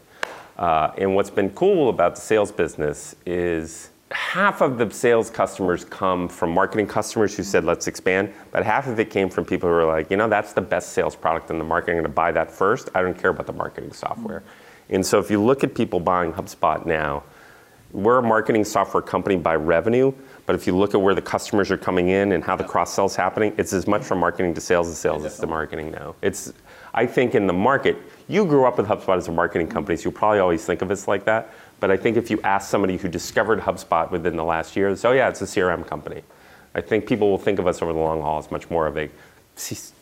Uh, 0.58 0.92
and 0.98 1.14
what's 1.14 1.30
been 1.30 1.50
cool 1.50 1.90
about 1.90 2.14
the 2.14 2.20
sales 2.20 2.50
business 2.50 3.14
is 3.26 3.90
half 4.10 4.60
of 4.60 4.78
the 4.78 4.90
sales 4.90 5.30
customers 5.30 5.84
come 5.84 6.28
from 6.28 6.50
marketing 6.50 6.86
customers 6.86 7.36
who 7.36 7.42
said, 7.42 7.64
let's 7.64 7.86
expand, 7.86 8.32
but 8.52 8.64
half 8.64 8.86
of 8.86 8.98
it 9.00 9.10
came 9.10 9.28
from 9.28 9.44
people 9.44 9.68
who 9.68 9.74
were 9.74 9.84
like, 9.84 10.10
you 10.10 10.16
know, 10.16 10.28
that's 10.28 10.52
the 10.52 10.60
best 10.60 10.90
sales 10.90 11.16
product 11.16 11.50
in 11.50 11.58
the 11.58 11.64
market. 11.64 11.90
I'm 11.90 11.96
going 11.96 12.04
to 12.04 12.08
buy 12.08 12.32
that 12.32 12.50
first. 12.50 12.88
I 12.94 13.02
don't 13.02 13.18
care 13.18 13.30
about 13.30 13.46
the 13.46 13.52
marketing 13.52 13.92
software. 13.92 14.42
And 14.88 15.04
so 15.04 15.18
if 15.18 15.30
you 15.30 15.42
look 15.42 15.64
at 15.64 15.74
people 15.74 15.98
buying 15.98 16.32
HubSpot 16.32 16.86
now, 16.86 17.24
we're 17.92 18.18
a 18.18 18.22
marketing 18.22 18.64
software 18.64 19.02
company 19.02 19.36
by 19.36 19.56
revenue, 19.56 20.12
but 20.44 20.54
if 20.54 20.66
you 20.66 20.76
look 20.76 20.94
at 20.94 21.00
where 21.00 21.14
the 21.14 21.22
customers 21.22 21.70
are 21.70 21.78
coming 21.78 22.08
in 22.08 22.32
and 22.32 22.44
how 22.44 22.54
the 22.54 22.64
cross 22.64 22.92
sell 22.92 23.06
is 23.06 23.16
happening, 23.16 23.54
it's 23.58 23.72
as 23.72 23.86
much 23.86 24.02
from 24.02 24.18
marketing 24.18 24.54
to 24.54 24.60
sales 24.60 24.88
as 24.88 24.98
sales 24.98 25.24
is 25.24 25.38
to 25.38 25.46
marketing 25.46 25.90
now. 25.90 26.14
It's, 26.22 26.52
I 26.96 27.06
think 27.06 27.34
in 27.34 27.46
the 27.46 27.52
market, 27.52 27.96
you 28.26 28.44
grew 28.46 28.64
up 28.64 28.78
with 28.78 28.86
HubSpot 28.86 29.16
as 29.18 29.28
a 29.28 29.32
marketing 29.32 29.68
company, 29.68 29.96
so 29.96 30.04
you 30.08 30.10
probably 30.10 30.38
always 30.40 30.64
think 30.64 30.80
of 30.82 30.90
us 30.90 31.06
like 31.06 31.24
that. 31.26 31.52
But 31.78 31.90
I 31.90 31.96
think 31.98 32.16
if 32.16 32.30
you 32.30 32.40
ask 32.42 32.70
somebody 32.70 32.96
who 32.96 33.06
discovered 33.08 33.60
HubSpot 33.60 34.10
within 34.10 34.34
the 34.34 34.44
last 34.44 34.74
year, 34.76 34.96
so 34.96 35.10
oh 35.10 35.12
yeah, 35.12 35.28
it's 35.28 35.42
a 35.42 35.44
CRM 35.44 35.86
company. 35.86 36.22
I 36.74 36.80
think 36.80 37.06
people 37.06 37.30
will 37.30 37.38
think 37.38 37.58
of 37.58 37.66
us 37.66 37.82
over 37.82 37.92
the 37.92 37.98
long 37.98 38.22
haul 38.22 38.38
as 38.38 38.50
much 38.50 38.68
more 38.70 38.86
of 38.86 38.96
a 38.96 39.10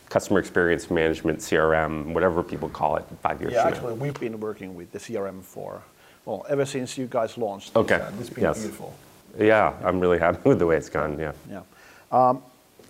customer 0.09 0.39
experience 0.39 0.89
management 0.89 1.39
CRM, 1.39 2.13
whatever 2.13 2.41
people 2.43 2.69
call 2.69 2.95
it, 2.95 3.03
five 3.21 3.41
years 3.41 3.53
Yeah, 3.53 3.63
from 3.63 3.71
now. 3.71 3.75
actually, 3.77 3.93
we've 3.95 4.19
been 4.19 4.39
working 4.39 4.73
with 4.75 4.91
the 4.93 4.99
CRM 4.99 5.41
for, 5.43 5.81
well, 6.23 6.45
ever 6.47 6.65
since 6.65 6.97
you 6.97 7.07
guys 7.07 7.37
launched. 7.37 7.75
Okay, 7.75 7.97
This, 7.97 8.05
uh, 8.07 8.13
it's 8.21 8.29
been 8.29 8.43
yes. 8.43 8.59
beautiful. 8.59 8.93
Yeah, 9.37 9.73
I'm 9.83 9.99
really 9.99 10.19
happy 10.19 10.39
with 10.49 10.59
the 10.59 10.65
way 10.65 10.77
it's 10.77 10.89
gone. 10.89 11.19
Yeah, 11.19 11.33
Yeah. 11.49 12.33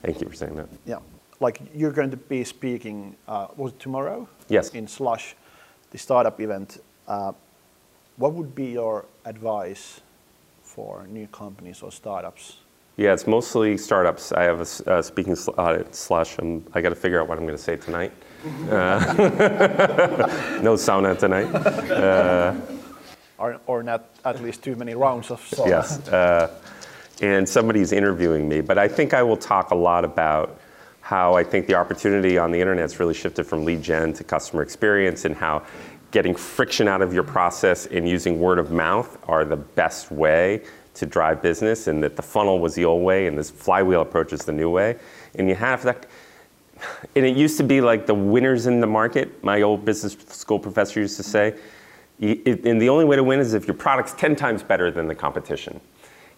thank 0.04 0.22
you 0.22 0.28
for 0.30 0.36
saying 0.36 0.56
that. 0.58 0.68
Yeah. 0.86 1.00
Like 1.46 1.62
you're 1.76 1.92
going 1.92 2.10
to 2.10 2.18
be 2.18 2.44
speaking, 2.44 3.16
uh, 3.28 3.50
was 3.56 3.72
it 3.72 3.80
tomorrow? 3.80 4.28
Yes. 4.50 4.70
In 4.70 4.88
Slush, 4.88 5.36
the 5.92 5.98
startup 6.00 6.42
event. 6.42 6.82
Uh, 7.08 7.34
what 8.18 8.34
would 8.34 8.56
be 8.56 8.72
your 8.72 9.06
advice 9.26 10.02
for 10.64 11.06
new 11.06 11.28
companies 11.28 11.84
or 11.84 11.92
startups? 11.92 12.58
Yeah, 12.98 13.14
it's 13.14 13.28
mostly 13.28 13.78
startups. 13.78 14.32
I 14.32 14.42
have 14.42 14.60
a, 14.60 14.92
uh, 14.92 15.02
speaking 15.04 15.36
sl- 15.36 15.52
uh, 15.56 15.84
slush, 15.92 16.40
and 16.40 16.68
I 16.74 16.82
got 16.82 16.90
to 16.90 16.96
figure 16.96 17.22
out 17.22 17.28
what 17.28 17.38
I'm 17.38 17.46
going 17.46 17.58
to 17.58 17.64
say 17.64 17.78
tonight. 17.78 18.12
Uh, 18.44 19.14
no 20.64 20.74
sauna 20.74 21.16
tonight. 21.16 21.50
Or, 23.38 23.60
or 23.68 23.84
not 23.84 24.10
at 24.24 24.42
least 24.42 24.64
too 24.64 24.76
many 24.76 24.96
rounds 24.96 25.30
of 25.30 25.46
salt? 25.46 25.70
Yes. 25.70 26.08
Uh, 26.08 26.50
and 27.22 27.48
somebody's 27.48 27.92
interviewing 27.92 28.50
me, 28.50 28.62
but 28.62 28.80
I 28.80 28.88
think 28.88 29.14
I 29.14 29.22
will 29.22 29.38
talk 29.38 29.70
a 29.70 29.76
lot 29.76 30.04
about 30.04 30.60
how 31.06 31.36
I 31.36 31.44
think 31.44 31.68
the 31.68 31.76
opportunity 31.76 32.40
on 32.40 32.52
the 32.52 32.60
internet's 32.60 33.00
really 33.00 33.14
shifted 33.14 33.44
from 33.46 33.64
lead 33.64 33.84
gen 33.84 34.12
to 34.14 34.24
customer 34.24 34.64
experience 34.64 35.24
and 35.24 35.36
how 35.36 35.62
getting 36.10 36.34
friction 36.34 36.88
out 36.88 37.04
of 37.04 37.14
your 37.14 37.22
process 37.22 37.86
and 37.86 38.10
using 38.10 38.40
word 38.40 38.58
of 38.58 38.72
mouth 38.72 39.16
are 39.30 39.46
the 39.46 39.56
best 39.56 40.10
way 40.10 40.64
to 40.96 41.06
drive 41.06 41.44
business 41.44 41.86
and 41.86 42.02
that 42.02 42.16
the 42.16 42.24
funnel 42.24 42.58
was 42.58 42.74
the 42.74 42.84
old 42.86 43.04
way 43.04 43.28
and 43.28 43.38
this 43.38 43.52
flywheel 43.52 44.02
approach 44.02 44.34
is 44.34 44.46
the 44.46 44.52
new 44.52 44.72
way. 44.72 44.98
And 45.36 45.48
you 45.48 45.54
have 45.54 45.84
that 45.84 46.08
and 47.16 47.24
it 47.24 47.38
used 47.38 47.58
to 47.58 47.64
be 47.64 47.82
like 47.82 48.08
the 48.08 48.16
winners 48.16 48.66
in 48.66 48.80
the 48.80 48.88
market. 48.88 49.44
My 49.44 49.62
old 49.62 49.86
business 49.86 50.18
school 50.30 50.58
professor 50.58 51.02
used 51.02 51.18
to 51.18 51.24
mm-hmm. 51.24 52.42
say, 52.50 52.62
and 52.68 52.82
the 52.82 52.90
only 52.90 53.06
way 53.06 53.16
to 53.16 53.24
win 53.24 53.40
is 53.40 53.54
if 53.54 53.68
your 53.68 53.76
product's 53.76 54.14
10 54.14 54.36
times 54.36 54.64
better 54.64 54.90
than 54.90 55.08
the 55.08 55.14
competition. 55.14 55.80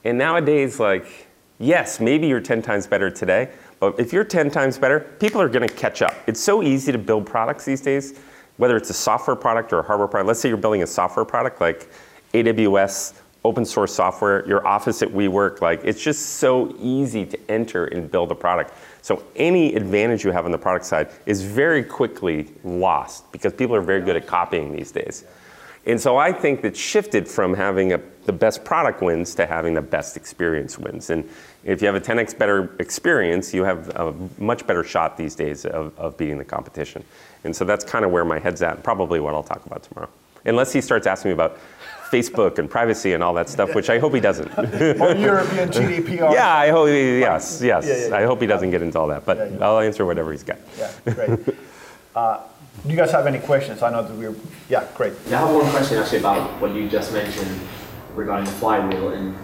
And 0.03 0.17
nowadays, 0.17 0.77
like, 0.77 1.27
yes, 1.58 2.01
maybe 2.01 2.27
you're 2.27 2.41
10 2.41 2.62
times 2.62 2.86
better 2.86 3.10
today, 3.10 3.49
Oh, 3.82 3.90
if 4.00 4.12
you're 4.12 4.24
10 4.24 4.50
times 4.50 4.78
better, 4.78 5.00
people 5.00 5.40
are 5.40 5.50
gonna 5.50 5.68
catch 5.68 6.02
up. 6.02 6.16
It's 6.26 6.40
so 6.40 6.63
easy 6.63 6.92
to 6.92 6.98
build 6.98 7.28
products 7.28 7.63
these 7.63 7.82
days, 7.82 8.18
whether 8.58 8.76
it's 8.76 8.90
a 8.90 8.94
software 8.94 9.36
product 9.36 9.72
or 9.72 9.80
a 9.80 9.84
hardware 9.84 10.08
product. 10.08 10.28
Let's 10.28 10.40
say 10.40 10.50
you're 10.50 10.58
building 10.58 10.82
a 10.82 10.88
software 10.88 11.26
product 11.26 11.62
like 11.62 11.88
AWS, 12.34 13.13
open 13.46 13.63
source 13.63 13.94
software, 13.94 14.46
your 14.48 14.66
office 14.66 15.02
at 15.02 15.10
WeWork, 15.10 15.62
like, 15.62 15.82
it's 15.84 16.02
just 16.02 16.38
so 16.38 16.76
easy 16.80 17.26
to 17.26 17.40
enter 17.50 17.86
and 17.86 18.10
build 18.10 18.32
a 18.32 18.36
product. 18.36 18.74
So 19.04 19.24
any 19.36 19.76
advantage 19.76 20.26
you 20.26 20.32
have 20.32 20.46
on 20.46 20.52
the 20.52 20.58
product 20.58 20.86
side 20.86 21.10
is 21.26 21.44
very 21.44 21.84
quickly 21.84 22.48
lost 22.63 23.32
because 23.32 23.54
people 23.54 23.76
are 23.76 23.82
very 23.82 24.02
good 24.02 24.16
at 24.16 24.26
copying 24.26 24.76
these 24.76 24.92
days. 24.92 25.24
And 25.88 26.02
so 26.02 26.17
I 26.17 26.34
think 26.34 26.62
that 26.63 26.76
shifted 26.76 27.30
from 27.30 27.54
having 27.54 27.93
a, 27.93 28.02
the 28.26 28.34
best 28.34 28.65
product 28.65 29.02
wins 29.02 29.34
to 29.36 29.45
having 29.45 29.73
the 29.73 29.82
best 29.82 30.17
experience 30.17 30.78
wins. 30.78 31.10
And 31.10 31.28
if 31.63 31.82
you 31.82 31.88
have 31.88 31.95
a 31.95 32.02
10x 32.02 32.38
better 32.38 32.76
experience, 32.80 33.54
you 33.54 33.63
have 33.63 33.89
a 33.95 34.13
much 34.38 34.67
better 34.67 34.84
shot 34.84 35.15
these 35.15 35.34
days 35.34 35.65
of, 35.65 35.97
of 35.97 36.17
beating 36.17 36.38
the 36.38 36.43
competition. 36.43 37.06
And 37.45 37.56
so 37.56 37.63
that's 37.63 37.86
kind 37.86 38.04
of 38.04 38.12
where 38.12 38.26
my 38.26 38.38
head's 38.38 38.62
at, 38.62 38.76
and 38.76 38.84
probably 38.84 39.21
what 39.21 39.34
I'll 39.34 39.43
talk 39.43 39.65
about 39.65 39.84
tomorrow. 39.84 40.10
Unless 40.43 40.73
he 40.73 40.82
starts 40.82 41.08
asking 41.08 41.30
me 41.30 41.34
about 41.34 41.58
Facebook 42.12 42.58
and 42.58 42.69
privacy 42.69 43.13
and 43.13 43.23
all 43.23 43.34
that 43.36 43.47
stuff, 43.47 43.73
which 43.73 43.89
I 43.89 43.97
hope 43.97 44.13
he 44.13 44.19
doesn't. 44.19 44.58
or 44.58 45.15
European 45.15 45.69
GDPR? 45.69 46.34
yeah, 46.34 46.54
I 46.54 46.69
hope 46.69 46.89
he, 46.89 47.19
yes, 47.19 47.62
yes. 47.63 47.86
Yeah, 47.88 47.95
yeah, 47.95 48.08
yeah. 48.10 48.15
I 48.15 48.26
hope 48.26 48.41
he 48.41 48.47
doesn't 48.47 48.71
get 48.71 48.82
into 48.82 49.00
all 49.00 49.08
that, 49.08 49.26
but. 49.26 49.38
I'll 49.62 49.80
answer 49.80 50.06
whatever 50.06 50.34
he's 50.34 50.43
got. 50.43 50.58
Yeah, 50.78 50.91
great. 51.06 51.39
Uh, 52.15 52.41
do 52.88 52.93
you 52.93 52.97
guys 52.97 53.12
have 53.12 53.28
any 53.28 53.39
questions? 53.39 53.84
I 53.84 53.91
know 53.91 54.02
that 54.02 54.15
we're, 54.15 54.34
yeah, 54.69 54.88
great. 54.95 55.12
I 55.28 55.32
have 55.32 55.54
one 55.54 55.69
question 55.71 55.97
actually 55.97 56.19
about 56.19 56.62
what 56.62 56.73
you 56.73 56.88
just 56.88 57.12
mentioned 57.12 57.60
regarding 58.15 58.45
the 58.45 58.52
flywheel. 58.52 59.10
And 59.10 59.36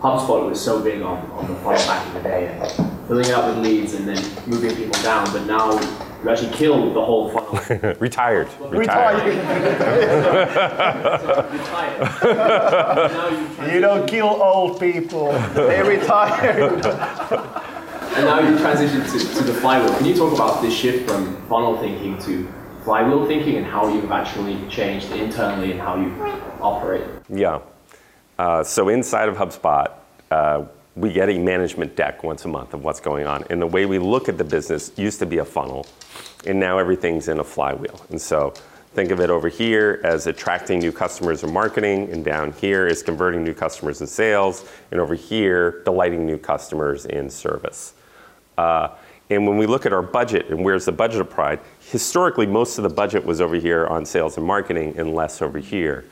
HubSpot 0.00 0.46
was 0.46 0.62
so 0.62 0.82
big 0.82 1.00
on, 1.00 1.18
on 1.30 1.48
the 1.48 1.54
funnel 1.56 1.78
back 1.86 2.06
in 2.08 2.14
the 2.14 2.20
day 2.28 2.48
and 2.48 3.06
filling 3.08 3.24
it 3.24 3.30
up 3.32 3.46
with 3.46 3.64
leads 3.64 3.94
and 3.94 4.06
then 4.06 4.22
moving 4.46 4.76
people 4.76 5.02
down. 5.02 5.24
But 5.32 5.46
now 5.46 5.72
you 6.22 6.28
actually 6.28 6.52
killed 6.52 6.94
the 6.94 7.02
whole 7.02 7.30
funnel. 7.30 7.94
Retired. 8.00 8.48
Retired. 8.60 9.26
Retired. 11.52 13.66
you 13.66 13.72
You 13.74 13.80
don't 13.80 14.06
kill 14.06 14.28
old 14.28 14.78
people. 14.78 15.32
They 15.54 15.82
retired. 15.82 16.84
And 18.12 18.26
now 18.26 18.40
you 18.40 18.58
transition 18.58 19.00
to, 19.02 19.34
to 19.36 19.44
the 19.44 19.54
flywheel. 19.54 19.94
Can 19.96 20.04
you 20.04 20.14
talk 20.14 20.34
about 20.34 20.60
this 20.60 20.74
shift 20.74 21.08
from 21.08 21.36
funnel 21.46 21.78
thinking 21.78 22.18
to 22.18 22.46
flywheel 22.82 23.26
thinking 23.26 23.56
and 23.56 23.66
how 23.66 23.92
you've 23.92 24.10
actually 24.10 24.66
changed 24.68 25.10
internally 25.12 25.72
and 25.72 25.80
how 25.80 25.96
you 25.96 26.12
operate? 26.60 27.04
Yeah. 27.28 27.60
Uh, 28.38 28.64
so 28.64 28.88
inside 28.88 29.28
of 29.28 29.36
HubSpot, 29.36 29.92
uh, 30.30 30.64
we 30.96 31.12
get 31.12 31.28
a 31.28 31.38
management 31.38 31.94
deck 31.96 32.24
once 32.24 32.44
a 32.44 32.48
month 32.48 32.74
of 32.74 32.82
what's 32.84 33.00
going 33.00 33.26
on. 33.26 33.44
And 33.50 33.60
the 33.60 33.66
way 33.66 33.86
we 33.86 33.98
look 33.98 34.28
at 34.28 34.38
the 34.38 34.44
business 34.44 34.92
used 34.96 35.18
to 35.20 35.26
be 35.26 35.38
a 35.38 35.44
funnel, 35.44 35.86
and 36.46 36.58
now 36.58 36.78
everything's 36.78 37.28
in 37.28 37.38
a 37.38 37.44
flywheel. 37.44 38.04
And 38.10 38.20
so 38.20 38.54
think 38.94 39.10
of 39.10 39.20
it 39.20 39.30
over 39.30 39.48
here 39.48 40.00
as 40.04 40.26
attracting 40.26 40.80
new 40.80 40.92
customers 40.92 41.44
in 41.44 41.52
marketing, 41.52 42.10
and 42.10 42.24
down 42.24 42.52
here 42.52 42.86
is 42.86 43.02
converting 43.02 43.44
new 43.44 43.54
customers 43.54 44.00
in 44.00 44.06
sales, 44.06 44.68
and 44.90 45.00
over 45.00 45.14
here, 45.14 45.82
delighting 45.84 46.26
new 46.26 46.38
customers 46.38 47.06
in 47.06 47.30
service. 47.30 47.94
Uh, 48.58 48.88
and 49.30 49.46
when 49.46 49.56
we 49.56 49.66
look 49.66 49.86
at 49.86 49.92
our 49.92 50.02
budget 50.02 50.48
and 50.50 50.64
where's 50.64 50.84
the 50.84 50.92
budget 50.92 51.20
applied, 51.20 51.60
historically 51.90 52.46
most 52.46 52.78
of 52.78 52.82
the 52.82 52.90
budget 52.90 53.24
was 53.24 53.40
over 53.40 53.54
here 53.54 53.86
on 53.86 54.04
sales 54.04 54.36
and 54.36 54.44
marketing 54.44 54.94
and 54.98 55.14
less 55.14 55.40
over 55.40 55.58
here. 55.58 56.04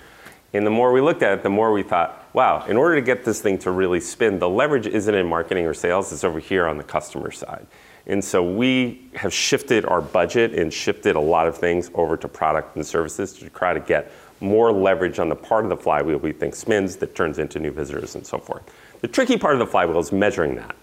And 0.55 0.65
the 0.65 0.71
more 0.71 0.93
we 0.93 1.01
looked 1.01 1.23
at 1.23 1.33
it, 1.33 1.43
the 1.43 1.51
more 1.51 1.73
we 1.73 1.83
thought, 1.83 2.25
wow, 2.33 2.65
in 2.67 2.77
order 2.77 2.95
to 2.95 3.03
get 3.03 3.25
this 3.25 3.41
thing 3.41 3.59
to 3.59 3.73
really 3.73 4.01
spin, 4.01 4.39
the 4.39 4.49
leverage 4.49 4.87
isn't 4.87 5.15
in 5.15 5.27
marketing 5.27 5.67
or 5.67 5.75
sales, 5.75 6.13
it's 6.13 6.25
over 6.25 6.39
here 6.39 6.67
on 6.67 6.79
the 6.79 6.85
customer 6.85 7.31
side. 7.31 7.67
And 8.07 8.25
so 8.25 8.43
we 8.43 9.11
have 9.15 9.35
shifted 9.35 9.85
our 9.85 10.01
budget 10.01 10.55
and 10.55 10.73
shifted 10.73 11.17
a 11.17 11.21
lot 11.21 11.47
of 11.47 11.59
things 11.59 11.91
over 11.95 12.17
to 12.17 12.29
product 12.29 12.77
and 12.77 12.87
services 12.87 13.35
to 13.35 13.51
try 13.51 13.75
to 13.75 13.81
get 13.81 14.11
more 14.41 14.73
leverage 14.73 15.19
on 15.19 15.29
the 15.29 15.37
part 15.37 15.65
of 15.65 15.69
the 15.69 15.77
flywheel 15.77 16.19
we 16.19 16.33
think 16.33 16.55
spins 16.55 16.97
that 16.97 17.15
turns 17.15 17.39
into 17.39 17.59
new 17.59 17.73
visitors 17.73 18.15
and 18.15 18.25
so 18.25 18.39
forth. 18.39 18.63
The 19.03 19.09
tricky 19.09 19.37
part 19.37 19.55
of 19.55 19.59
the 19.59 19.67
flywheel 19.67 19.99
is 19.99 20.13
measuring 20.13 20.55
that. 20.55 20.75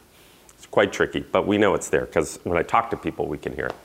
Quite 0.76 0.92
tricky, 0.92 1.22
but 1.22 1.48
we 1.48 1.58
know 1.58 1.74
it's 1.74 1.88
there 1.88 2.02
because 2.02 2.38
when 2.44 2.58
I 2.58 2.62
talk 2.62 2.90
to 2.90 2.98
people, 2.98 3.28
we 3.28 3.38
can 3.38 3.56
hear 3.56 3.68
it. 3.68 3.76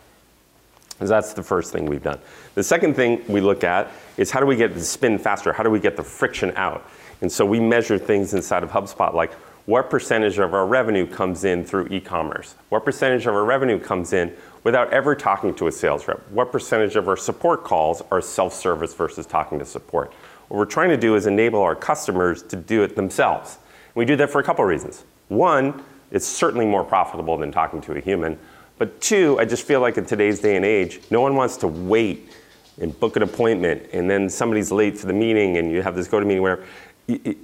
So 0.99 1.07
that's 1.07 1.35
the 1.35 1.43
first 1.45 1.71
thing 1.71 1.87
we've 1.87 2.03
done. 2.03 2.19
The 2.57 2.65
second 2.65 2.97
thing 2.97 3.23
we 3.29 3.41
look 3.41 3.63
at 3.63 3.93
is 4.17 4.33
how 4.33 4.41
do 4.41 4.47
we 4.47 4.57
get 4.57 4.75
the 4.75 4.81
spin 4.81 5.17
faster? 5.17 5.53
How 5.53 5.63
do 5.63 5.71
we 5.71 5.79
get 5.79 5.97
the 5.97 6.03
friction 6.03 6.53
out? 6.57 6.85
And 7.21 7.31
so 7.31 7.47
we 7.47 7.61
measure 7.61 7.97
things 7.97 8.35
inside 8.35 8.65
of 8.65 8.71
HubSpot 8.71 9.15
like 9.15 9.33
what 9.67 9.89
percentage 9.89 10.41
of 10.41 10.53
our 10.53 10.67
revenue 10.67 11.07
comes 11.07 11.45
in 11.45 11.65
through 11.65 11.87
e-commerce? 11.93 12.57
What 12.71 12.85
percentage 12.85 13.25
of 13.29 13.37
our 13.37 13.45
revenue 13.45 13.79
comes 13.79 14.13
in 14.13 14.35
without 14.65 14.93
ever 14.93 15.15
talking 15.15 15.55
to 15.55 15.69
a 15.69 15.73
sales 15.73 16.09
rep? 16.09 16.29
What 16.33 16.51
percentage 16.51 16.97
of 16.97 17.07
our 17.07 17.17
support 17.17 17.63
calls 17.63 18.03
are 18.11 18.21
self-service 18.21 18.95
versus 18.95 19.27
talking 19.27 19.61
to 19.61 19.65
support? 19.65 20.13
What 20.49 20.59
we're 20.59 20.65
trying 20.65 20.89
to 20.89 20.97
do 20.97 21.15
is 21.15 21.29
enable 21.29 21.63
our 21.63 21.77
customers 21.77 22.43
to 22.49 22.57
do 22.57 22.83
it 22.83 22.97
themselves. 22.97 23.59
We 23.95 24.05
do 24.05 24.17
that 24.17 24.31
for 24.31 24.41
a 24.41 24.43
couple 24.43 24.65
of 24.65 24.69
reasons. 24.69 25.05
One, 25.29 25.85
it's 26.11 26.27
certainly 26.27 26.67
more 26.67 26.85
profitable 26.85 27.37
than 27.37 27.53
talking 27.53 27.81
to 27.83 27.93
a 27.93 28.01
human. 28.01 28.39
But 28.79 29.01
two, 29.01 29.39
I 29.39 29.45
just 29.45 29.67
feel 29.67 29.81
like 29.81 29.99
in 29.99 30.07
today's 30.07 30.41
day 30.41 30.57
and 30.57 30.65
age, 30.65 31.01
no 31.11 31.21
one 31.21 31.37
wants 31.37 31.57
to 31.59 31.69
wait 31.69 32.33
and 32.81 32.99
book 32.99 33.17
an 33.17 33.23
appointment, 33.23 33.89
and 33.93 34.11
then 34.11 34.31
somebody's 34.31 34.73
late 34.73 34.97
for 34.97 35.07
the 35.07 35.13
meeting, 35.13 35.59
and 35.59 35.71
you 35.71 35.83
have 35.83 35.95
this 35.95 36.09
go 36.09 36.19
to 36.19 36.25
meeting, 36.25 36.43
whatever. 36.43 36.65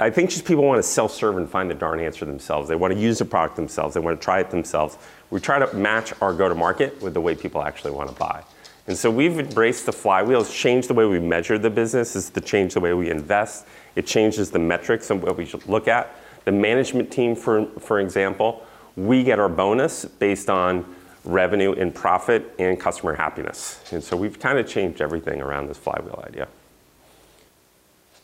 I 0.01 0.11
think 0.11 0.31
just 0.31 0.45
people 0.45 0.65
want 0.65 0.79
to 0.79 0.83
self 0.83 1.13
serve 1.13 1.37
and 1.37 1.49
find 1.49 1.69
the 1.69 1.75
darn 1.75 2.01
answer 2.01 2.25
themselves. 2.25 2.69
They 2.69 2.77
want 2.77 2.95
to 2.95 2.99
use 2.99 3.19
the 3.19 3.25
product 3.25 3.57
themselves, 3.57 3.95
they 3.95 4.01
want 4.01 4.19
to 4.19 4.25
try 4.25 4.41
it 4.41 4.51
themselves. 4.51 4.97
We 5.31 5.41
try 5.41 5.59
to 5.59 5.75
match 5.77 6.13
our 6.23 6.33
go 6.33 6.49
to 6.49 6.55
market 6.55 7.03
with 7.03 7.15
the 7.15 7.21
way 7.21 7.35
people 7.35 7.63
actually 7.63 7.91
want 7.91 8.09
to 8.09 8.15
buy. 8.15 8.43
And 8.87 8.97
so 8.97 9.11
we've 9.11 9.39
embraced 9.39 9.87
the 9.87 9.93
flywheel. 9.93 10.43
It's 10.43 10.55
changed 10.55 10.89
the 10.89 10.95
way 10.95 11.05
we 11.05 11.19
measure 11.19 11.59
the 11.59 11.71
business. 11.71 12.15
It's 12.15 12.31
to 12.31 12.41
change 12.41 12.75
the 12.75 12.81
way 12.81 12.95
we 12.95 13.11
invest. 13.11 13.67
It 13.97 14.07
changes 14.07 14.51
the 14.51 14.61
metrics 14.61 15.11
and 15.11 15.21
what 15.21 15.37
we 15.37 15.45
should 15.45 15.67
look 15.67 15.89
at. 15.89 16.15
The 16.47 16.53
management 16.53 17.11
team, 17.11 17.37
for, 17.37 17.67
for 17.81 18.01
example, 18.01 18.65
we 18.97 19.23
get 19.25 19.39
our 19.39 19.49
bonus 19.49 20.05
based 20.05 20.49
on 20.49 20.87
revenue 21.25 21.73
and 21.73 21.95
profit 21.95 22.55
and 22.59 22.79
customer 22.79 23.15
happiness. 23.15 23.83
And 23.93 24.03
so 24.03 24.17
we've 24.17 24.39
kind 24.39 24.57
of 24.59 24.67
changed 24.69 25.01
everything 25.01 25.43
around 25.43 25.69
this 25.69 25.77
flywheel 25.77 26.23
idea. 26.25 26.47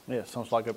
Yeah, 0.08 0.24
sounds 0.24 0.52
like 0.52 0.68
a 0.68 0.76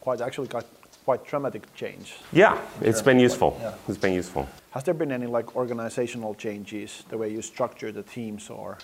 quite 0.00 0.20
actually 0.20 0.48
quite, 0.48 0.66
quite 1.04 1.24
dramatic 1.24 1.72
change. 1.74 2.16
Yeah, 2.32 2.60
it's 2.80 3.02
been 3.02 3.20
useful. 3.20 3.56
Yeah. 3.60 3.74
It's 3.88 3.98
been 3.98 4.12
useful. 4.12 4.48
Has 4.72 4.82
there 4.82 4.94
been 4.94 5.12
any 5.12 5.26
like 5.26 5.54
organizational 5.56 6.34
changes, 6.34 7.04
the 7.08 7.16
way 7.16 7.30
you 7.30 7.40
structure 7.40 7.92
the 7.92 8.02
teams 8.02 8.50
or 8.50 8.78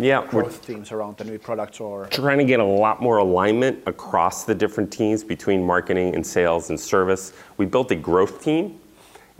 yeah, 0.00 0.26
growth 0.26 0.64
teams 0.66 0.92
around 0.92 1.16
the 1.18 1.24
new 1.24 1.38
products 1.38 1.80
or 1.80 2.06
trying 2.06 2.38
to 2.38 2.44
get 2.44 2.60
a 2.60 2.64
lot 2.64 3.02
more 3.02 3.18
alignment 3.18 3.82
across 3.86 4.44
the 4.44 4.54
different 4.54 4.92
teams 4.92 5.22
between 5.22 5.62
marketing 5.62 6.14
and 6.14 6.26
sales 6.26 6.70
and 6.70 6.80
service. 6.80 7.32
We 7.56 7.66
built 7.66 7.90
a 7.90 7.96
growth 7.96 8.42
team. 8.42 8.80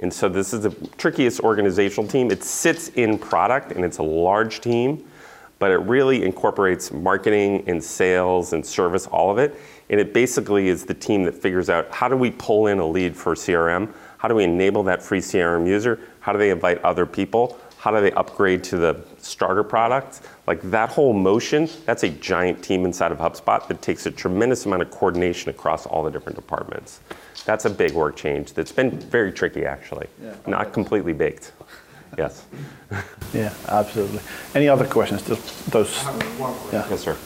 And 0.00 0.12
so 0.12 0.28
this 0.28 0.54
is 0.54 0.62
the 0.62 0.70
trickiest 0.96 1.40
organizational 1.40 2.08
team. 2.08 2.30
It 2.30 2.42
sits 2.42 2.88
in 2.88 3.18
product 3.18 3.72
and 3.72 3.84
it's 3.84 3.98
a 3.98 4.02
large 4.02 4.60
team, 4.60 5.06
but 5.58 5.70
it 5.70 5.76
really 5.80 6.24
incorporates 6.24 6.90
marketing 6.90 7.64
and 7.66 7.82
sales 7.82 8.54
and 8.54 8.64
service, 8.64 9.06
all 9.06 9.30
of 9.30 9.38
it. 9.38 9.60
And 9.90 10.00
it 10.00 10.14
basically 10.14 10.68
is 10.68 10.84
the 10.84 10.94
team 10.94 11.24
that 11.24 11.34
figures 11.34 11.68
out 11.68 11.90
how 11.90 12.08
do 12.08 12.16
we 12.16 12.30
pull 12.30 12.68
in 12.68 12.78
a 12.78 12.86
lead 12.86 13.14
for 13.14 13.34
CRM? 13.34 13.92
How 14.18 14.28
do 14.28 14.34
we 14.34 14.44
enable 14.44 14.82
that 14.84 15.02
free 15.02 15.20
CRM 15.20 15.66
user? 15.66 16.00
How 16.20 16.32
do 16.32 16.38
they 16.38 16.50
invite 16.50 16.82
other 16.82 17.04
people? 17.04 17.58
How 17.76 17.90
do 17.90 18.00
they 18.02 18.12
upgrade 18.12 18.62
to 18.64 18.76
the 18.76 19.02
starter 19.18 19.64
product? 19.64 20.20
Like 20.50 20.68
that 20.72 20.88
whole 20.88 21.12
motion, 21.12 21.68
that's 21.86 22.02
a 22.02 22.08
giant 22.08 22.60
team 22.60 22.84
inside 22.84 23.12
of 23.12 23.18
HubSpot 23.18 23.64
that 23.68 23.82
takes 23.82 24.06
a 24.06 24.10
tremendous 24.10 24.66
amount 24.66 24.82
of 24.82 24.90
coordination 24.90 25.48
across 25.48 25.86
all 25.86 26.02
the 26.02 26.10
different 26.10 26.34
departments. 26.34 26.98
That's 27.44 27.66
a 27.66 27.70
big 27.70 27.92
work 27.92 28.16
change 28.16 28.52
that's 28.54 28.72
been 28.72 28.98
very 28.98 29.30
tricky 29.30 29.64
actually, 29.64 30.08
yeah. 30.20 30.34
not 30.48 30.72
completely 30.72 31.12
baked. 31.12 31.52
Yes. 32.18 32.46
yeah, 33.32 33.54
absolutely. 33.68 34.18
Any 34.52 34.68
other 34.68 34.88
questions? 34.88 35.22
Just 35.22 35.70
those. 35.70 36.02
Yeah. 36.72 36.84
Yes, 36.90 36.98
sir. 36.98 37.16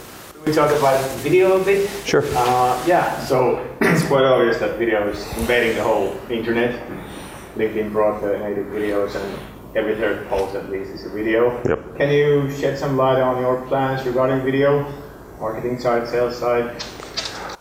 We 0.45 0.53
talk 0.53 0.70
about 0.79 1.03
video 1.20 1.59
a 1.59 1.64
bit. 1.64 1.89
Sure. 2.05 2.25
Uh, 2.27 2.85
yeah, 2.87 3.18
so 3.20 3.66
it's 3.81 4.07
quite 4.07 4.25
obvious 4.25 4.59
that 4.59 4.77
video 4.77 5.09
is 5.09 5.27
invading 5.39 5.79
the 5.79 5.83
whole 5.83 6.14
internet. 6.29 6.79
LinkedIn 7.57 7.91
brought 7.91 8.20
the 8.20 8.39
native 8.39 8.66
videos 8.66 9.14
and 9.14 9.54
every 9.77 9.97
third 9.97 10.29
post 10.29 10.55
at 10.55 10.70
least 10.70 10.91
is 10.91 11.05
a 11.05 11.11
video. 11.11 11.62
Yep. 11.66 11.97
Can 11.97 12.11
you 12.11 12.51
shed 12.51 12.79
some 12.79 12.97
light 12.97 13.20
on 13.20 13.41
your 13.41 13.66
plans 13.66 14.07
regarding 14.07 14.45
video, 14.45 14.85
marketing 15.41 15.79
side, 15.81 16.09
sales 16.09 16.39
side? 16.39 16.83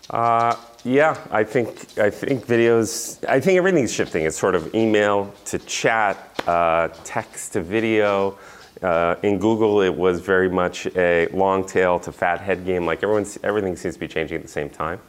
Uh, 0.10 0.56
yeah, 0.84 1.18
I 1.32 1.44
think 1.44 1.98
I 1.98 2.10
think 2.10 2.46
videos. 2.46 3.24
I 3.28 3.40
think 3.40 3.58
everything's 3.58 3.94
shifting. 3.94 4.26
It's 4.26 4.38
sort 4.38 4.54
of 4.54 4.74
email 4.76 5.34
to 5.46 5.60
chat, 5.60 6.18
uh, 6.46 6.90
text 7.04 7.54
to 7.54 7.62
video. 7.62 8.38
Uh, 8.82 9.16
in 9.24 9.40
Google, 9.40 9.82
it 9.82 9.96
was 9.96 10.20
very 10.20 10.50
much 10.50 10.88
a 10.98 11.28
long 11.28 11.66
tail 11.66 12.00
to 12.00 12.12
fat 12.12 12.42
head 12.42 12.66
game. 12.66 12.86
Like 12.86 13.02
everyone's, 13.02 13.40
everything 13.42 13.78
seems 13.78 13.94
to 13.94 14.00
be 14.00 14.10
changing 14.10 14.36
at 14.36 14.44
the 14.44 14.50
same 14.50 14.70
time. 14.70 15.00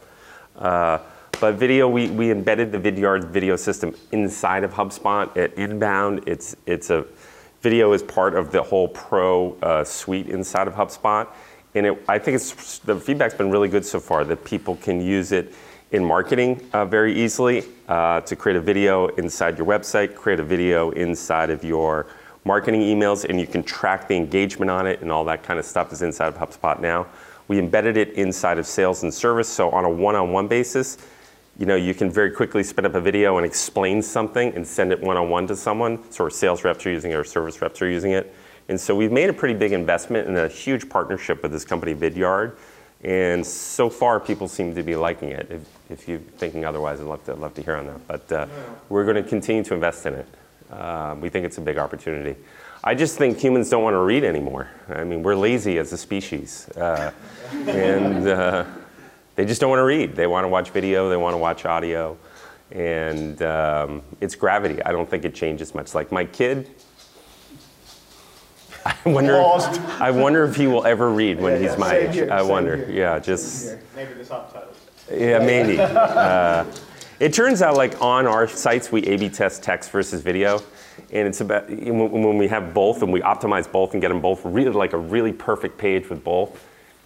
Uh, 0.57 0.99
but 1.45 1.57
video, 1.57 1.87
we, 1.87 2.09
we 2.09 2.31
embedded 2.31 2.73
the 2.73 2.79
Vidyard 2.79 3.29
video 3.29 3.55
system 3.55 3.95
inside 4.13 4.65
of 4.65 4.73
HubSpot 4.73 5.37
at 5.37 5.53
Inbound. 5.59 6.27
It's, 6.27 6.57
it's 6.65 6.89
a, 6.89 7.05
video 7.61 7.93
is 7.93 8.03
part 8.03 8.35
of 8.35 8.51
the 8.51 8.63
whole 8.63 8.89
pro 8.89 9.53
uh, 9.61 9.85
suite 9.85 10.31
inside 10.31 10.69
of 10.69 10.73
HubSpot. 10.73 11.29
And 11.75 11.85
it, 11.85 12.03
I 12.09 12.19
think 12.19 12.37
it's, 12.37 12.79
the 12.79 12.99
feedback's 12.99 13.35
been 13.35 13.51
really 13.51 13.69
good 13.69 13.85
so 13.85 14.01
far 14.01 14.25
that 14.25 14.43
people 14.43 14.77
can 14.77 15.03
use 15.03 15.33
it 15.33 15.53
in 15.93 16.03
marketing 16.03 16.67
uh, 16.73 16.87
very 16.87 17.15
easily 17.15 17.65
uh, 17.89 18.23
to 18.23 18.37
create 18.37 18.57
a 18.57 18.63
video 18.63 19.09
inside 19.09 19.59
your 19.59 19.67
website, 19.67 20.15
create 20.15 20.41
a 20.41 20.45
video 20.45 20.93
inside 20.93 21.51
of 21.51 21.63
your 21.63 22.07
marketing 22.47 22.81
emails, 22.81 23.27
and 23.29 23.39
you 23.39 23.47
can 23.47 23.63
track 23.63 24.09
the 24.09 24.15
engagement 24.15 24.71
on 24.71 24.87
it 24.87 25.03
and 25.03 25.13
all 25.13 25.27
that 25.27 25.43
kind 25.43 25.59
of 25.59 25.67
stuff 25.67 25.93
is 25.93 26.01
inside 26.01 26.29
of 26.29 26.37
HubSpot 26.37 26.81
now. 26.81 27.07
We 27.49 27.59
embedded 27.59 27.99
it 27.99 28.13
inside 28.13 28.57
of 28.57 28.67
sales 28.67 29.03
and 29.03 29.13
service, 29.13 29.47
so 29.47 29.69
on 29.73 29.85
a 29.85 29.91
one-on-one 29.91 30.49
basis, 30.49 30.97
you 31.59 31.67
know, 31.67 31.77
you 31.77 31.95
can 31.95 32.11
very 32.11 32.31
quickly 32.31 32.63
spin 32.63 32.87
up 32.87 32.95
a 32.95 33.01
video 33.01 33.37
and 33.37 33.47
explain 33.47 34.03
something 34.03 34.55
and 34.55 34.67
send 34.67 34.93
it 34.93 35.01
one-on-one 35.01 35.47
to 35.47 35.57
someone. 35.57 36.11
So 36.11 36.25
our 36.25 36.31
sales 36.31 36.65
reps 36.65 36.85
are 36.87 36.91
using 36.91 37.13
it, 37.13 37.15
our 37.15 37.25
service 37.25 37.61
reps 37.63 37.81
are 37.81 37.89
using 37.89 38.13
it. 38.13 38.35
And 38.69 38.81
so 38.81 38.97
we've 38.97 39.13
made 39.13 39.31
a 39.31 39.33
pretty 39.33 39.55
big 39.55 39.73
investment 39.73 40.27
in 40.27 40.37
a 40.37 40.49
huge 40.49 40.89
partnership 40.89 41.43
with 41.43 41.53
this 41.53 41.65
company, 41.65 41.95
Vidyard. 41.95 42.57
And 43.03 43.47
so 43.47 43.91
far, 43.91 44.19
people 44.19 44.49
seem 44.49 44.75
to 44.75 44.83
be 44.83 44.97
liking 44.97 45.29
it. 45.29 45.49
If, 45.51 45.91
if 45.91 46.09
you're 46.09 46.19
thinking 46.19 46.65
otherwise, 46.65 47.01
I'd 47.01 47.07
love 47.07 47.25
to, 47.27 47.35
love 47.35 47.55
to 47.55 47.63
hear 47.63 47.77
on 47.77 47.87
that. 47.87 48.07
But 48.09 48.33
uh, 48.33 48.47
we're 48.89 49.05
going 49.05 49.23
to 49.23 49.29
continue 49.29 49.63
to 49.65 49.75
invest 49.75 50.07
in 50.07 50.15
it. 50.15 50.27
Uh, 50.73 51.15
we 51.21 51.29
think 51.29 51.45
it's 51.45 51.59
a 51.59 51.61
big 51.61 51.77
opportunity. 51.77 52.35
I 52.83 52.95
just 52.95 53.19
think 53.19 53.39
humans 53.39 53.69
don't 53.69 53.83
want 53.83 53.95
to 53.95 54.01
read 54.01 54.25
anymore. 54.25 54.71
I 54.89 55.05
mean, 55.05 55.23
we're 55.23 55.37
lazy 55.37 55.79
as 55.79 55.93
a 55.93 55.99
species. 55.99 56.69
Uh, 56.71 57.13
and 57.53 58.27
uh, 58.27 58.65
they 59.37 59.45
just 59.45 59.61
don't 59.61 59.71
want 59.71 59.81
to 59.81 59.85
read. 59.85 60.15
They 60.15 60.27
want 60.27 60.45
to 60.45 60.49
watch 60.49 60.71
video, 60.71 61.09
they 61.09 61.17
want 61.17 61.35
to 61.35 61.39
watch 61.39 61.65
audio, 61.65 62.17
and 62.71 63.41
um, 63.43 64.03
it's 64.21 64.35
gravity. 64.35 64.83
I 64.83 64.93
don't 64.93 65.09
think 65.09 65.25
it 65.25 65.35
changes 65.35 65.75
much. 65.75 65.95
Like 65.95 66.13
my 66.13 66.25
kid, 66.25 66.71
I 68.85 68.97
wonder. 69.05 69.35
If, 69.35 70.01
I 70.01 70.11
wonder 70.11 70.45
if 70.45 70.57
he 70.57 70.67
will 70.67 70.85
ever 70.85 71.11
read 71.11 71.41
when 71.41 71.55
yeah, 71.55 71.59
he's 71.69 71.73
yeah, 71.73 71.79
my 71.79 71.97
age. 71.97 72.15
Here, 72.15 72.31
I 72.31 72.43
wonder. 72.43 72.77
Here. 72.77 72.91
Yeah, 72.91 73.19
just 73.19 73.77
maybe 73.97 74.15
the 74.15 74.25
subtitles. 74.25 74.77
Yeah, 75.11 75.39
maybe. 75.39 75.79
uh, 75.81 76.65
it 77.21 77.33
turns 77.33 77.63
out, 77.63 77.77
like 77.77 78.01
on 78.01 78.27
our 78.27 78.47
sites, 78.47 78.93
we 78.93 79.03
A/B 79.03 79.31
test 79.31 79.63
text 79.63 79.91
versus 79.91 80.21
video, 80.21 80.61
and 81.13 81.27
it's 81.27 81.41
about 81.41 81.69
when 81.69 82.39
we 82.39 82.49
have 82.49 82.73
both 82.73 83.03
and 83.03 83.13
we 83.13 83.21
optimize 83.21 83.71
both 83.71 83.93
and 83.93 84.01
get 84.01 84.09
them 84.09 84.21
both 84.21 84.45
really 84.45 84.71
like 84.71 84.93
a 84.93 84.99
really 84.99 85.33
perfect 85.33 85.77
page 85.77 86.09
with 86.09 86.23
both 86.23 86.65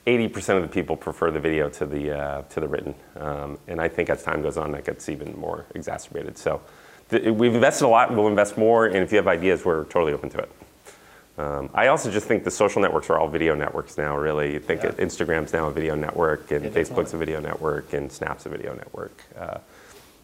80% 0.09 0.57
of 0.57 0.63
the 0.63 0.69
people 0.69 0.97
prefer 0.97 1.31
the 1.31 1.41
video 1.41 1.69
to 1.69 1.87
the, 1.87 2.19
uh, 2.19 2.43
to 2.43 2.61
the 2.61 2.69
written. 2.69 2.95
Um, 3.17 3.59
and 3.69 3.81
I 3.81 3.89
think 3.89 4.09
as 4.09 4.23
time 4.23 4.43
goes 4.43 4.57
on, 4.57 4.73
that 4.73 4.85
gets 4.85 5.09
even 5.09 5.39
more 5.39 5.67
exacerbated. 5.75 6.39
So 6.39 6.63
we've 7.11 7.55
invested 7.55 7.85
a 7.85 7.89
lot, 7.89 8.15
we'll 8.15 8.29
invest 8.29 8.57
more, 8.57 8.87
and 8.87 8.97
if 8.97 9.13
you 9.13 9.17
have 9.17 9.29
ideas, 9.29 9.65
we're 9.65 9.85
totally 9.85 10.13
open 10.13 10.31
to 10.31 10.39
it. 10.39 10.51
Um, 11.39 11.71
I 11.73 11.87
also 11.87 12.11
just 12.11 12.27
think 12.27 12.43
the 12.43 12.51
social 12.51 12.83
networks 12.83 13.11
are 13.11 13.19
all 13.19 13.29
video 13.29 13.55
networks 13.55 13.97
now, 13.97 14.17
really. 14.17 14.55
You 14.55 14.59
think 14.59 14.83
yeah. 14.83 14.91
Instagram's 14.93 15.53
now 15.53 15.69
a 15.69 15.73
video 15.73 15.95
network, 15.95 16.51
and 16.51 16.65
yeah, 16.65 16.71
Facebook's 16.71 17.15
a 17.15 17.17
video 17.17 17.39
network, 17.39 17.93
and 17.93 18.11
Snap's 18.11 18.47
a 18.47 18.49
video 18.49 18.75
network. 18.75 19.23
Uh, 19.39 19.59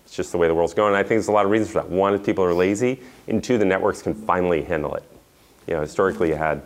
it's 0.05 0.16
just 0.16 0.32
the 0.32 0.39
way 0.39 0.49
the 0.49 0.55
world's 0.55 0.74
going. 0.74 0.89
And 0.89 0.97
I 0.97 1.03
think 1.03 1.11
there's 1.11 1.28
a 1.28 1.32
lot 1.32 1.45
of 1.45 1.53
reasons 1.53 1.70
for 1.70 1.82
that. 1.82 1.89
One 1.89 2.14
is 2.14 2.26
people 2.26 2.45
are 2.45 2.53
lazy, 2.53 3.01
and 3.28 3.43
two, 3.45 3.59
the 3.59 3.64
networks 3.64 4.03
can 4.03 4.12
finally 4.12 4.62
handle 4.62 4.95
it. 4.97 5.05
You 5.68 5.74
know, 5.74 5.82
historically 5.82 6.30
you 6.30 6.35
had 6.35 6.62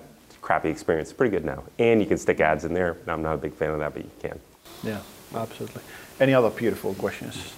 crappy 0.49 0.71
experience. 0.71 1.13
Pretty 1.13 1.31
good 1.31 1.45
now. 1.45 1.63
And 1.79 2.01
you 2.01 2.07
can 2.07 2.17
stick 2.17 2.41
ads 2.41 2.65
in 2.65 2.73
there. 2.73 2.97
I'm 3.07 3.21
not 3.21 3.35
a 3.35 3.37
big 3.37 3.53
fan 3.53 3.69
of 3.69 3.81
that, 3.81 3.93
but 3.93 4.03
you 4.03 4.11
can. 4.19 4.41
Yeah, 4.83 5.03
absolutely. 5.35 5.83
Any 6.21 6.33
other 6.33 6.49
beautiful 6.49 6.95
questions? 6.95 7.55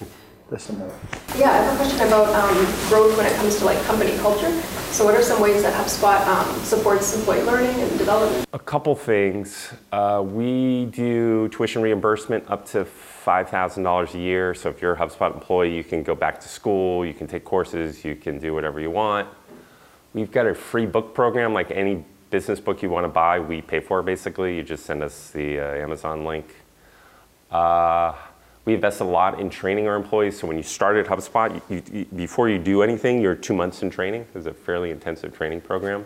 There's 0.49 0.63
some 0.63 0.79
more. 0.79 0.91
Yeah, 1.37 1.51
I 1.51 1.55
have 1.55 1.73
a 1.73 1.77
question 1.77 2.05
about 2.05 2.27
um, 2.35 2.53
growth 2.89 3.15
when 3.15 3.25
it 3.25 3.33
comes 3.37 3.59
to 3.59 3.63
like 3.63 3.81
company 3.83 4.17
culture. 4.17 4.51
So, 4.91 5.05
what 5.05 5.15
are 5.15 5.21
some 5.21 5.41
ways 5.41 5.63
that 5.63 5.73
HubSpot 5.73 6.19
um, 6.27 6.53
supports 6.65 7.15
employee 7.15 7.43
learning 7.43 7.79
and 7.79 7.97
development? 7.97 8.45
A 8.51 8.59
couple 8.59 8.93
things. 8.93 9.71
Uh, 9.93 10.21
we 10.25 10.87
do 10.87 11.47
tuition 11.47 11.81
reimbursement 11.81 12.43
up 12.49 12.65
to 12.71 12.83
$5,000 12.83 14.13
a 14.13 14.19
year. 14.19 14.53
So, 14.53 14.67
if 14.67 14.81
you're 14.81 14.95
a 14.95 14.97
HubSpot 14.97 15.33
employee, 15.33 15.73
you 15.73 15.85
can 15.85 16.03
go 16.03 16.13
back 16.13 16.41
to 16.41 16.49
school, 16.49 17.05
you 17.05 17.13
can 17.13 17.27
take 17.27 17.45
courses, 17.45 18.03
you 18.03 18.17
can 18.17 18.37
do 18.37 18.53
whatever 18.53 18.81
you 18.81 18.91
want. 18.91 19.29
We've 20.13 20.29
got 20.29 20.45
a 20.45 20.53
free 20.53 20.85
book 20.85 21.15
program 21.15 21.53
like 21.53 21.71
any 21.71 22.03
business 22.31 22.59
book 22.59 22.81
you 22.81 22.89
want 22.89 23.03
to 23.03 23.09
buy, 23.09 23.39
we 23.39 23.61
pay 23.61 23.79
for 23.79 24.01
basically. 24.01 24.55
You 24.55 24.63
just 24.63 24.85
send 24.85 25.03
us 25.03 25.29
the 25.29 25.59
uh, 25.59 25.75
Amazon 25.75 26.25
link. 26.25 26.47
Uh, 27.51 28.15
we 28.63 28.73
invest 28.73 29.01
a 29.01 29.03
lot 29.03 29.39
in 29.39 29.49
training 29.49 29.87
our 29.87 29.95
employees. 29.95 30.39
So 30.39 30.47
when 30.47 30.57
you 30.57 30.63
start 30.63 30.95
at 30.95 31.05
HubSpot, 31.05 31.61
you, 31.69 31.83
you, 31.91 32.05
before 32.05 32.49
you 32.49 32.57
do 32.57 32.81
anything, 32.81 33.21
you're 33.21 33.35
two 33.35 33.53
months 33.53 33.83
in 33.83 33.89
training. 33.89 34.25
It's 34.33 34.45
a 34.45 34.53
fairly 34.53 34.91
intensive 34.91 35.35
training 35.35 35.61
program. 35.61 36.05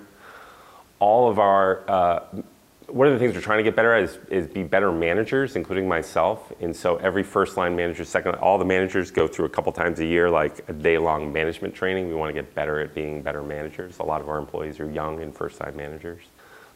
All 0.99 1.29
of 1.29 1.37
our 1.37 1.89
uh, 1.89 2.23
one 2.87 3.07
of 3.07 3.13
the 3.13 3.19
things 3.19 3.35
we're 3.35 3.41
trying 3.41 3.57
to 3.59 3.63
get 3.63 3.75
better 3.75 3.93
at 3.93 4.03
is, 4.03 4.17
is 4.29 4.47
be 4.47 4.63
better 4.63 4.91
managers, 4.91 5.55
including 5.55 5.87
myself. 5.87 6.51
And 6.59 6.75
so 6.75 6.97
every 6.97 7.23
first 7.23 7.57
line 7.57 7.75
manager, 7.75 8.05
second, 8.05 8.35
all 8.35 8.57
the 8.57 8.65
managers 8.65 9.11
go 9.11 9.27
through 9.27 9.45
a 9.45 9.49
couple 9.49 9.71
times 9.71 9.99
a 9.99 10.05
year, 10.05 10.29
like 10.29 10.67
a 10.69 10.73
day 10.73 10.97
long 10.97 11.33
management 11.33 11.73
training. 11.73 12.07
We 12.07 12.15
want 12.15 12.29
to 12.29 12.41
get 12.41 12.53
better 12.53 12.79
at 12.79 12.93
being 12.93 13.21
better 13.21 13.43
managers. 13.43 13.99
A 13.99 14.03
lot 14.03 14.21
of 14.21 14.29
our 14.29 14.37
employees 14.37 14.79
are 14.79 14.89
young 14.89 15.21
and 15.21 15.35
first 15.35 15.59
line 15.59 15.75
managers. 15.75 16.21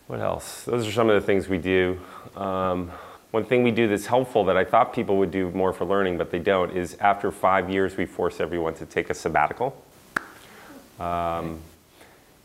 What 0.08 0.20
else? 0.20 0.64
Those 0.64 0.88
are 0.88 0.92
some 0.92 1.10
of 1.10 1.20
the 1.20 1.26
things 1.26 1.48
we 1.48 1.60
do. 1.60 2.00
Um, 2.36 2.92
one 3.32 3.46
thing 3.46 3.62
we 3.62 3.72
do 3.72 3.88
that's 3.88 4.08
helpful 4.08 4.46
that 4.46 4.58
I 4.58 4.66
thought 4.66 4.92
people 4.92 5.18
would 5.18 5.30
do 5.30 5.52
more 5.52 5.72
for 5.72 5.86
learning, 5.86 6.18
but 6.18 6.32
they 6.32 6.40
don't, 6.40 6.76
is 6.76 6.98
after 7.00 7.32
five 7.32 7.70
years, 7.70 7.96
we 7.96 8.08
force 8.08 8.40
everyone 8.40 8.74
to 8.76 8.88
take 8.88 9.12
a 9.12 9.14
sabbatical. 9.14 9.80
Um, 11.00 11.60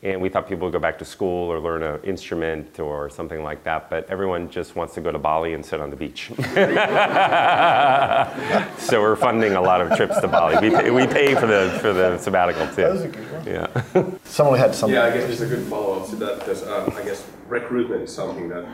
and 0.05 0.21
we 0.21 0.29
thought 0.29 0.47
people 0.47 0.67
would 0.67 0.73
go 0.73 0.79
back 0.79 0.99
to 0.99 1.05
school 1.05 1.51
or 1.51 1.59
learn 1.59 1.83
an 1.83 1.99
instrument 2.05 2.79
or 2.79 3.09
something 3.09 3.43
like 3.43 3.65
that, 3.65 3.89
but 3.89 4.09
everyone 4.11 4.51
just 4.51 4.77
wants 4.77 4.93
to 4.95 5.01
go 5.01 5.11
to 5.11 5.19
Bali 5.19 5.55
and 5.55 5.65
sit 5.65 5.81
on 5.81 5.89
the 5.89 5.97
beach. 5.97 6.31
so 8.79 9.01
we're 9.01 9.17
funding 9.17 9.55
a 9.55 9.63
lot 9.63 9.81
of 9.81 9.97
trips 9.97 10.21
to 10.21 10.29
Bali. 10.29 10.69
We 10.69 10.77
pay, 10.77 10.91
we 10.91 11.07
pay 11.07 11.35
for 11.35 11.47
the 11.47 11.79
for 11.81 11.95
the 11.95 12.19
sabbatical 12.19 12.67
too. 12.67 12.83
That 12.83 12.93
was 12.93 13.03
a 13.03 13.09
good 13.09 13.33
one. 13.33 13.47
Yeah. 13.47 14.11
Someone 14.25 14.59
had 14.59 14.75
some. 14.75 14.93
Yeah, 14.93 15.05
I 15.05 15.11
guess 15.11 15.31
it's 15.31 15.41
a 15.41 15.47
good 15.47 15.65
follow-up 15.69 16.11
to 16.11 16.17
that 16.17 16.41
because 16.41 16.65
uh, 16.65 16.95
I 16.95 17.03
guess 17.03 17.27
recruitment 17.49 18.03
is 18.03 18.15
something 18.15 18.51
that 18.51 18.67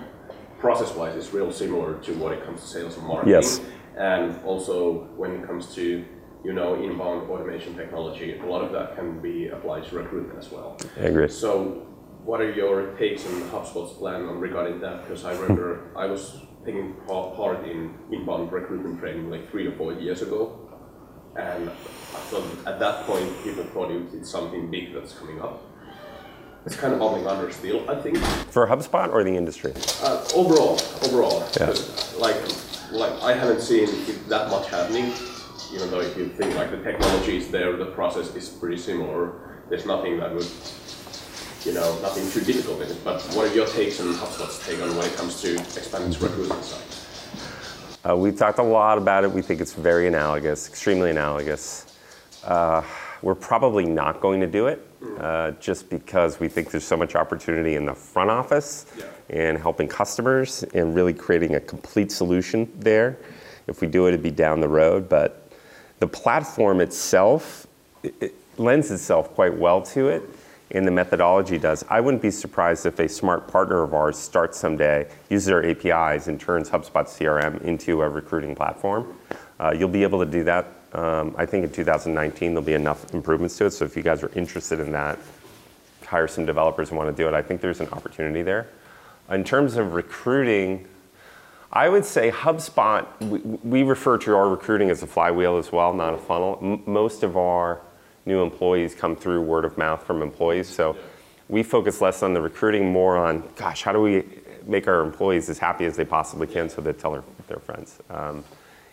process-wise 0.59 1.15
is 1.15 1.33
real 1.33 1.53
similar 1.53 1.95
to 2.01 2.13
what 2.15 2.33
it 2.33 2.45
comes 2.45 2.61
to 2.63 2.67
sales 2.67 2.97
and 2.97 3.07
marketing. 3.07 3.35
Yes. 3.35 3.61
And 3.97 4.35
also 4.45 5.05
when 5.17 5.37
it 5.37 5.47
comes 5.47 5.73
to 5.77 6.05
you 6.45 6.53
know 6.53 6.75
inbound 6.83 7.31
automation 7.31 7.77
technology, 7.77 8.39
a 8.39 8.47
lot 8.47 8.63
of 8.65 8.73
that 8.73 8.97
can 8.97 9.21
be 9.21 9.49
applied 9.49 9.85
to 9.89 9.97
recruitment 9.97 10.39
as 10.39 10.51
well. 10.51 10.77
I 10.99 11.05
agree. 11.05 11.29
So, 11.29 11.87
what 12.25 12.41
are 12.41 12.51
your 12.53 12.93
takes 12.97 13.27
on 13.27 13.33
HubSpot's 13.51 13.95
plan 13.99 14.25
on 14.27 14.39
regarding 14.41 14.81
that? 14.81 15.03
Because 15.03 15.25
I 15.25 15.33
remember 15.33 15.93
I 15.97 16.07
was 16.07 16.39
taking 16.65 16.95
part 17.07 17.67
in 17.69 17.95
inbound 18.13 18.53
recruitment 18.53 19.01
training 19.01 19.31
like 19.31 19.51
three 19.51 19.67
or 19.67 19.73
four 19.77 19.93
years 19.95 20.23
ago, 20.23 20.59
and 21.37 21.71
I 21.71 21.73
thought 22.31 22.45
at 22.67 22.79
that 22.81 23.07
point 23.07 23.29
people 23.45 23.65
thought 23.65 23.91
it- 23.91 24.13
it's 24.15 24.31
something 24.31 24.71
big 24.71 24.93
that's 24.95 25.13
coming 25.15 25.41
up. 25.41 25.63
It's 26.67 26.77
kind 26.77 26.93
of 26.93 26.99
bubbling 26.99 27.27
under 27.27 27.51
still, 27.51 27.89
I 27.89 27.95
think. 28.03 28.19
For 28.51 28.67
HubSpot 28.67 29.11
or 29.11 29.25
the 29.25 29.35
industry? 29.35 29.73
Uh, 30.03 30.23
overall, 30.35 30.79
overall, 31.07 31.43
Yeah. 31.59 31.73
like, 32.19 32.37
like 32.93 33.13
I 33.23 33.33
haven't 33.33 33.63
seen 33.63 33.89
that 34.29 34.51
much 34.51 34.69
happening. 34.69 35.11
Even 35.73 35.91
though 35.91 36.01
if 36.01 36.17
you 36.17 36.29
think 36.29 36.55
like 36.57 36.71
the 36.71 36.83
technology 36.83 37.37
is 37.37 37.51
there, 37.51 37.77
the 37.77 37.87
process 37.87 38.35
is 38.35 38.49
pretty 38.49 38.77
similar. 38.77 39.63
There's 39.69 39.87
nothing 39.87 40.19
that 40.19 40.35
would, 40.35 40.47
you 41.65 41.73
know, 41.73 41.97
nothing 42.03 42.29
too 42.31 42.45
difficult 42.45 42.83
in 42.83 42.91
it. 42.91 43.05
But 43.05 43.23
what 43.35 43.51
are 43.51 43.55
your 43.55 43.67
takes 43.67 44.01
and 44.01 44.13
HubSpot's 44.15 44.67
take 44.67 44.83
on 44.83 44.97
when 44.97 45.07
it 45.07 45.15
comes 45.17 45.41
to 45.43 45.55
expanding 45.55 46.13
to 46.13 46.25
recruitment 46.25 46.65
side? 46.65 48.11
Uh, 48.11 48.17
we've 48.17 48.37
talked 48.37 48.59
a 48.59 48.63
lot 48.63 48.99
about 48.99 49.25
it. 49.25 49.31
We 49.31 49.43
think 49.43 49.61
it's 49.61 49.75
very 49.75 50.09
analogous, 50.09 50.69
extremely 50.69 51.11
analogous. 51.11 51.99
Uh, 52.45 52.83
we're 53.23 53.35
probably 53.35 53.85
not 53.85 54.21
going 54.21 54.41
to 54.41 54.47
do 54.47 54.67
it 54.67 54.89
uh, 55.19 55.53
just 55.53 55.91
because 55.91 56.41
we 56.41 56.49
think 56.49 56.71
there's 56.71 56.85
so 56.85 56.97
much 56.97 57.15
opportunity 57.15 57.77
in 57.77 57.85
the 57.85 57.95
front 57.95 58.31
office 58.31 58.87
and 59.29 59.59
helping 59.59 59.87
customers 59.87 60.65
and 60.75 60.95
really 60.95 61.13
creating 61.13 61.55
a 61.55 61.61
complete 61.61 62.11
solution 62.11 62.73
there. 62.77 63.19
If 63.67 63.83
we 63.83 63.87
do 63.87 64.07
it, 64.07 64.09
it'd 64.09 64.23
be 64.23 64.31
down 64.31 64.61
the 64.61 64.69
road. 64.69 65.09
But 65.09 65.40
the 66.01 66.09
platform 66.09 66.81
itself 66.81 67.67
it, 68.03 68.35
lends 68.59 68.91
itself 68.91 69.33
quite 69.35 69.57
well 69.57 69.81
to 69.83 70.09
it, 70.09 70.23
and 70.73 70.87
the 70.87 70.91
methodology 70.91 71.59
does. 71.59 71.85
I 71.89 72.01
wouldn't 72.01 72.23
be 72.23 72.31
surprised 72.31 72.87
if 72.87 72.99
a 72.99 73.09
smart 73.09 73.49
partner 73.49 73.83
of 73.83 73.95
ours 73.95 74.19
starts 74.19 74.59
someday, 74.59 75.09
uses 75.29 75.49
our 75.49 75.65
APIs, 75.65 76.29
and 76.29 76.39
turns 76.39 76.69
HubSpot 76.71 77.07
CRM 77.07 77.63
into 77.63 78.03
a 78.03 78.09
recruiting 78.09 78.55
platform. 78.55 79.15
Uh, 79.59 79.75
you'll 79.77 79.89
be 79.89 80.03
able 80.03 80.21
to 80.21 80.31
do 80.31 80.45
that. 80.45 80.67
Um, 80.93 81.35
I 81.39 81.47
think 81.47 81.65
in 81.65 81.73
2019 81.73 82.51
there'll 82.53 82.63
be 82.63 82.75
enough 82.75 83.13
improvements 83.15 83.57
to 83.59 83.67
it. 83.67 83.71
So 83.71 83.85
if 83.85 83.97
you 83.97 84.03
guys 84.03 84.23
are 84.23 84.31
interested 84.35 84.81
in 84.81 84.93
that, 84.93 85.19
hire 86.05 86.27
some 86.27 86.47
developers 86.47 86.89
and 86.89 86.99
want 86.99 87.15
to 87.15 87.23
do 87.23 87.29
it. 87.29 87.35
I 87.35 87.43
think 87.43 87.61
there's 87.61 87.81
an 87.81 87.89
opportunity 87.91 88.43
there. 88.43 88.69
In 89.31 89.45
terms 89.45 89.77
of 89.77 89.95
recruiting, 89.95 90.89
I 91.73 91.89
would 91.89 92.05
say 92.05 92.31
HubSpot, 92.33 93.07
we, 93.21 93.39
we 93.39 93.83
refer 93.85 94.19
to 94.19 94.35
our 94.35 94.49
recruiting 94.49 94.91
as 94.91 95.03
a 95.03 95.07
flywheel 95.07 95.57
as 95.57 95.71
well, 95.71 95.95
not 95.95 96.15
a 96.15 96.19
funnel. 96.19 96.59
M- 96.61 96.83
most 96.87 97.23
of 97.23 97.37
our 97.37 97.81
new 98.27 98.43
employees 98.43 98.95
come 98.95 99.15
through 99.15 99.43
word 99.43 99.65
of 99.65 99.79
mouth 99.79 100.05
from 100.05 100.21
employees. 100.21 100.69
So 100.69 100.97
we 101.49 101.63
focus 101.63 102.01
less 102.01 102.23
on 102.23 102.35
the 102.35 102.41
recruiting, 102.41 102.93
more 102.93 103.17
on, 103.17 103.49
gosh, 103.57 103.83
how 103.83 103.93
do 103.93 104.01
we 104.01 104.25
make 104.67 104.89
our 104.89 105.03
employees 105.03 105.49
as 105.49 105.59
happy 105.59 105.85
as 105.85 105.97
they 105.97 106.05
possibly 106.05 106.47
can 106.47 106.69
so 106.69 106.81
they 106.81 106.93
tell 106.93 107.13
their, 107.13 107.25
their 107.47 107.59
friends. 107.59 107.99
Um, 108.11 108.45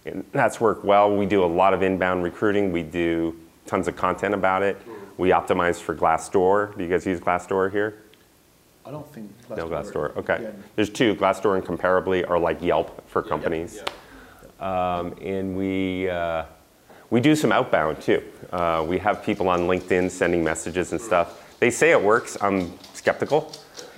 and 0.05 0.23
that's 0.31 0.61
worked 0.61 0.85
well. 0.85 1.15
We 1.15 1.25
do 1.25 1.43
a 1.43 1.45
lot 1.45 1.73
of 1.73 1.81
inbound 1.81 2.23
recruiting. 2.23 2.71
We 2.71 2.83
do 2.83 3.37
tons 3.65 3.87
of 3.87 3.95
content 3.95 4.33
about 4.33 4.63
it. 4.63 4.77
We 5.17 5.29
optimize 5.29 5.81
for 5.81 5.95
Glassdoor. 5.95 6.77
Do 6.77 6.83
you 6.83 6.89
guys 6.89 7.05
use 7.05 7.19
Glassdoor 7.19 7.71
here? 7.71 8.03
I 8.87 8.91
don't 8.91 9.13
think. 9.13 9.29
No 9.49 9.67
Glassdoor. 9.67 10.15
Okay. 10.15 10.39
Yeah. 10.43 10.51
There's 10.77 10.89
two. 10.89 11.13
Glassdoor 11.15 11.57
and 11.57 11.65
Comparably 11.65 12.27
are 12.29 12.39
like 12.39 12.61
Yelp 12.61 13.05
for 13.09 13.21
companies. 13.21 13.81
Um, 14.61 15.13
and 15.21 15.57
we 15.57 16.09
uh, 16.09 16.45
we 17.09 17.19
do 17.19 17.35
some 17.35 17.51
outbound 17.51 18.01
too. 18.01 18.23
Uh, 18.51 18.85
we 18.87 18.97
have 18.99 19.23
people 19.23 19.49
on 19.49 19.61
LinkedIn 19.61 20.09
sending 20.09 20.41
messages 20.41 20.93
and 20.93 21.01
stuff. 21.01 21.57
They 21.59 21.69
say 21.69 21.91
it 21.91 22.01
works. 22.01 22.37
I'm 22.39 22.79
skeptical, 22.93 23.51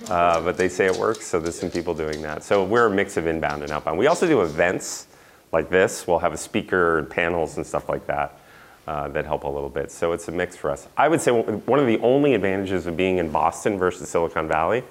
uh, 0.08 0.40
but 0.40 0.56
they 0.56 0.68
say 0.68 0.86
it 0.86 0.96
works. 0.96 1.26
So 1.26 1.38
there's 1.38 1.58
some 1.58 1.70
people 1.70 1.94
doing 1.94 2.20
that. 2.22 2.42
So 2.42 2.64
we're 2.64 2.86
a 2.86 2.90
mix 2.90 3.16
of 3.16 3.28
inbound 3.28 3.62
and 3.62 3.70
outbound. 3.70 3.96
We 3.96 4.08
also 4.08 4.26
do 4.26 4.42
events 4.42 5.06
like 5.52 5.70
this. 5.70 6.06
We'll 6.06 6.18
have 6.18 6.32
a 6.32 6.38
speaker 6.38 6.98
and 6.98 7.08
panels 7.08 7.58
and 7.58 7.66
stuff 7.66 7.88
like 7.88 8.06
that. 8.08 8.38
Uh, 8.86 9.06
that 9.08 9.24
help 9.24 9.44
a 9.44 9.48
little 9.48 9.68
bit. 9.68 9.92
So 9.92 10.12
it's 10.12 10.26
a 10.26 10.32
mix 10.32 10.56
for 10.56 10.70
us. 10.70 10.88
I 10.96 11.06
would 11.06 11.20
say 11.20 11.30
one 11.30 11.78
of 11.78 11.86
the 11.86 11.98
only 11.98 12.34
advantages 12.34 12.86
of 12.86 12.96
being 12.96 13.18
in 13.18 13.30
Boston 13.30 13.78
versus 13.78 14.08
Silicon 14.08 14.48
Valley 14.48 14.82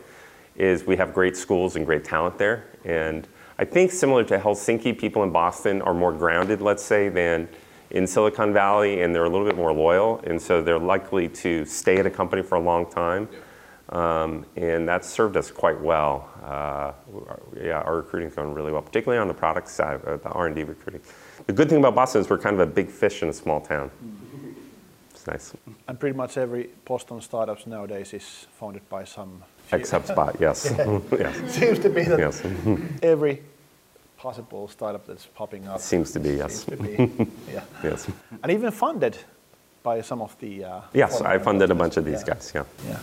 is 0.55 0.85
we 0.85 0.95
have 0.97 1.13
great 1.13 1.35
schools 1.35 1.75
and 1.75 1.85
great 1.85 2.05
talent 2.05 2.37
there. 2.37 2.65
And 2.85 3.27
I 3.57 3.65
think 3.65 3.91
similar 3.91 4.23
to 4.25 4.37
Helsinki, 4.37 4.97
people 4.97 5.23
in 5.23 5.31
Boston 5.31 5.81
are 5.81 5.93
more 5.93 6.13
grounded, 6.13 6.61
let's 6.61 6.83
say, 6.83 7.09
than 7.09 7.49
in 7.89 8.05
Silicon 8.05 8.53
Valley, 8.53 9.01
and 9.01 9.13
they're 9.13 9.25
a 9.25 9.29
little 9.29 9.45
bit 9.45 9.57
more 9.57 9.73
loyal. 9.73 10.21
And 10.25 10.41
so 10.41 10.61
they're 10.61 10.79
likely 10.79 11.27
to 11.27 11.65
stay 11.65 11.97
at 11.97 12.05
a 12.05 12.09
company 12.09 12.41
for 12.41 12.55
a 12.55 12.61
long 12.61 12.89
time. 12.89 13.27
Um, 13.89 14.45
and 14.55 14.87
that's 14.87 15.07
served 15.09 15.35
us 15.35 15.49
quite 15.49 15.79
well. 15.81 16.29
Uh, 16.43 16.91
yeah, 17.59 17.79
our 17.81 17.97
recruiting's 17.97 18.35
going 18.35 18.53
really 18.53 18.71
well, 18.71 18.83
particularly 18.83 19.19
on 19.19 19.27
the 19.27 19.33
product 19.33 19.67
side, 19.67 19.99
uh, 20.05 20.17
the 20.17 20.29
R&D 20.29 20.63
recruiting. 20.63 21.01
The 21.47 21.53
good 21.53 21.69
thing 21.69 21.79
about 21.79 21.95
Boston 21.95 22.21
is 22.21 22.29
we're 22.29 22.37
kind 22.37 22.53
of 22.53 22.59
a 22.59 22.71
big 22.71 22.89
fish 22.89 23.23
in 23.23 23.29
a 23.29 23.33
small 23.33 23.61
town. 23.61 23.89
It's 25.09 25.25
nice. 25.25 25.53
And 25.87 25.99
pretty 25.99 26.15
much 26.15 26.37
every 26.37 26.69
Boston 26.85 27.19
startups 27.21 27.65
nowadays 27.65 28.13
is 28.13 28.45
founded 28.59 28.87
by 28.89 29.05
some. 29.05 29.43
Ex 29.71 29.89
HubSpot, 29.91 30.39
yes. 30.39 30.71
yes. 31.11 31.53
Seems 31.53 31.79
to 31.79 31.89
be 31.89 32.03
that 32.03 32.19
Yes. 32.19 32.43
every 33.01 33.41
possible 34.17 34.67
startup 34.67 35.07
that's 35.07 35.25
popping 35.25 35.67
up. 35.67 35.79
Seems 35.79 36.11
to 36.11 36.19
be, 36.19 36.31
yes. 36.35 36.63
To 36.65 36.77
be, 36.77 37.09
yeah. 37.51 37.63
Yes. 37.83 38.07
And 38.43 38.51
even 38.51 38.69
funded 38.71 39.17
by 39.81 40.01
some 40.01 40.21
of 40.21 40.37
the. 40.39 40.63
Uh, 40.63 40.81
Yes, 40.93 41.21
I 41.21 41.39
funded 41.39 41.71
a 41.71 41.75
bunch 41.75 41.97
of 41.97 42.05
these 42.05 42.21
Yeah. 42.27 42.33
guys, 42.35 42.51
yeah. 42.53 42.63
Yeah. 42.87 42.99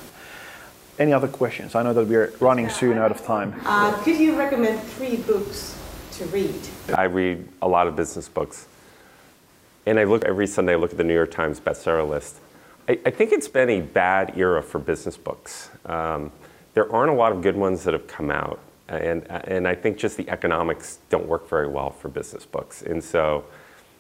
Any 0.98 1.12
other 1.12 1.28
questions? 1.28 1.74
I 1.74 1.82
know 1.82 1.92
that 1.92 2.06
we're 2.06 2.32
running 2.40 2.70
soon 2.70 2.96
out 2.96 3.10
of 3.10 3.22
time. 3.24 3.54
Uh, 3.66 3.92
could 4.02 4.18
you 4.18 4.34
recommend 4.34 4.80
three 4.82 5.16
books 5.16 5.78
to 6.12 6.24
read? 6.26 6.58
I 6.94 7.04
read 7.04 7.46
a 7.60 7.68
lot 7.68 7.86
of 7.86 7.96
business 7.96 8.28
books. 8.28 8.66
And 9.84 10.00
I 10.00 10.04
look 10.04 10.24
every 10.24 10.46
Sunday, 10.46 10.72
I 10.72 10.76
look 10.76 10.92
at 10.92 10.96
the 10.96 11.04
New 11.04 11.14
York 11.14 11.30
Times 11.30 11.60
bestseller 11.60 12.08
list. 12.08 12.38
I, 12.88 12.98
I 13.04 13.10
think 13.10 13.32
it's 13.32 13.46
been 13.46 13.68
a 13.68 13.82
bad 13.82 14.38
era 14.38 14.62
for 14.62 14.78
business 14.78 15.18
books. 15.18 15.70
Um, 15.84 16.32
there 16.72 16.90
aren't 16.90 17.10
a 17.10 17.14
lot 17.14 17.32
of 17.32 17.42
good 17.42 17.56
ones 17.56 17.84
that 17.84 17.92
have 17.92 18.06
come 18.06 18.30
out. 18.30 18.58
And, 18.88 19.26
and 19.30 19.68
I 19.68 19.74
think 19.74 19.98
just 19.98 20.16
the 20.16 20.28
economics 20.30 20.98
don't 21.10 21.26
work 21.26 21.48
very 21.48 21.68
well 21.68 21.90
for 21.90 22.08
business 22.08 22.46
books. 22.46 22.82
And 22.82 23.02
so 23.02 23.44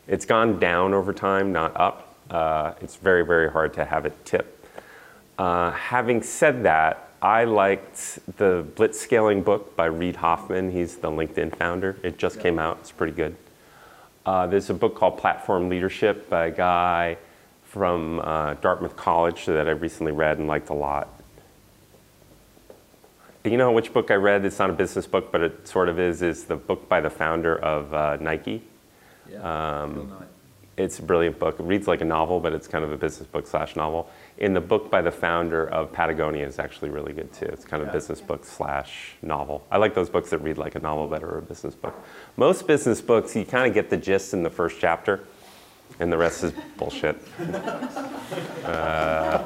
it's 0.08 0.24
gone 0.24 0.58
down 0.58 0.94
over 0.94 1.12
time, 1.12 1.52
not 1.52 1.78
up. 1.78 2.14
Uh, 2.30 2.72
it's 2.80 2.96
very, 2.96 3.24
very 3.24 3.50
hard 3.50 3.74
to 3.74 3.84
have 3.84 4.06
it 4.06 4.12
tip. 4.24 4.55
Uh, 5.38 5.70
having 5.72 6.22
said 6.22 6.62
that, 6.64 7.10
I 7.20 7.44
liked 7.44 8.18
the 8.36 8.64
Blitzscaling 8.74 9.44
book 9.44 9.76
by 9.76 9.86
Reid 9.86 10.16
Hoffman. 10.16 10.70
He's 10.70 10.96
the 10.96 11.10
LinkedIn 11.10 11.56
founder. 11.56 11.96
It 12.02 12.18
just 12.18 12.40
came 12.40 12.58
out. 12.58 12.78
It's 12.80 12.92
pretty 12.92 13.14
good. 13.14 13.36
Uh, 14.24 14.46
there's 14.46 14.70
a 14.70 14.74
book 14.74 14.94
called 14.94 15.18
Platform 15.18 15.68
Leadership 15.68 16.28
by 16.28 16.46
a 16.46 16.50
guy 16.50 17.16
from 17.64 18.20
uh, 18.20 18.54
Dartmouth 18.54 18.96
College 18.96 19.46
that 19.46 19.68
I 19.68 19.72
recently 19.72 20.12
read 20.12 20.38
and 20.38 20.46
liked 20.46 20.70
a 20.70 20.74
lot. 20.74 21.08
You 23.44 23.56
know 23.56 23.70
which 23.70 23.92
book 23.92 24.10
I 24.10 24.14
read? 24.14 24.44
It's 24.44 24.58
not 24.58 24.70
a 24.70 24.72
business 24.72 25.06
book, 25.06 25.30
but 25.30 25.40
it 25.40 25.68
sort 25.68 25.88
of 25.88 26.00
is. 26.00 26.22
Is 26.22 26.44
the 26.44 26.56
book 26.56 26.88
by 26.88 27.00
the 27.00 27.10
founder 27.10 27.56
of 27.56 27.94
uh, 27.94 28.16
Nike. 28.16 28.62
Um, 29.42 30.16
it's 30.76 30.98
a 30.98 31.02
brilliant 31.02 31.38
book. 31.38 31.60
It 31.60 31.62
reads 31.62 31.86
like 31.86 32.00
a 32.00 32.04
novel, 32.04 32.40
but 32.40 32.52
it's 32.52 32.66
kind 32.66 32.84
of 32.84 32.92
a 32.92 32.96
business 32.96 33.28
book 33.28 33.46
slash 33.46 33.76
novel. 33.76 34.10
And 34.38 34.54
the 34.54 34.60
book 34.60 34.90
by 34.90 35.00
the 35.00 35.10
founder 35.10 35.66
of 35.66 35.92
Patagonia 35.92 36.46
is 36.46 36.58
actually 36.58 36.90
really 36.90 37.14
good 37.14 37.32
too. 37.32 37.46
It's 37.46 37.64
kind 37.64 37.82
of 37.82 37.88
a 37.88 37.92
business 37.92 38.20
book 38.20 38.44
slash 38.44 39.14
novel. 39.22 39.66
I 39.70 39.78
like 39.78 39.94
those 39.94 40.10
books 40.10 40.30
that 40.30 40.38
read 40.38 40.58
like 40.58 40.74
a 40.74 40.80
novel 40.80 41.06
better 41.08 41.26
or 41.28 41.38
a 41.38 41.42
business 41.42 41.74
book. 41.74 41.94
Most 42.36 42.66
business 42.66 43.00
books, 43.00 43.34
you 43.34 43.46
kind 43.46 43.66
of 43.66 43.72
get 43.72 43.88
the 43.88 43.96
gist 43.96 44.34
in 44.34 44.42
the 44.42 44.50
first 44.50 44.78
chapter, 44.78 45.24
and 46.00 46.12
the 46.12 46.18
rest 46.18 46.44
is 46.44 46.52
bullshit. 46.76 47.16
Uh, 48.64 49.38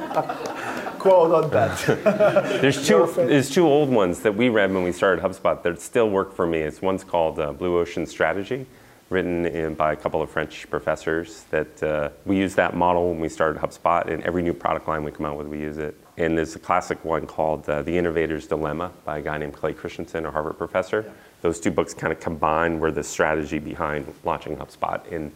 quote 0.99 1.33
on 1.33 1.51
that. 1.51 1.77
There's 2.63 2.87
two. 2.87 3.13
There's 3.15 3.51
two 3.51 3.67
old 3.67 3.91
ones 3.91 4.21
that 4.21 4.35
we 4.35 4.49
read 4.49 4.73
when 4.73 4.83
we 4.83 4.93
started 4.93 5.23
HubSpot 5.23 5.63
that 5.63 5.81
still 5.83 6.09
work 6.09 6.35
for 6.35 6.47
me. 6.47 6.61
It's 6.61 6.81
one's 6.81 7.05
called 7.05 7.39
uh, 7.39 7.53
Blue 7.53 7.79
Ocean 7.79 8.07
Strategy, 8.07 8.67
written 9.11 9.45
in, 9.45 9.75
by 9.75 9.93
a 9.93 9.97
couple 9.97 10.23
of 10.23 10.31
French 10.31 10.71
professors. 10.71 11.43
That 11.51 11.83
uh, 11.83 12.11
we 12.25 12.39
use 12.39 12.55
that 12.55 12.75
model 12.75 13.11
when 13.11 13.21
we 13.21 13.29
started 13.29 13.61
HubSpot, 13.61 14.07
and 14.11 14.23
every 14.23 14.43
new 14.43 14.55
product 14.55 14.89
line 14.89 15.05
we 15.05 15.11
come 15.11 15.27
out 15.27 15.37
with, 15.37 15.49
we 15.49 15.59
use 15.59 15.77
it. 15.77 15.95
And 16.17 16.39
there's 16.39 16.55
a 16.55 16.59
classic 16.59 17.05
one 17.05 17.27
called 17.27 17.69
uh, 17.69 17.83
The 17.83 17.97
Innovator's 17.97 18.47
Dilemma 18.47 18.93
by 19.05 19.19
a 19.19 19.23
guy 19.23 19.39
named 19.39 19.55
Clay 19.55 19.75
Christensen, 19.75 20.25
a 20.25 20.31
Harvard 20.31 20.57
professor. 20.57 21.13
Those 21.43 21.61
two 21.61 21.71
books 21.71 21.93
kind 21.93 22.13
of 22.13 22.21
combine 22.21 22.79
were 22.79 22.91
the 22.91 23.03
strategy 23.03 23.59
behind 23.59 24.13
launching 24.25 24.57
HubSpot, 24.57 25.01
and 25.13 25.33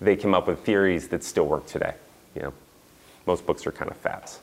they 0.00 0.16
came 0.16 0.34
up 0.34 0.48
with 0.48 0.60
theories 0.60 1.08
that 1.08 1.22
still 1.22 1.46
work 1.46 1.66
today. 1.66 1.94
You 2.34 2.42
know, 2.42 2.52
most 3.26 3.46
books 3.46 3.66
are 3.66 3.72
kind 3.72 3.90
of 3.90 3.96
fads. 3.98 4.40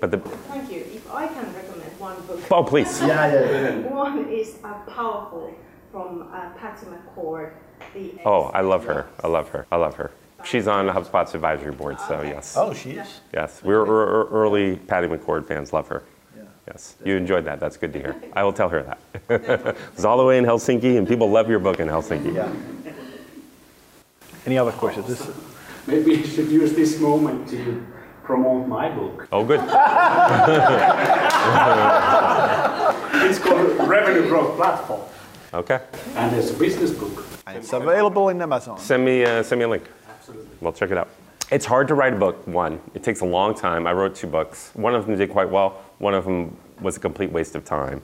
But 0.00 0.10
the 0.10 0.18
Thank 0.18 0.70
you. 0.72 0.80
If 0.80 1.10
I 1.10 1.26
can 1.28 1.54
recommend 1.54 1.98
one 1.98 2.20
book. 2.22 2.40
Oh, 2.50 2.64
please. 2.64 3.00
Yeah, 3.00 3.32
yeah, 3.32 3.50
yeah. 3.50 3.76
One 3.92 4.28
is 4.28 4.58
uh, 4.64 4.74
Powerful 4.86 5.54
from 5.92 6.28
uh, 6.32 6.50
Patty 6.58 6.86
McCord. 6.86 7.52
The 7.94 8.12
oh, 8.24 8.44
I 8.54 8.60
love 8.60 8.84
her. 8.84 9.06
I 9.22 9.28
love 9.28 9.48
her. 9.50 9.66
I 9.70 9.76
love 9.76 9.94
her. 9.96 10.10
She's 10.44 10.68
on 10.68 10.86
HubSpot's 10.86 11.34
advisory 11.34 11.72
board, 11.72 11.98
so 12.00 12.22
yes. 12.22 12.56
Oh, 12.56 12.72
she 12.72 12.92
is. 12.92 13.20
Yes, 13.32 13.62
we 13.64 13.74
were 13.74 13.84
er- 13.84 14.20
er- 14.20 14.28
early 14.30 14.76
Patty 14.76 15.08
McCord 15.08 15.46
fans. 15.46 15.72
Love 15.72 15.88
her. 15.88 16.02
Yes, 16.68 16.96
you 17.04 17.16
enjoyed 17.16 17.44
that. 17.44 17.60
That's 17.60 17.76
good 17.76 17.92
to 17.92 17.98
hear. 18.00 18.16
I 18.32 18.42
will 18.42 18.52
tell 18.52 18.68
her 18.68 18.82
that. 18.82 18.98
it's 19.92 20.04
all 20.04 20.18
the 20.18 20.24
way 20.24 20.36
in 20.36 20.44
Helsinki, 20.44 20.98
and 20.98 21.06
people 21.06 21.30
love 21.30 21.48
your 21.48 21.60
book 21.60 21.78
in 21.78 21.86
Helsinki. 21.88 22.34
Yeah. 22.34 22.52
Any 24.46 24.58
other 24.58 24.72
questions? 24.72 25.06
This, 25.06 25.30
Maybe 25.86 26.16
you 26.16 26.26
should 26.26 26.48
use 26.48 26.72
this 26.72 27.00
moment 27.00 27.48
to 27.50 27.86
promote 28.24 28.66
my 28.66 28.88
book. 28.88 29.28
Oh, 29.30 29.44
good. 29.44 29.60
It's 33.18 33.38
called 33.38 33.88
Revenue 33.88 34.28
Growth 34.28 34.56
Platform, 34.56 35.00
Okay. 35.56 35.80
and 36.16 36.36
it's 36.36 36.50
a 36.50 36.54
business 36.58 36.90
book. 36.90 37.24
and 37.46 37.56
it's 37.56 37.72
available 37.72 38.28
in 38.28 38.42
Amazon. 38.42 38.78
Send 38.78 39.04
me, 39.04 39.24
uh, 39.24 39.42
send 39.42 39.58
me 39.58 39.64
a 39.64 39.68
link. 39.68 39.84
Absolutely. 40.08 40.48
We'll 40.60 40.74
check 40.74 40.90
it 40.90 40.98
out. 40.98 41.08
It's 41.50 41.64
hard 41.64 41.88
to 41.88 41.94
write 41.94 42.12
a 42.12 42.16
book, 42.16 42.46
one. 42.46 42.78
It 42.92 43.02
takes 43.02 43.20
a 43.20 43.24
long 43.24 43.54
time. 43.54 43.86
I 43.86 43.92
wrote 43.92 44.14
two 44.14 44.26
books. 44.26 44.70
One 44.74 44.94
of 44.94 45.06
them 45.06 45.16
did 45.16 45.30
quite 45.30 45.48
well, 45.48 45.82
one 45.98 46.12
of 46.12 46.24
them 46.24 46.56
was 46.80 46.98
a 46.98 47.00
complete 47.00 47.32
waste 47.32 47.54
of 47.56 47.64
time. 47.64 48.02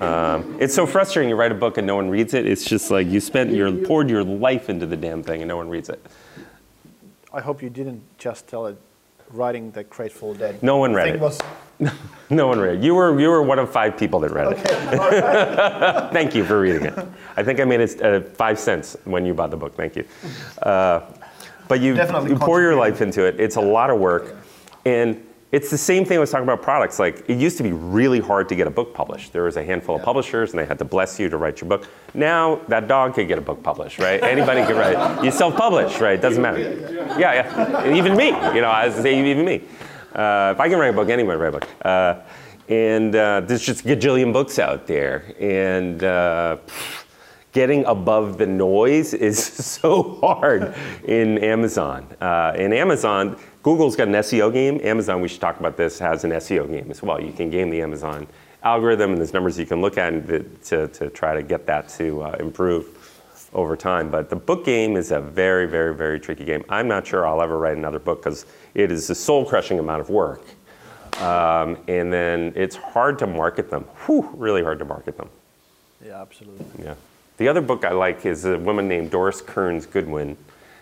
Um, 0.00 0.56
it's 0.60 0.74
so 0.74 0.84
frustrating. 0.84 1.30
You 1.30 1.36
write 1.36 1.52
a 1.52 1.54
book 1.54 1.78
and 1.78 1.86
no 1.86 1.94
one 1.94 2.10
reads 2.10 2.34
it. 2.34 2.44
It's 2.46 2.64
just 2.64 2.90
like 2.90 3.06
you 3.06 3.20
spent 3.20 3.52
your 3.52 3.70
poured 3.70 4.10
your 4.10 4.24
life 4.24 4.68
into 4.68 4.84
the 4.84 4.96
damn 4.96 5.22
thing 5.22 5.42
and 5.42 5.48
no 5.48 5.56
one 5.56 5.68
reads 5.68 5.88
it. 5.88 6.04
I 7.32 7.40
hope 7.40 7.62
you 7.62 7.70
didn't 7.70 8.02
just 8.18 8.48
tell 8.48 8.66
it 8.66 8.76
writing 9.30 9.70
the 9.70 9.84
Grateful 9.84 10.34
Dead. 10.34 10.60
No 10.60 10.78
one 10.78 10.92
read 10.92 11.04
thing 11.04 11.14
it. 11.14 11.20
Was, 11.20 11.38
No 12.32 12.46
one 12.46 12.60
read 12.60 12.76
it. 12.76 12.84
You 12.84 12.94
were 12.94 13.20
you 13.20 13.28
were 13.28 13.42
one 13.42 13.58
of 13.58 13.72
five 13.72 13.96
people 13.96 14.20
that 14.20 14.30
read 14.30 14.52
it. 14.52 16.12
Thank 16.12 16.32
you 16.36 16.44
for 16.44 16.60
reading 16.60 16.84
it. 16.84 16.96
I 17.36 17.42
think 17.42 17.58
I 17.58 17.64
made 17.64 17.80
it 17.80 18.00
uh, 18.00 18.20
five 18.20 18.56
cents 18.56 18.96
when 19.04 19.26
you 19.26 19.34
bought 19.34 19.50
the 19.50 19.56
book. 19.56 19.74
Thank 19.74 19.96
you. 19.96 20.04
Uh, 20.62 21.00
but 21.66 21.80
you, 21.80 21.94
Definitely 21.94 22.30
you 22.30 22.36
pour 22.36 22.60
your 22.60 22.76
life 22.76 23.00
into 23.00 23.26
it. 23.26 23.40
It's 23.40 23.56
a 23.56 23.60
lot 23.60 23.90
of 23.90 23.98
work, 23.98 24.36
and 24.84 25.20
it's 25.50 25.70
the 25.70 25.78
same 25.78 26.04
thing 26.04 26.18
I 26.18 26.20
was 26.20 26.30
talking 26.30 26.44
about 26.44 26.62
products. 26.62 27.00
Like 27.00 27.28
it 27.28 27.36
used 27.36 27.56
to 27.56 27.64
be 27.64 27.72
really 27.72 28.20
hard 28.20 28.48
to 28.50 28.54
get 28.54 28.68
a 28.68 28.70
book 28.70 28.94
published. 28.94 29.32
There 29.32 29.42
was 29.42 29.56
a 29.56 29.64
handful 29.64 29.96
of 29.96 30.02
publishers, 30.02 30.50
and 30.50 30.60
they 30.60 30.66
had 30.66 30.78
to 30.78 30.84
bless 30.84 31.18
you 31.18 31.28
to 31.28 31.36
write 31.36 31.60
your 31.60 31.68
book. 31.68 31.88
Now 32.14 32.60
that 32.68 32.86
dog 32.86 33.14
could 33.14 33.26
get 33.26 33.38
a 33.38 33.42
book 33.42 33.60
published, 33.62 33.98
right? 33.98 34.22
Anybody 34.22 34.62
can 34.62 34.76
write. 34.76 35.24
You 35.24 35.32
self-publish, 35.32 36.00
right? 36.00 36.14
It 36.14 36.22
doesn't 36.22 36.40
matter. 36.40 36.60
Yeah, 37.18 37.34
yeah. 37.34 37.82
And 37.82 37.96
even 37.96 38.16
me, 38.16 38.28
you 38.28 38.60
know, 38.60 38.70
I 38.70 38.86
was 38.86 38.94
say 38.94 39.18
even 39.30 39.44
me. 39.44 39.62
Uh, 40.14 40.52
if 40.54 40.60
I 40.60 40.68
can 40.68 40.78
write 40.78 40.90
a 40.90 40.92
book, 40.92 41.08
anyone 41.08 41.34
can 41.34 41.40
write 41.40 41.48
a 41.48 41.58
book. 41.58 41.68
Uh, 41.82 42.20
and 42.68 43.14
uh, 43.14 43.40
there's 43.40 43.62
just 43.62 43.84
gajillion 43.84 44.32
books 44.32 44.58
out 44.58 44.86
there, 44.86 45.34
and 45.40 46.02
uh, 46.04 46.58
getting 47.52 47.84
above 47.86 48.38
the 48.38 48.46
noise 48.46 49.12
is 49.12 49.42
so 49.44 50.18
hard 50.20 50.74
in 51.04 51.38
Amazon. 51.38 52.06
Uh, 52.20 52.52
in 52.56 52.72
Amazon, 52.72 53.36
Google's 53.62 53.96
got 53.96 54.08
an 54.08 54.14
SEO 54.14 54.52
game. 54.52 54.80
Amazon, 54.82 55.20
we 55.20 55.28
should 55.28 55.40
talk 55.40 55.58
about 55.58 55.76
this, 55.76 55.98
has 55.98 56.24
an 56.24 56.30
SEO 56.30 56.70
game 56.70 56.90
as 56.90 57.02
well. 57.02 57.20
You 57.20 57.32
can 57.32 57.50
game 57.50 57.70
the 57.70 57.82
Amazon 57.82 58.26
algorithm, 58.62 59.10
and 59.10 59.18
there's 59.18 59.32
numbers 59.32 59.58
you 59.58 59.66
can 59.66 59.80
look 59.80 59.98
at 59.98 60.26
to, 60.26 60.42
to, 60.42 60.88
to 60.88 61.10
try 61.10 61.34
to 61.34 61.42
get 61.42 61.66
that 61.66 61.88
to 61.88 62.22
uh, 62.22 62.36
improve 62.38 62.99
over 63.52 63.76
time. 63.76 64.10
But 64.10 64.30
the 64.30 64.36
book 64.36 64.64
game 64.64 64.96
is 64.96 65.10
a 65.10 65.20
very, 65.20 65.66
very, 65.66 65.94
very 65.94 66.20
tricky 66.20 66.44
game. 66.44 66.64
I'm 66.68 66.88
not 66.88 67.06
sure 67.06 67.26
I'll 67.26 67.42
ever 67.42 67.58
write 67.58 67.76
another 67.76 67.98
book 67.98 68.22
because 68.22 68.46
it 68.74 68.92
is 68.92 69.10
a 69.10 69.14
soul 69.14 69.44
crushing 69.44 69.78
amount 69.78 70.00
of 70.00 70.10
work. 70.10 70.42
Um, 71.20 71.76
and 71.88 72.12
then 72.12 72.52
it's 72.54 72.76
hard 72.76 73.18
to 73.18 73.26
market 73.26 73.70
them. 73.70 73.84
Whew, 74.06 74.30
really 74.34 74.62
hard 74.62 74.78
to 74.78 74.84
market 74.84 75.16
them. 75.16 75.28
yeah, 76.04 76.20
absolutely. 76.20 76.66
Yeah. 76.82 76.94
The 77.36 77.48
other 77.48 77.60
book 77.60 77.84
I 77.84 77.92
like 77.92 78.26
is 78.26 78.44
a 78.44 78.58
woman 78.58 78.86
named 78.86 79.10
Doris 79.10 79.40
Kearns 79.40 79.86
Goodwin. 79.86 80.36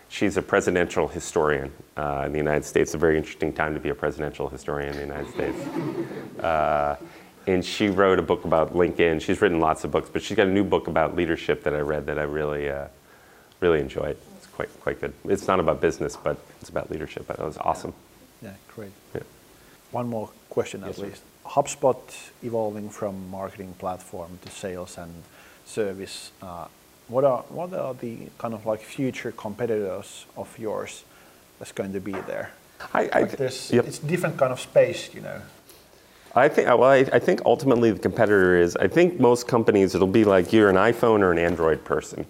She's 0.09 0.37
a 0.37 0.41
presidential 0.41 1.07
historian 1.07 1.71
uh, 1.95 2.23
in 2.25 2.31
the 2.31 2.37
United 2.37 2.65
States. 2.65 2.93
A 2.93 2.97
very 2.97 3.17
interesting 3.17 3.53
time 3.53 3.73
to 3.73 3.79
be 3.79 3.89
a 3.89 3.95
presidential 3.95 4.49
historian 4.49 4.95
in 4.95 4.95
the 4.95 5.15
United 5.15 5.33
States. 5.33 6.39
Uh, 6.43 6.95
and 7.49 7.65
she 7.65 7.89
wrote 7.89 8.19
a 8.19 8.21
book 8.21 8.45
about 8.45 8.75
Lincoln. 8.75 9.19
She's 9.19 9.41
written 9.41 9.59
lots 9.59 9.83
of 9.83 9.91
books, 9.91 10.09
but 10.11 10.21
she's 10.21 10.37
got 10.37 10.47
a 10.47 10.51
new 10.51 10.63
book 10.63 10.87
about 10.87 11.15
leadership 11.15 11.63
that 11.63 11.73
I 11.73 11.79
read 11.79 12.05
that 12.05 12.19
I 12.19 12.23
really, 12.23 12.69
uh, 12.69 12.87
really 13.59 13.79
enjoyed. 13.79 14.17
It's 14.37 14.47
quite, 14.47 14.69
quite 14.81 15.01
good. 15.01 15.13
It's 15.25 15.47
not 15.47 15.59
about 15.59 15.81
business, 15.81 16.15
but 16.15 16.37
it's 16.61 16.69
about 16.69 16.91
leadership. 16.91 17.27
That 17.27 17.39
was 17.39 17.57
awesome. 17.57 17.93
Yeah, 18.41 18.53
great. 18.75 18.91
Yeah. 19.15 19.21
One 19.91 20.07
more 20.07 20.29
question 20.49 20.83
at 20.83 20.97
least. 20.97 21.23
HubSpot 21.45 21.99
evolving 22.43 22.89
from 22.89 23.29
marketing 23.31 23.73
platform 23.79 24.37
to 24.43 24.51
sales 24.51 24.97
and 24.97 25.23
service. 25.65 26.31
Uh, 26.41 26.67
what 27.07 27.23
are 27.23 27.43
what 27.49 27.73
are 27.73 27.95
the 27.95 28.29
kind 28.37 28.53
of 28.53 28.67
like 28.67 28.81
future 28.81 29.31
competitors 29.31 30.27
of 30.37 30.59
yours 30.59 31.03
that's 31.57 31.71
going 31.71 31.93
to 31.93 31.99
be 31.99 32.11
there? 32.11 32.51
I, 32.93 33.09
I, 33.11 33.21
Like 33.21 33.37
there's, 33.37 33.71
yep. 33.71 33.87
It's 33.87 33.99
different 33.99 34.37
kind 34.37 34.53
of 34.53 34.59
space, 34.59 35.13
you 35.13 35.21
know. 35.21 35.41
I 36.35 36.47
think 36.47 36.67
well, 36.67 36.83
I, 36.83 36.97
I 36.97 37.19
think 37.19 37.41
ultimately 37.45 37.91
the 37.91 37.99
competitor 37.99 38.57
is. 38.57 38.75
I 38.75 38.87
think 38.87 39.19
most 39.19 39.47
companies 39.47 39.95
it'll 39.95 40.07
be 40.07 40.23
like 40.25 40.53
you're 40.53 40.69
an 40.69 40.75
iPhone 40.75 41.21
or 41.21 41.31
an 41.31 41.39
Android 41.39 41.83
person. 41.83 42.25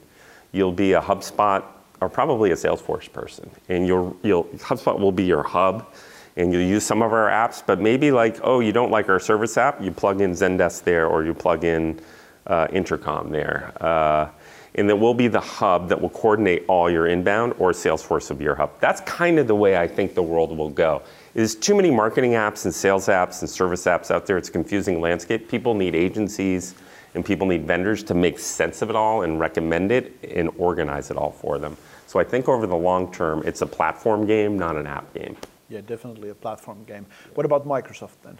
You'll 0.51 0.71
be 0.71 0.93
a 0.93 1.01
HubSpot 1.01 1.63
or 2.01 2.09
probably 2.09 2.51
a 2.51 2.55
Salesforce 2.55 3.11
person, 3.11 3.49
and 3.67 3.85
you'll 3.85 4.15
you'll 4.23 4.45
HubSpot 4.45 4.97
will 4.97 5.11
be 5.11 5.25
your 5.25 5.43
hub, 5.43 5.93
and 6.37 6.53
you'll 6.53 6.61
use 6.61 6.85
some 6.85 7.01
of 7.01 7.11
our 7.11 7.29
apps. 7.29 7.61
But 7.65 7.81
maybe 7.81 8.11
like 8.11 8.39
oh 8.41 8.61
you 8.61 8.71
don't 8.71 8.91
like 8.91 9.09
our 9.09 9.19
service 9.19 9.57
app, 9.57 9.81
you 9.81 9.91
plug 9.91 10.21
in 10.21 10.31
Zendesk 10.31 10.83
there, 10.83 11.07
or 11.07 11.25
you 11.25 11.33
plug 11.33 11.65
in 11.65 11.99
uh, 12.47 12.67
Intercom 12.71 13.31
there. 13.31 13.73
Uh, 13.81 14.29
and 14.75 14.89
that 14.89 14.95
will 14.95 15.13
be 15.13 15.27
the 15.27 15.41
hub 15.41 15.89
that 15.89 15.99
will 15.99 16.09
coordinate 16.09 16.63
all 16.67 16.89
your 16.89 17.07
inbound 17.07 17.53
or 17.57 17.71
Salesforce 17.71 18.29
will 18.29 18.37
be 18.37 18.45
your 18.45 18.55
hub. 18.55 18.79
That's 18.79 19.01
kind 19.01 19.39
of 19.39 19.47
the 19.47 19.55
way 19.55 19.75
I 19.75 19.87
think 19.87 20.13
the 20.13 20.23
world 20.23 20.55
will 20.55 20.69
go. 20.69 21.01
There's 21.39 21.55
too 21.55 21.73
many 21.73 21.89
marketing 21.89 22.31
apps 22.31 22.65
and 22.65 22.75
sales 22.75 23.07
apps 23.07 23.39
and 23.39 23.49
service 23.49 23.85
apps 23.85 24.11
out 24.11 24.25
there. 24.25 24.37
It's 24.37 24.49
a 24.49 24.51
confusing 24.51 24.99
landscape. 24.99 25.47
People 25.47 25.73
need 25.73 25.95
agencies 25.95 26.75
and 27.15 27.23
people 27.23 27.47
need 27.47 27.65
vendors 27.65 28.03
to 28.03 28.13
make 28.13 28.37
sense 28.37 28.81
of 28.81 28.89
it 28.89 28.95
all 28.97 29.21
and 29.21 29.39
recommend 29.39 29.89
it 29.89 30.19
and 30.21 30.49
organize 30.57 31.11
it 31.11 31.15
all 31.15 31.31
for 31.31 31.57
them. 31.57 31.77
So 32.07 32.19
I 32.19 32.25
think 32.25 32.49
over 32.49 32.67
the 32.67 32.75
long 32.75 33.09
term, 33.13 33.41
it's 33.45 33.61
a 33.61 33.65
platform 33.65 34.25
game, 34.25 34.59
not 34.59 34.75
an 34.75 34.85
app 34.85 35.13
game. 35.13 35.37
Yeah, 35.69 35.79
definitely 35.79 36.27
a 36.27 36.35
platform 36.35 36.83
game. 36.83 37.05
What 37.35 37.45
about 37.45 37.65
Microsoft 37.65 38.17
then? 38.21 38.37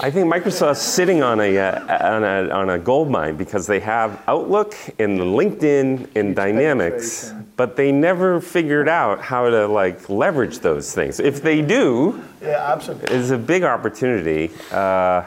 I 0.00 0.10
think 0.10 0.32
Microsoft's 0.32 0.80
sitting 0.82 1.22
on 1.22 1.40
a, 1.40 1.58
uh, 1.58 2.14
on 2.14 2.24
a 2.24 2.50
on 2.50 2.70
a 2.70 2.78
gold 2.78 3.10
mine 3.10 3.36
because 3.36 3.66
they 3.66 3.80
have 3.80 4.20
Outlook 4.26 4.74
and 4.98 5.18
LinkedIn 5.20 6.08
and 6.16 6.34
Dynamics, 6.36 7.32
but 7.56 7.76
they 7.76 7.92
never 7.92 8.40
figured 8.40 8.88
out 8.88 9.20
how 9.20 9.48
to 9.50 9.66
like 9.66 10.08
leverage 10.08 10.60
those 10.60 10.94
things. 10.94 11.20
If 11.20 11.42
they 11.42 11.62
do, 11.62 12.22
Yeah, 12.40 12.72
absolutely. 12.72 13.14
is 13.14 13.30
a 13.30 13.38
big 13.38 13.64
opportunity. 13.64 14.50
Uh, 14.70 15.24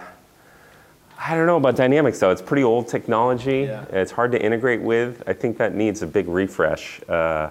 I 1.17 1.35
don't 1.35 1.47
know 1.47 1.57
about 1.57 1.75
Dynamics 1.75 2.19
though. 2.19 2.31
It's 2.31 2.41
pretty 2.41 2.63
old 2.63 2.87
technology. 2.87 3.61
Yeah. 3.63 3.85
It's 3.91 4.11
hard 4.11 4.31
to 4.33 4.41
integrate 4.41 4.81
with. 4.81 5.23
I 5.27 5.33
think 5.33 5.57
that 5.57 5.73
needs 5.73 6.01
a 6.01 6.07
big 6.07 6.27
refresh. 6.27 7.01
Uh, 7.09 7.49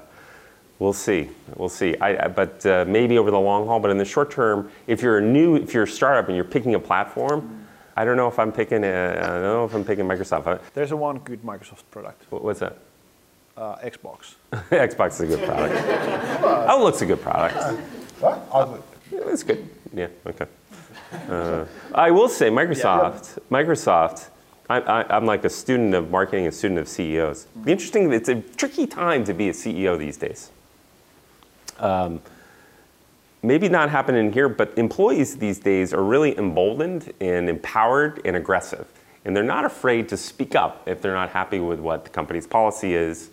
we'll 0.79 0.93
see. 0.93 1.31
We'll 1.57 1.69
see. 1.69 1.97
I, 1.99 2.29
but 2.29 2.65
uh, 2.67 2.85
maybe 2.87 3.19
over 3.19 3.31
the 3.31 3.41
long 3.41 3.67
haul. 3.67 3.81
But 3.81 3.91
in 3.91 3.99
the 3.99 4.05
short 4.05 4.31
term, 4.31 4.71
if 4.87 5.03
you're 5.03 5.19
a 5.19 5.23
new, 5.23 5.57
if 5.57 5.75
you're 5.75 5.85
a 5.85 5.89
startup 5.89 6.29
and 6.29 6.37
you're 6.37 6.45
picking 6.45 6.75
a 6.75 6.81
platform, 6.81 7.67
I 7.97 8.05
don't 8.05 8.17
know 8.17 8.29
if 8.29 8.39
I'm 8.39 8.53
picking. 8.53 8.85
A, 8.85 9.19
I 9.19 9.27
don't 9.27 9.43
know 9.43 9.65
if 9.65 9.75
I'm 9.75 9.85
picking 9.85 10.05
Microsoft. 10.05 10.61
There's 10.75 10.93
a 10.93 10.97
one 10.97 11.19
good 11.19 11.43
Microsoft 11.43 11.85
product, 11.91 12.25
What's 12.31 12.61
that? 12.61 12.77
uh, 13.57 13.77
Xbox. 13.77 14.35
Xbox 14.53 15.13
is 15.15 15.21
a 15.21 15.27
good 15.27 15.45
product. 15.45 15.75
Outlook's 16.69 17.03
a 17.03 17.07
good 17.07 17.21
product. 17.21 17.81
What? 18.21 18.47
Outlook. 18.53 18.87
It's 19.13 19.43
good. 19.43 19.69
Yeah. 19.93 20.09
Okay. 20.27 20.47
Uh, 21.29 21.65
I 21.95 22.11
will 22.11 22.29
say, 22.29 22.51
Microsoft. 22.51 23.39
Microsoft. 23.51 24.29
I, 24.69 24.81
I, 24.81 25.17
I'm 25.17 25.27
like 25.27 25.45
a 25.45 25.51
student 25.51 25.95
of 25.95 26.11
marketing, 26.11 26.47
a 26.47 26.53
student 26.53 26.81
of 26.81 26.89
CEOs. 26.89 27.47
The 27.65 27.71
interesting. 27.71 28.13
It's 28.13 28.29
a 28.29 28.41
tricky 28.41 28.87
time 28.87 29.25
to 29.25 29.35
be 29.35 29.51
a 29.51 29.53
CEO 29.53 29.99
these 29.99 30.17
days. 30.17 30.51
Um, 31.79 32.21
maybe 33.43 33.69
not 33.69 33.91
happening 33.91 34.33
here, 34.33 34.49
but 34.49 34.77
employees 34.79 35.37
these 35.37 35.59
days 35.59 35.93
are 35.93 36.03
really 36.03 36.37
emboldened 36.39 37.13
and 37.21 37.49
empowered 37.49 38.21
and 38.25 38.37
aggressive. 38.37 38.87
And 39.25 39.35
they're 39.37 39.43
not 39.43 39.65
afraid 39.65 40.09
to 40.11 40.17
speak 40.17 40.55
up 40.55 40.87
if 40.87 41.01
they're 41.01 41.15
not 41.15 41.31
happy 41.31 41.61
with 41.61 41.81
what 41.81 42.05
the 42.05 42.11
company's 42.11 42.47
policy 42.47 42.95
is 42.95 43.31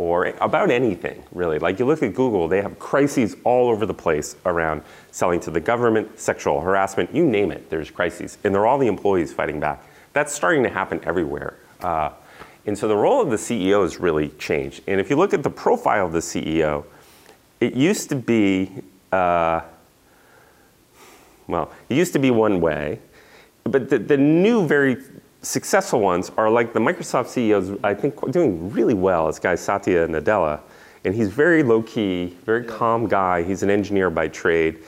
or 0.00 0.26
about 0.40 0.70
anything, 0.70 1.22
really. 1.30 1.58
Like 1.58 1.78
you 1.78 1.84
look 1.84 2.02
at 2.02 2.14
Google, 2.14 2.48
they 2.48 2.62
have 2.62 2.78
crises 2.78 3.36
all 3.44 3.68
over 3.68 3.84
the 3.84 3.94
place 3.94 4.34
around 4.46 4.82
selling 5.10 5.40
to 5.40 5.50
the 5.50 5.60
government, 5.60 6.18
sexual 6.18 6.62
harassment, 6.62 7.14
you 7.14 7.26
name 7.26 7.52
it, 7.52 7.68
there's 7.68 7.90
crises. 7.90 8.38
And 8.42 8.54
they're 8.54 8.66
all 8.66 8.78
the 8.78 8.86
employees 8.86 9.32
fighting 9.32 9.60
back. 9.60 9.84
That's 10.14 10.32
starting 10.32 10.62
to 10.62 10.70
happen 10.70 11.00
everywhere. 11.04 11.58
Uh, 11.80 12.10
and 12.64 12.78
so 12.78 12.88
the 12.88 12.96
role 12.96 13.20
of 13.20 13.30
the 13.30 13.36
CEO 13.36 13.82
has 13.82 14.00
really 14.00 14.30
changed. 14.30 14.82
And 14.86 15.00
if 15.00 15.10
you 15.10 15.16
look 15.16 15.34
at 15.34 15.42
the 15.42 15.50
profile 15.50 16.06
of 16.06 16.12
the 16.12 16.20
CEO, 16.20 16.84
it 17.60 17.74
used 17.74 18.08
to 18.08 18.16
be, 18.16 18.70
uh, 19.12 19.60
well, 21.46 21.70
it 21.88 21.96
used 21.96 22.12
to 22.14 22.18
be 22.18 22.30
one 22.30 22.60
way, 22.60 22.98
but 23.64 23.90
the, 23.90 23.98
the 23.98 24.16
new, 24.16 24.66
very 24.66 24.96
successful 25.42 26.00
ones 26.00 26.30
are 26.36 26.50
like 26.50 26.72
the 26.72 26.80
Microsoft 26.80 27.28
CEOs, 27.28 27.78
I 27.84 27.94
think, 27.94 28.30
doing 28.30 28.70
really 28.72 28.94
well. 28.94 29.26
This 29.26 29.38
guy, 29.38 29.54
Satya 29.54 30.06
Nadella. 30.08 30.60
And 31.04 31.14
he's 31.14 31.28
very 31.28 31.62
low 31.62 31.82
key, 31.82 32.36
very 32.44 32.64
yeah. 32.64 32.76
calm 32.76 33.08
guy. 33.08 33.42
He's 33.42 33.62
an 33.62 33.70
engineer 33.70 34.10
by 34.10 34.28
trade. 34.28 34.78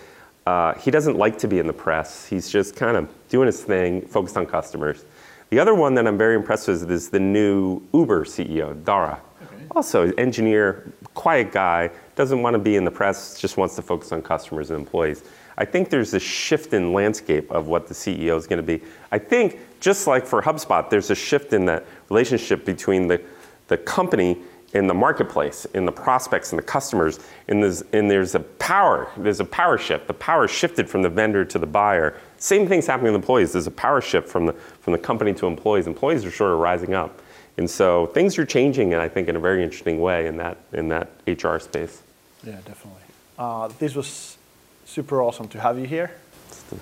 Uh, 0.46 0.74
he 0.74 0.90
doesn't 0.90 1.16
like 1.16 1.38
to 1.38 1.48
be 1.48 1.58
in 1.58 1.66
the 1.66 1.72
press. 1.72 2.26
He's 2.26 2.50
just 2.50 2.76
kind 2.76 2.96
of 2.96 3.08
doing 3.28 3.46
his 3.46 3.62
thing, 3.62 4.02
focused 4.02 4.36
on 4.36 4.46
customers. 4.46 5.04
The 5.50 5.58
other 5.58 5.74
one 5.74 5.94
that 5.94 6.06
I'm 6.06 6.18
very 6.18 6.34
impressed 6.34 6.68
with 6.68 6.90
is 6.90 7.10
the 7.10 7.20
new 7.20 7.82
Uber 7.94 8.24
CEO, 8.24 8.82
Dara. 8.84 9.20
Okay. 9.42 9.64
Also, 9.70 10.10
engineer, 10.12 10.92
quiet 11.14 11.52
guy, 11.52 11.90
doesn't 12.14 12.42
want 12.42 12.54
to 12.54 12.58
be 12.58 12.76
in 12.76 12.84
the 12.84 12.90
press, 12.90 13.40
just 13.40 13.56
wants 13.56 13.76
to 13.76 13.82
focus 13.82 14.12
on 14.12 14.22
customers 14.22 14.70
and 14.70 14.78
employees. 14.78 15.22
I 15.58 15.64
think 15.64 15.90
there's 15.90 16.14
a 16.14 16.20
shift 16.20 16.72
in 16.72 16.92
landscape 16.92 17.50
of 17.50 17.66
what 17.66 17.86
the 17.86 17.94
CEO 17.94 18.36
is 18.36 18.46
going 18.46 18.58
to 18.58 18.62
be. 18.62 18.82
I 19.10 19.18
think, 19.18 19.58
just 19.80 20.06
like 20.06 20.26
for 20.26 20.42
HubSpot, 20.42 20.88
there's 20.88 21.10
a 21.10 21.14
shift 21.14 21.52
in 21.52 21.66
that 21.66 21.84
relationship 22.08 22.64
between 22.64 23.06
the, 23.06 23.20
the 23.68 23.76
company 23.76 24.38
and 24.74 24.88
the 24.88 24.94
marketplace, 24.94 25.66
in 25.74 25.84
the 25.84 25.92
prospects 25.92 26.52
and 26.52 26.58
the 26.58 26.62
customers, 26.62 27.20
and 27.48 27.62
there's, 27.62 27.82
and 27.92 28.10
there's 28.10 28.34
a 28.34 28.40
power, 28.40 29.10
there's 29.18 29.40
a 29.40 29.44
power 29.44 29.76
shift. 29.76 30.06
The 30.06 30.14
power 30.14 30.48
shifted 30.48 30.88
from 30.88 31.02
the 31.02 31.10
vendor 31.10 31.44
to 31.44 31.58
the 31.58 31.66
buyer. 31.66 32.18
Same 32.38 32.66
thing's 32.66 32.86
happening 32.86 33.12
with 33.12 33.20
employees. 33.20 33.52
There's 33.52 33.66
a 33.66 33.72
power 33.72 34.00
shift 34.00 34.28
from 34.28 34.46
the, 34.46 34.54
from 34.80 34.94
the 34.94 34.98
company 34.98 35.34
to 35.34 35.46
employees. 35.46 35.86
Employees 35.86 36.24
are 36.24 36.30
sort 36.30 36.52
of 36.52 36.58
rising 36.58 36.94
up. 36.94 37.20
And 37.58 37.68
so 37.68 38.06
things 38.06 38.38
are 38.38 38.46
changing, 38.46 38.94
and 38.94 39.02
I 39.02 39.08
think 39.08 39.28
in 39.28 39.36
a 39.36 39.40
very 39.40 39.62
interesting 39.62 40.00
way 40.00 40.26
in 40.26 40.36
that, 40.38 40.56
in 40.72 40.88
that 40.88 41.10
HR 41.26 41.58
space. 41.58 42.02
Yeah, 42.44 42.56
definitely. 42.64 43.02
Uh, 43.38 43.68
this 43.78 43.94
was 43.94 44.38
super 44.84 45.22
awesome 45.22 45.48
to 45.48 45.60
have 45.60 45.78
you 45.78 45.86
here. 45.86 46.12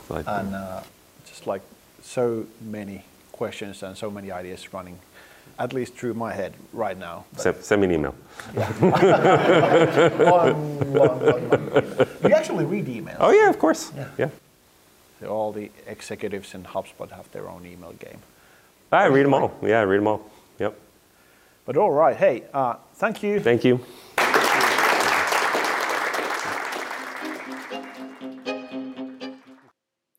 And 0.08 0.54
uh, 0.54 0.82
just 1.26 1.46
like 1.46 1.62
so 2.02 2.46
many 2.60 3.04
questions 3.32 3.82
and 3.82 3.96
so 3.96 4.10
many 4.10 4.30
ideas 4.30 4.72
running, 4.72 4.98
at 5.58 5.72
least 5.72 5.94
through 5.94 6.14
my 6.14 6.32
head 6.32 6.54
right 6.72 6.96
now. 6.96 7.24
Send, 7.36 7.56
send, 7.64 7.80
me 7.80 7.88
an 7.88 7.94
email. 7.94 8.14
Yeah. 8.54 8.70
one, 10.30 10.92
one, 10.92 11.18
one, 11.20 12.08
you 12.24 12.34
actually 12.34 12.64
read 12.64 12.86
emails. 12.86 13.16
Oh 13.18 13.30
yeah, 13.30 13.50
of 13.50 13.58
course. 13.58 13.92
Yeah. 13.96 14.08
yeah. 14.18 14.30
So 15.20 15.28
all 15.28 15.52
the 15.52 15.70
executives 15.86 16.54
in 16.54 16.62
HubSpot 16.64 17.10
have 17.10 17.30
their 17.32 17.48
own 17.48 17.66
email 17.66 17.92
game. 17.92 18.18
I 18.92 19.06
read 19.06 19.26
them 19.26 19.34
all. 19.34 19.52
Yeah, 19.62 19.80
I 19.80 19.82
read 19.82 19.98
them 19.98 20.08
all. 20.08 20.30
Yep. 21.60 21.66
But 21.66 21.76
all 21.76 21.90
right. 21.90 22.16
Hey, 22.16 22.44
uh, 22.52 22.76
thank 22.94 23.22
you. 23.22 23.40
Thank 23.40 23.64
you. 23.64 23.80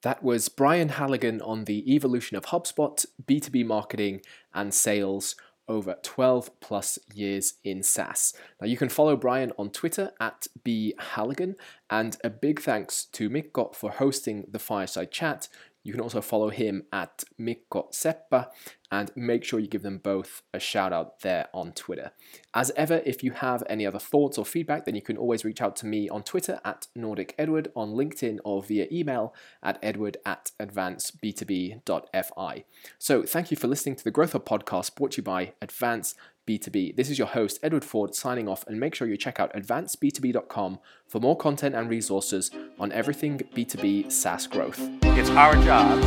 That 0.03 0.23
was 0.23 0.49
Brian 0.49 0.89
Halligan 0.89 1.41
on 1.41 1.65
the 1.65 1.93
evolution 1.93 2.35
of 2.35 2.45
HubSpot, 2.45 3.05
B2B 3.23 3.65
marketing, 3.65 4.21
and 4.51 4.73
sales 4.73 5.35
over 5.67 5.95
12 6.01 6.59
plus 6.59 6.97
years 7.13 7.53
in 7.63 7.83
SaaS. 7.83 8.33
Now, 8.59 8.67
you 8.67 8.77
can 8.77 8.89
follow 8.89 9.15
Brian 9.15 9.51
on 9.59 9.69
Twitter 9.69 10.11
at 10.19 10.47
bhalligan, 10.65 11.55
and 11.89 12.17
a 12.23 12.29
big 12.31 12.61
thanks 12.61 13.05
to 13.05 13.29
Mikko 13.29 13.71
for 13.73 13.91
hosting 13.91 14.45
the 14.51 14.59
fireside 14.59 15.11
chat. 15.11 15.47
You 15.83 15.93
can 15.93 16.01
also 16.01 16.21
follow 16.21 16.49
him 16.49 16.83
at 16.91 17.23
Mikko 17.37 17.89
Seppä 17.91 18.47
and 18.91 19.11
make 19.15 19.43
sure 19.43 19.59
you 19.59 19.67
give 19.67 19.83
them 19.83 19.97
both 19.97 20.41
a 20.53 20.59
shout 20.59 20.91
out 20.91 21.21
there 21.21 21.47
on 21.53 21.71
Twitter. 21.71 22.11
As 22.53 22.71
ever, 22.75 23.01
if 23.05 23.23
you 23.23 23.31
have 23.31 23.63
any 23.69 23.85
other 23.85 23.99
thoughts 23.99 24.37
or 24.37 24.45
feedback, 24.45 24.85
then 24.85 24.95
you 24.95 25.01
can 25.01 25.17
always 25.17 25.45
reach 25.45 25.61
out 25.61 25.75
to 25.77 25.85
me 25.85 26.09
on 26.09 26.23
Twitter 26.23 26.59
at 26.65 26.87
Nordic 26.95 27.33
Edward, 27.37 27.71
on 27.75 27.93
LinkedIn, 27.93 28.39
or 28.43 28.61
via 28.61 28.87
email 28.91 29.33
at 29.63 29.79
edward 29.81 30.17
at 30.25 30.51
advanceb2b.fi. 30.59 32.63
So 32.99 33.23
thank 33.23 33.51
you 33.51 33.57
for 33.57 33.67
listening 33.67 33.95
to 33.95 34.03
the 34.03 34.11
Growth 34.11 34.33
Hub 34.33 34.45
podcast 34.45 34.95
brought 34.95 35.11
to 35.11 35.17
you 35.17 35.23
by 35.23 35.53
Advance 35.61 36.15
B2B. 36.47 36.95
This 36.95 37.09
is 37.09 37.17
your 37.17 37.27
host, 37.27 37.59
Edward 37.63 37.85
Ford, 37.85 38.15
signing 38.15 38.49
off, 38.49 38.65
and 38.67 38.79
make 38.79 38.95
sure 38.95 39.07
you 39.07 39.15
check 39.15 39.39
out 39.39 39.53
advanceb2b.com 39.53 40.79
for 41.07 41.21
more 41.21 41.37
content 41.37 41.75
and 41.75 41.89
resources 41.89 42.51
on 42.79 42.91
everything 42.91 43.39
B2B 43.55 44.11
SaaS 44.11 44.47
growth. 44.47 44.79
It's 45.03 45.29
our 45.31 45.55
job 45.63 46.01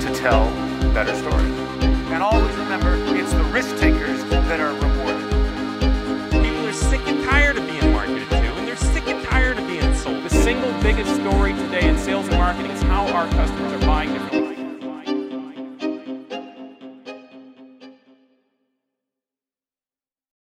to 0.00 0.14
tell 0.14 0.44
better 0.92 1.14
stories. 1.14 1.79
And 2.12 2.24
always 2.24 2.56
remember, 2.56 2.96
it's 3.14 3.32
the 3.32 3.44
risk 3.44 3.76
takers 3.76 4.24
that 4.24 4.58
are 4.58 4.74
rewarded. 4.74 5.30
People 6.32 6.66
are 6.66 6.72
sick 6.72 7.00
and 7.06 7.24
tired 7.24 7.56
of 7.56 7.64
being 7.66 7.92
marketed 7.92 8.28
to, 8.30 8.36
and 8.36 8.66
they're 8.66 8.76
sick 8.76 9.06
and 9.06 9.24
tired 9.26 9.58
of 9.58 9.66
being 9.68 9.94
sold. 9.94 10.24
The 10.24 10.30
single 10.30 10.72
biggest 10.82 11.14
story 11.14 11.52
today 11.52 11.88
in 11.88 11.96
sales 11.96 12.26
and 12.26 12.36
marketing 12.36 12.72
is 12.72 12.82
how 12.82 13.06
our 13.12 13.28
customers 13.28 13.72
are 13.72 13.86